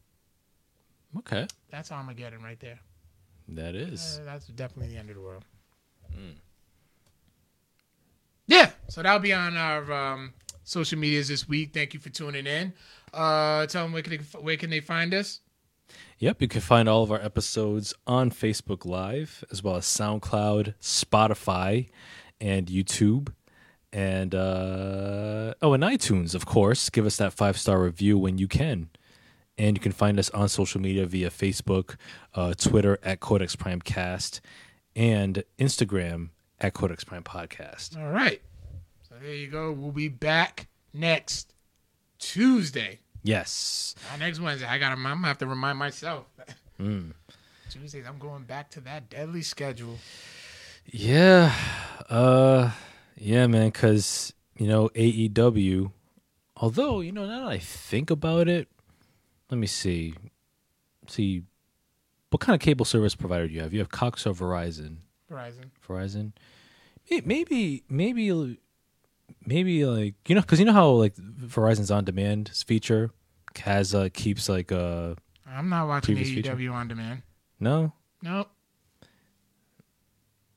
[1.18, 1.46] Okay.
[1.70, 2.80] That's Armageddon right there.
[3.48, 4.20] That is.
[4.20, 5.44] Uh, that's definitely the end of the world.
[6.12, 6.34] Mm.
[8.46, 10.34] Yeah, so that'll be on our um,
[10.64, 11.72] social medias this week.
[11.72, 12.72] Thank you for tuning in.
[13.12, 15.40] Uh, tell them where can they, where can they find us.
[16.18, 20.74] Yep, you can find all of our episodes on Facebook Live, as well as SoundCloud,
[20.80, 21.88] Spotify,
[22.40, 23.32] and YouTube.
[23.92, 26.90] And uh, oh, and iTunes, of course.
[26.90, 28.88] Give us that five star review when you can.
[29.56, 31.96] And you can find us on social media via Facebook,
[32.34, 34.40] uh, Twitter at Codex Prime Cast,
[34.96, 36.30] and Instagram
[36.60, 37.96] at Codex Prime Podcast.
[37.96, 38.42] All right,
[39.08, 39.70] so there you go.
[39.70, 41.54] We'll be back next
[42.18, 42.98] Tuesday.
[43.24, 43.94] Yes.
[44.10, 44.66] Not next Wednesday.
[44.66, 44.94] I gotta.
[44.94, 46.26] I'm gonna have to remind myself.
[46.80, 47.12] Mm.
[47.70, 49.98] Tuesdays, I'm going back to that deadly schedule.
[50.86, 51.52] Yeah.
[52.08, 52.70] Uh
[53.16, 55.90] yeah, man, cuz you know AEW
[56.56, 58.68] although, you know, now that I think about it,
[59.50, 60.14] let me see.
[61.08, 61.42] See
[62.30, 63.72] what kind of cable service provider do you have?
[63.72, 64.98] You have Cox or Verizon?
[65.30, 65.70] Verizon.
[65.88, 66.32] Verizon.
[67.10, 68.58] May- Maybe maybe
[69.46, 73.10] maybe like you know cuz you know how like Verizon's on demand feature
[73.62, 75.14] has uh keeps like uh
[75.46, 76.72] I'm not watching Previous AEW feature?
[76.72, 77.22] on demand.
[77.60, 77.92] no?
[78.22, 78.48] Nope.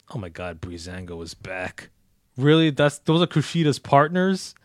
[0.10, 1.90] Oh my god, Breezango is back.
[2.38, 2.70] Really?
[2.70, 4.56] That's those are Kushida's partners?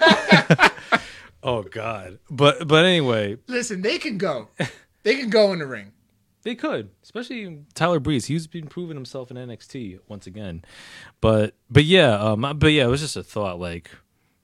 [1.42, 2.18] oh god.
[2.30, 4.48] But but anyway, Listen, they can go.
[5.02, 5.92] they can go in the ring.
[6.42, 8.26] They could, especially Tyler Breeze.
[8.26, 10.62] He's been proving himself in NXT once again.
[11.20, 13.90] But but yeah, um but yeah, it was just a thought like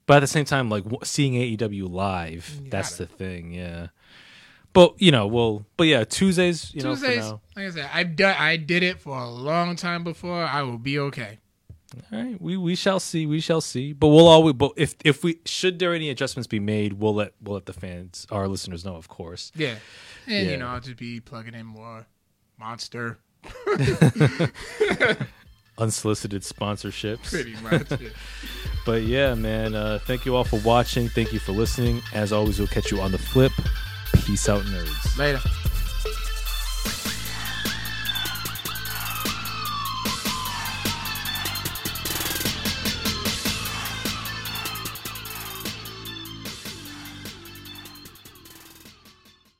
[0.05, 3.87] but at the same time like seeing AEW live, You that's the thing, yeah.
[4.73, 7.41] But you know, well, but yeah, Tuesdays, you know, Tuesdays, now.
[7.55, 8.35] like I said, I've done.
[8.37, 10.43] I did it for a long time before.
[10.43, 11.39] I will be okay.
[12.11, 13.93] All right, we we shall see, we shall see.
[13.93, 17.33] But we'll always, but if if we should there any adjustments be made, we'll let
[17.41, 19.51] we'll let the fans, our listeners know, of course.
[19.55, 19.75] Yeah,
[20.27, 20.51] and Yeah.
[20.51, 22.05] you know, I'll just be plugging in more
[22.59, 23.19] monster,
[25.79, 27.29] Unsolicited sponsorships.
[27.29, 28.01] pretty much.
[28.01, 28.09] Yeah.
[28.85, 31.09] But yeah, man, uh, thank you all for watching.
[31.09, 32.01] Thank you for listening.
[32.13, 33.51] As always, we'll catch you on the flip.
[34.13, 35.17] Peace out, nerds.
[35.17, 35.41] Later.